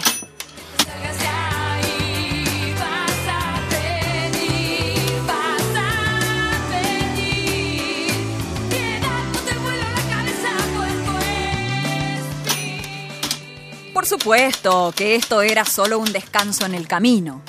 [13.99, 17.43] Por supuesto que esto era solo un descanso en el camino,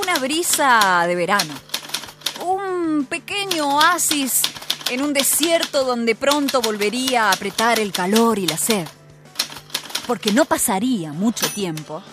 [0.00, 1.52] una brisa de verano,
[2.46, 4.42] un pequeño oasis
[4.90, 8.86] en un desierto donde pronto volvería a apretar el calor y la sed,
[10.06, 12.04] porque no pasaría mucho tiempo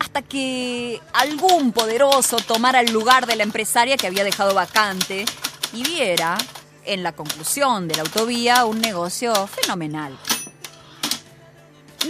[0.00, 5.24] hasta que algún poderoso tomara el lugar de la empresaria que había dejado vacante
[5.72, 6.36] y viera
[6.84, 10.18] en la conclusión de la autovía un negocio fenomenal.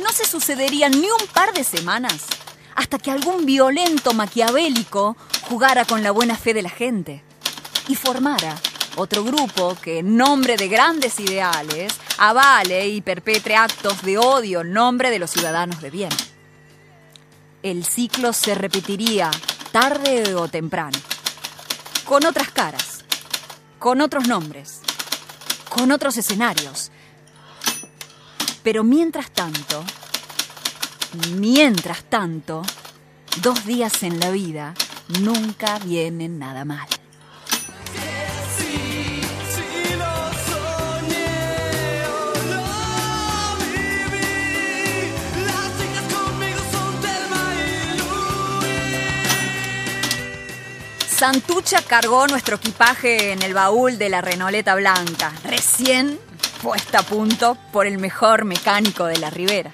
[0.03, 2.27] No se sucedería ni un par de semanas
[2.75, 5.17] hasta que algún violento maquiavélico
[5.49, 7.23] jugara con la buena fe de la gente
[7.89, 8.57] y formara
[8.97, 14.73] otro grupo que en nombre de grandes ideales avale y perpetre actos de odio en
[14.73, 16.11] nombre de los ciudadanos de bien.
[17.63, 19.31] El ciclo se repetiría
[19.73, 20.99] tarde o temprano,
[22.05, 23.05] con otras caras,
[23.79, 24.81] con otros nombres,
[25.69, 26.91] con otros escenarios.
[28.65, 29.85] Pero mientras tanto,
[31.37, 32.63] mientras tanto,
[33.43, 34.73] dos días en la vida
[35.21, 36.89] nunca vienen nada mal.
[51.07, 56.19] Santucha cargó nuestro equipaje en el baúl de la Renoleta Blanca, recién
[56.65, 59.71] puesta a punto por el mejor mecánico de la ribera.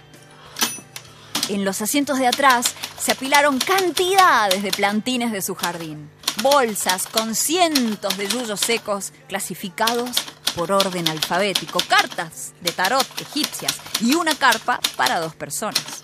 [1.48, 6.10] En los asientos de atrás se apilaron cantidades de plantines de su jardín,
[6.42, 10.10] bolsas con cientos de yuyos secos clasificados
[10.56, 16.02] por orden alfabético, cartas de tarot egipcias y una carpa para dos personas.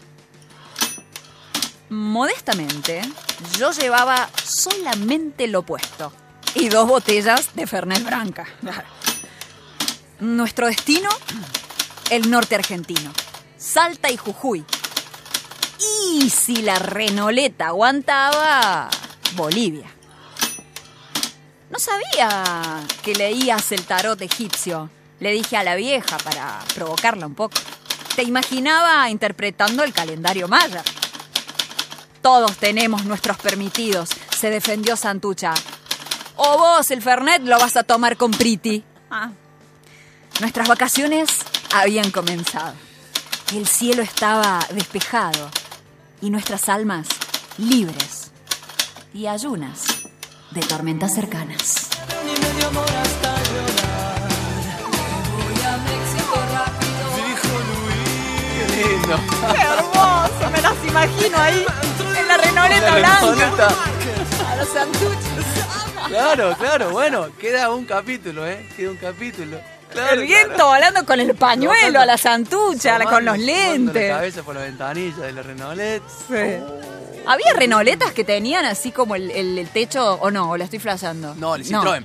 [1.88, 3.02] Modestamente,
[3.58, 6.12] yo llevaba solamente lo opuesto
[6.54, 8.46] y dos botellas de Fernet Branca.
[10.20, 11.10] Nuestro destino,
[12.10, 13.12] el norte argentino,
[13.58, 14.64] Salta y Jujuy.
[16.14, 18.88] Y si la renoleta aguantaba,
[19.34, 19.90] Bolivia.
[21.68, 24.88] No sabía que leías el tarot egipcio,
[25.20, 27.60] le dije a la vieja para provocarla un poco.
[28.14, 30.82] Te imaginaba interpretando el calendario maya.
[32.22, 35.52] Todos tenemos nuestros permitidos, se defendió Santucha.
[36.36, 38.82] O vos, el Fernet, lo vas a tomar con Priti.
[39.10, 39.30] Ah.
[40.40, 41.30] Nuestras vacaciones
[41.74, 42.74] habían comenzado.
[43.54, 45.50] El cielo estaba despejado
[46.20, 47.08] y nuestras almas
[47.56, 48.30] libres
[49.14, 50.08] y ayunas
[50.50, 51.88] de tormentas cercanas.
[58.58, 59.18] Qué lindo.
[59.54, 60.50] ¡Qué hermoso!
[60.52, 61.64] Me las imagino ahí
[62.18, 63.68] en la renoleta La blanca.
[64.50, 65.46] A los santuchos.
[66.08, 68.68] Claro, claro, bueno, queda un capítulo, ¿eh?
[68.76, 69.75] Queda un capítulo.
[69.96, 70.66] Claro, el viento claro.
[70.68, 74.10] volando con el pañuelo a la santucha, con los Asomando la lentes.
[74.12, 76.02] cabeza por la ventanilla de la Renolet.
[77.26, 80.50] ¿Había renoletas que tenían así como el, el- el techo o no?
[80.50, 81.34] ¿O la estoy flasheando?
[81.34, 82.04] No, el Citroën.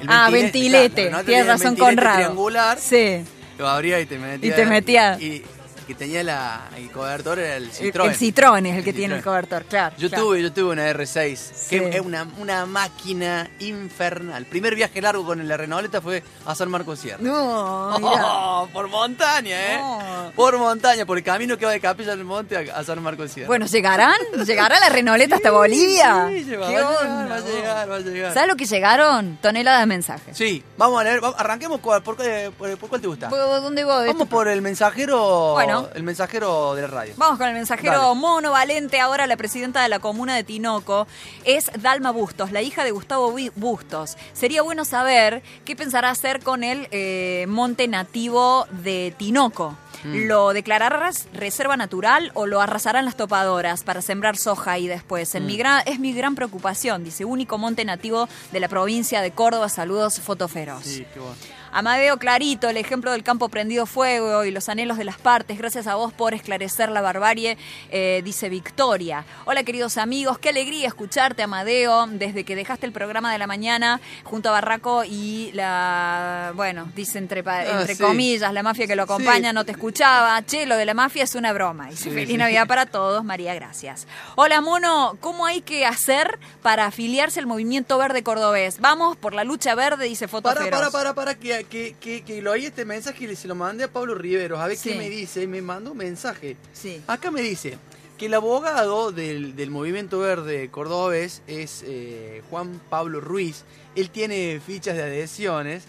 [0.00, 1.08] El ah, ventile- ventilete.
[1.08, 2.16] claro, Tienes razón, Conrado.
[2.16, 2.78] triangular.
[2.78, 3.22] Sí.
[3.58, 4.48] Lo abría y te metía.
[4.48, 5.18] Y te metía.
[5.20, 5.44] Y
[5.90, 8.04] que tenía la, el cobertor era el El, Citroën.
[8.10, 9.94] el Citroën es el que El tiene el cobertor, claro.
[9.98, 10.24] Yo claro.
[10.24, 11.68] tuve, yo tuve una R6, Sí.
[11.80, 14.44] que es una, una máquina infernal.
[14.46, 17.18] Primer viaje largo con la Renoleta fue a San Marcos Sierra.
[17.20, 17.96] No.
[18.62, 20.32] Oh, por montaña, ¿eh?
[20.36, 23.30] Por montaña, por el camino que va de Capilla del Monte a, a San Marcos
[23.32, 23.46] Sierra.
[23.48, 24.16] Bueno, ¿llegarán?
[24.46, 26.26] ¿Llegará la renoleta hasta Bolivia?
[26.28, 28.34] Sí, lleva- ¿Qué va a llegar, va a llegar, va a llegar.
[28.34, 29.38] ¿Sabes lo que llegaron?
[29.40, 30.36] Toneladas de mensajes.
[30.36, 33.28] Sí, vamos a leer, arranquemos por, por, cuál- por- por cuál te gusta.
[33.28, 34.08] ¿Por ¿Dónde voy?
[34.08, 35.79] Vamos por el mensajero, Bueno.
[35.94, 37.14] El mensajero de la radio.
[37.16, 38.14] Vamos con el mensajero Dale.
[38.14, 39.00] Mono Valente.
[39.00, 41.06] Ahora la presidenta de la comuna de Tinoco
[41.44, 44.16] es Dalma Bustos, la hija de Gustavo Bustos.
[44.32, 49.76] Sería bueno saber qué pensará hacer con el eh, monte nativo de Tinoco.
[50.02, 50.28] Mm.
[50.28, 55.34] ¿Lo declarará res- reserva natural o lo arrasarán las topadoras para sembrar soja ahí después?
[55.34, 55.58] En mi Mm.
[55.58, 59.68] gran- es mi gran preocupación, dice, único monte nativo de la provincia de Córdoba.
[59.68, 60.84] Saludos, fotoferos.
[60.84, 61.34] Sí, qué bueno.
[61.72, 65.56] Amadeo Clarito, el ejemplo del campo prendido fuego y los anhelos de las partes.
[65.58, 67.56] Gracias a vos por esclarecer la barbarie,
[67.90, 69.24] eh, dice Victoria.
[69.44, 74.00] Hola queridos amigos, qué alegría escucharte, Amadeo, desde que dejaste el programa de la mañana
[74.24, 77.96] junto a Barraco y la, bueno, dice entre, Ah, sí.
[78.02, 79.54] comillas, la mafia que lo acompaña Sí.
[79.54, 80.42] no te escuchaba.
[80.44, 81.90] Che, lo de la mafia es una broma.
[81.90, 82.36] Y Sí, feliz.
[82.36, 84.06] Navidad para todos, María, gracias.
[84.34, 88.80] Hola, mono, ¿cómo hay que hacer para afiliarse al movimiento verde cordobés?
[88.80, 92.40] Vamos por la lucha verde, dice Foto Para, para, para, para, que, que, que, que
[92.42, 94.58] lo oí este mensaje y se lo mandé a Pablo Riveros.
[94.60, 94.90] A ver Sí.
[94.90, 95.46] qué me dice.
[95.46, 96.56] Me mandó un mensaje.
[96.72, 97.02] Sí.
[97.06, 97.78] Acá me dice
[98.18, 103.64] que el abogado del, del Movimiento Verde Cordobés es eh, Juan Pablo Ruiz.
[103.94, 105.84] Él tiene fichas de adhesiones.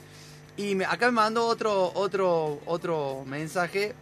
[0.57, 3.93] Y me- acá me mandó otro, otro, otro mensaje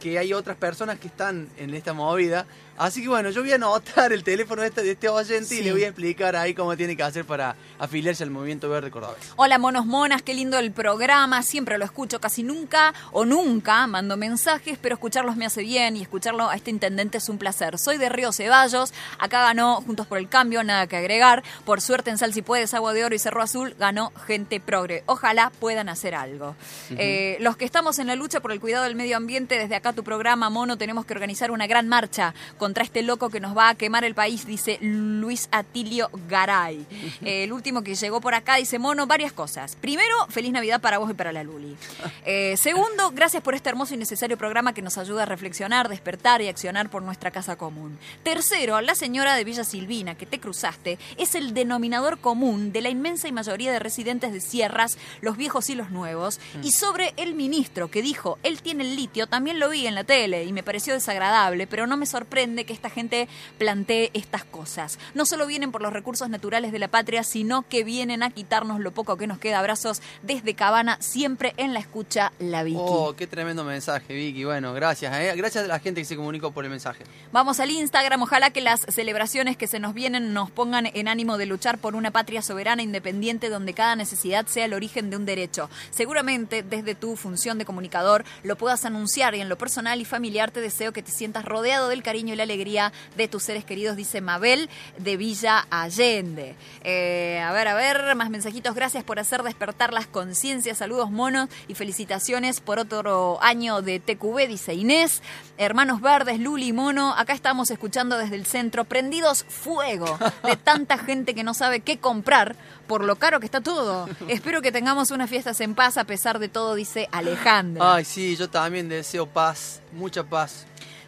[0.00, 2.46] que hay otras personas que están en esta movida.
[2.78, 5.62] Así que bueno, yo voy a anotar el teléfono de este, de este oyente y
[5.62, 9.32] le voy a explicar ahí cómo tiene que hacer para afiliarse al Movimiento Verde Cordobés.
[9.36, 14.18] Hola monos monas, qué lindo el programa, siempre lo escucho casi nunca o nunca, mando
[14.18, 17.78] mensajes, pero escucharlos me hace bien y escucharlo a este intendente es un placer.
[17.78, 22.10] Soy de Río Ceballos, acá ganó Juntos por el Cambio, nada que agregar, por suerte
[22.10, 25.02] en Sal si puedes, Agua de Oro y Cerro Azul ganó Gente Progre.
[25.06, 26.56] Ojalá puedan hacer algo.
[26.90, 29.94] Eh, los que estamos en la lucha por el cuidado del medio ambiente, desde acá
[29.94, 32.34] tu programa, Mono, tenemos que organizar una gran marcha
[32.66, 36.84] contra este loco que nos va a quemar el país, dice Luis Atilio Garay.
[37.22, 39.76] Eh, el último que llegó por acá dice, Mono, varias cosas.
[39.76, 41.76] Primero, feliz Navidad para vos y para la Luli.
[42.28, 46.42] Eh, segundo, gracias por este hermoso y necesario programa que nos ayuda a reflexionar, despertar
[46.42, 47.98] y accionar por nuestra casa común.
[48.24, 52.88] Tercero, la señora de Villa Silvina, que te cruzaste, es el denominador común de la
[52.88, 56.40] inmensa y mayoría de residentes de sierras, los viejos y los nuevos.
[56.64, 60.02] Y sobre el ministro que dijo, él tiene el litio, también lo vi en la
[60.02, 63.28] tele y me pareció desagradable, pero no me sorprende que esta gente
[63.58, 64.98] plantee estas cosas.
[65.14, 68.80] No solo vienen por los recursos naturales de la patria, sino que vienen a quitarnos
[68.80, 69.58] lo poco que nos queda.
[69.58, 72.78] Abrazos desde Cabana, siempre en la escucha, la Vicky.
[72.80, 74.44] Oh, qué tremendo mensaje, Vicky.
[74.44, 75.14] Bueno, gracias.
[75.16, 75.32] ¿eh?
[75.36, 77.04] Gracias a la gente que se comunicó por el mensaje.
[77.32, 81.38] Vamos al Instagram, ojalá que las celebraciones que se nos vienen nos pongan en ánimo
[81.38, 85.26] de luchar por una patria soberana independiente donde cada necesidad sea el origen de un
[85.26, 85.68] derecho.
[85.90, 90.50] Seguramente desde tu función de comunicador lo puedas anunciar y en lo personal y familiar
[90.50, 93.96] te deseo que te sientas rodeado del cariño y la alegría de tus seres queridos,
[93.96, 96.54] dice Mabel de Villa Allende.
[96.82, 98.74] Eh, a ver, a ver, más mensajitos.
[98.74, 100.78] Gracias por hacer despertar las conciencias.
[100.78, 105.22] Saludos monos y felicitaciones por otro año de TQV, dice Inés.
[105.58, 110.98] Hermanos Verdes, Luli y Mono, acá estamos escuchando desde el centro, prendidos fuego de tanta
[110.98, 112.56] gente que no sabe qué comprar
[112.86, 114.08] por lo caro que está todo.
[114.28, 117.94] Espero que tengamos unas fiestas en paz a pesar de todo, dice Alejandra.
[117.94, 120.66] Ay, sí, yo también deseo paz, mucha paz.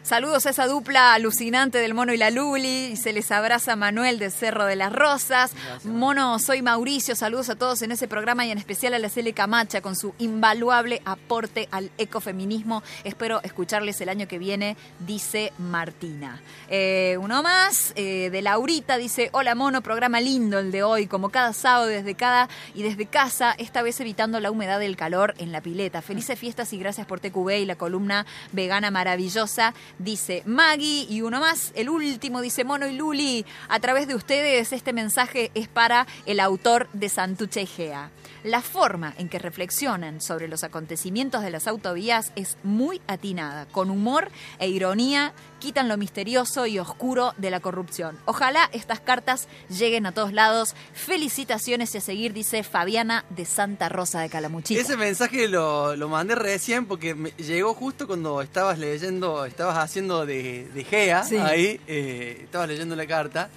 [0.09, 2.85] Saludos a esa dupla alucinante del Mono y la Luli.
[2.93, 5.51] Y se les abraza Manuel de Cerro de las Rosas.
[5.83, 7.15] Mono, soy Mauricio.
[7.15, 10.15] Saludos a todos en ese programa y en especial a la Cele Camacha con su
[10.17, 12.81] invaluable aporte al ecofeminismo.
[13.03, 16.41] Espero escucharles el año que viene, dice Martina.
[16.69, 21.29] Eh, uno más, eh, de Laurita, dice: Hola Mono, programa lindo el de hoy, como
[21.29, 25.51] cada sábado desde cada y desde casa, esta vez evitando la humedad del calor en
[25.51, 26.01] la pileta.
[26.01, 31.05] Felices fiestas y gracias por TQV y la columna vegana maravillosa dice Maggie.
[31.09, 33.45] Y uno más, el último, dice Mono y Luli.
[33.67, 38.09] A través de ustedes, este mensaje es para el autor de Santuche Egea.
[38.43, 43.89] La forma en que reflexionan sobre los acontecimientos de las autovías es muy atinada, con
[43.89, 44.29] humor
[44.59, 48.17] e ironía quitan lo misterioso y oscuro de la corrupción.
[48.25, 50.73] Ojalá estas cartas lleguen a todos lados.
[50.93, 54.79] Felicitaciones y a seguir, dice Fabiana de Santa Rosa de Calamuchita.
[54.79, 60.25] Ese mensaje lo, lo mandé recién porque me llegó justo cuando estabas leyendo, estabas haciendo
[60.25, 61.35] de, de Gea, Sí.
[61.37, 63.49] ahí, eh, estabas leyendo la carta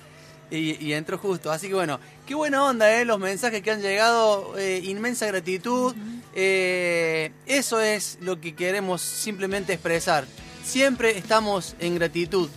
[0.57, 1.51] y, y entró justo.
[1.51, 3.05] Así que bueno, qué buena onda, ¿eh?
[3.05, 5.95] Los mensajes que han llegado, eh, inmensa gratitud.
[6.35, 10.27] Eh, eso es lo que queremos simplemente expresar.
[10.65, 12.49] Siempre estamos en gratitud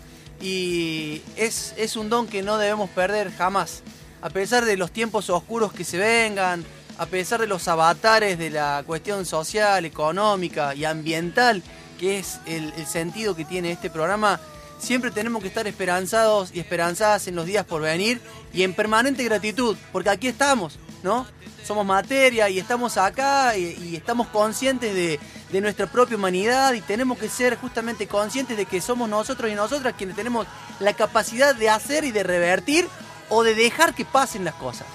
[0.42, 3.82] y es, es un don que no debemos perder jamás.
[4.22, 6.64] A pesar de los tiempos oscuros que se vengan,
[6.98, 11.62] a pesar de los avatares de la cuestión social, económica y ambiental,
[12.00, 14.40] que es el, el sentido que tiene este programa,
[14.80, 18.22] siempre tenemos que estar esperanzados y esperanzadas en los días por venir
[18.54, 21.26] y en permanente gratitud, porque aquí estamos, ¿no?
[21.64, 25.20] Somos materia y estamos acá y, estamos conscientes de,
[25.52, 29.56] de nuestra propia humanidad y tenemos que ser justamente conscientes de que somos nosotros y
[29.56, 30.46] nosotras quienes tenemos
[30.80, 32.88] la capacidad de hacer y de revertir
[33.30, 34.88] o de dejar que pasen las cosas.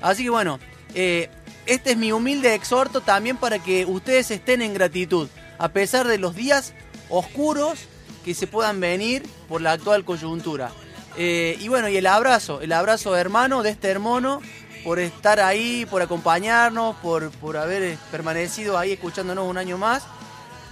[0.00, 0.58] Así que bueno,
[0.94, 1.28] eh,
[1.66, 5.28] este es mi humilde exhorto también para que ustedes estén en gratitud,
[5.58, 6.72] a pesar de los días
[7.10, 7.80] oscuros
[8.28, 10.70] que se puedan venir por la actual coyuntura.
[11.16, 14.42] Eh, y bueno, y el abrazo, el abrazo hermano de este hermano
[14.84, 20.02] por estar ahí, por acompañarnos, por, por haber permanecido ahí escuchándonos un año más.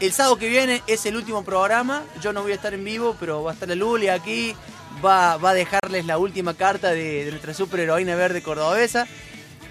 [0.01, 2.03] El sábado que viene es el último programa.
[2.21, 4.55] Yo no voy a estar en vivo, pero va a estar la Luli aquí.
[5.03, 9.07] Va, va a dejarles la última carta de, de nuestra superheroína verde cordobesa.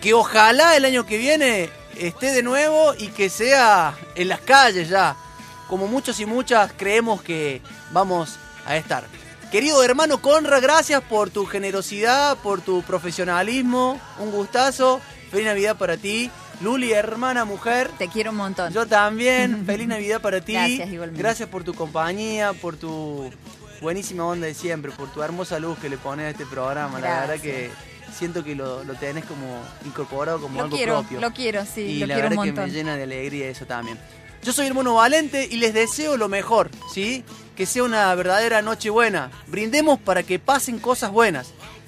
[0.01, 4.89] Que ojalá el año que viene esté de nuevo y que sea en las calles
[4.89, 5.15] ya.
[5.67, 7.61] Como muchos y muchas creemos que
[7.91, 9.05] vamos a estar.
[9.51, 13.99] Querido hermano Conra, gracias por tu generosidad, por tu profesionalismo.
[14.19, 14.99] Un gustazo.
[15.31, 16.29] Feliz Navidad para ti.
[16.61, 17.89] Luli, hermana, mujer.
[17.97, 18.71] Te quiero un montón.
[18.73, 19.63] Yo también.
[19.65, 20.53] Feliz Navidad para ti.
[20.53, 21.21] Gracias, igualmente.
[21.21, 23.29] Gracias por tu compañía, por tu
[23.81, 26.99] buenísima onda de siempre, por tu hermosa luz que le pones a este programa.
[26.99, 27.71] La verdad que
[28.17, 31.19] siento que lo, lo tenés como incorporado como Lo algo quiero, propio.
[31.19, 33.65] lo quiero, sí, y lo la quiero un verdad que me llena de alegría eso
[33.65, 33.97] también.
[34.45, 37.23] Yo soy el Mono Valente y les deseo lo mejor, ¿sí?
[37.55, 39.31] Que sea una verdadera noche buena.
[39.47, 41.47] Brindemos para que pasen cosas buenas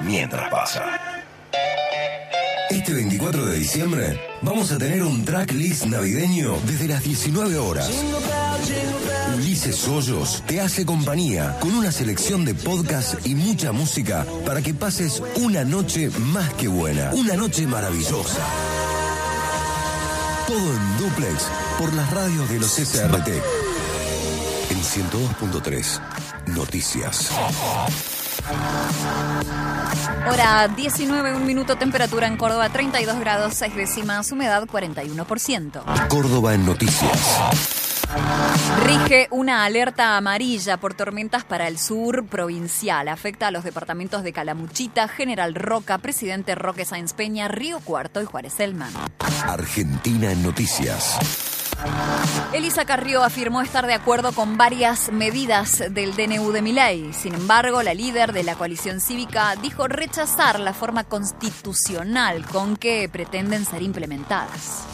[0.00, 0.98] mientras pasa.
[2.70, 7.88] Este 24 de diciembre vamos a tener un tracklist navideño desde las 19 horas.
[9.36, 14.74] Ulises Hoyos te hace compañía con una selección de podcasts y mucha música para que
[14.74, 18.40] pases una noche más que buena, una noche maravillosa.
[20.46, 21.48] Todo en duplex
[21.78, 23.28] por las radios de los SRT.
[24.70, 26.00] En 102.3
[26.46, 27.30] Noticias.
[30.28, 36.08] Hora 19, un minuto, temperatura en Córdoba 32 grados, 6 décimas, humedad 41%.
[36.08, 37.91] Córdoba en Noticias.
[38.84, 43.08] Rige una alerta amarilla por tormentas para el sur provincial.
[43.08, 48.24] Afecta a los departamentos de Calamuchita, General Roca, Presidente Roque Sáenz Peña, Río Cuarto y
[48.24, 48.92] Juárez Elman.
[49.46, 51.18] Argentina en Noticias.
[52.52, 57.12] Elisa Carrió afirmó estar de acuerdo con varias medidas del DNU de Milei.
[57.12, 63.08] Sin embargo, la líder de la coalición cívica dijo rechazar la forma constitucional con que
[63.08, 64.91] pretenden ser implementadas.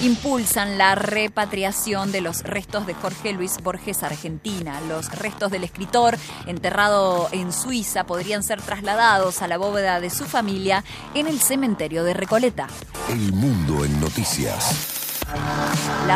[0.00, 4.80] Impulsan la repatriación de los restos de Jorge Luis Borges Argentina.
[4.88, 10.24] Los restos del escritor, enterrado en Suiza, podrían ser trasladados a la bóveda de su
[10.24, 10.84] familia
[11.14, 12.66] en el cementerio de Recoleta.
[13.08, 15.02] El mundo en Noticias.
[16.06, 16.12] La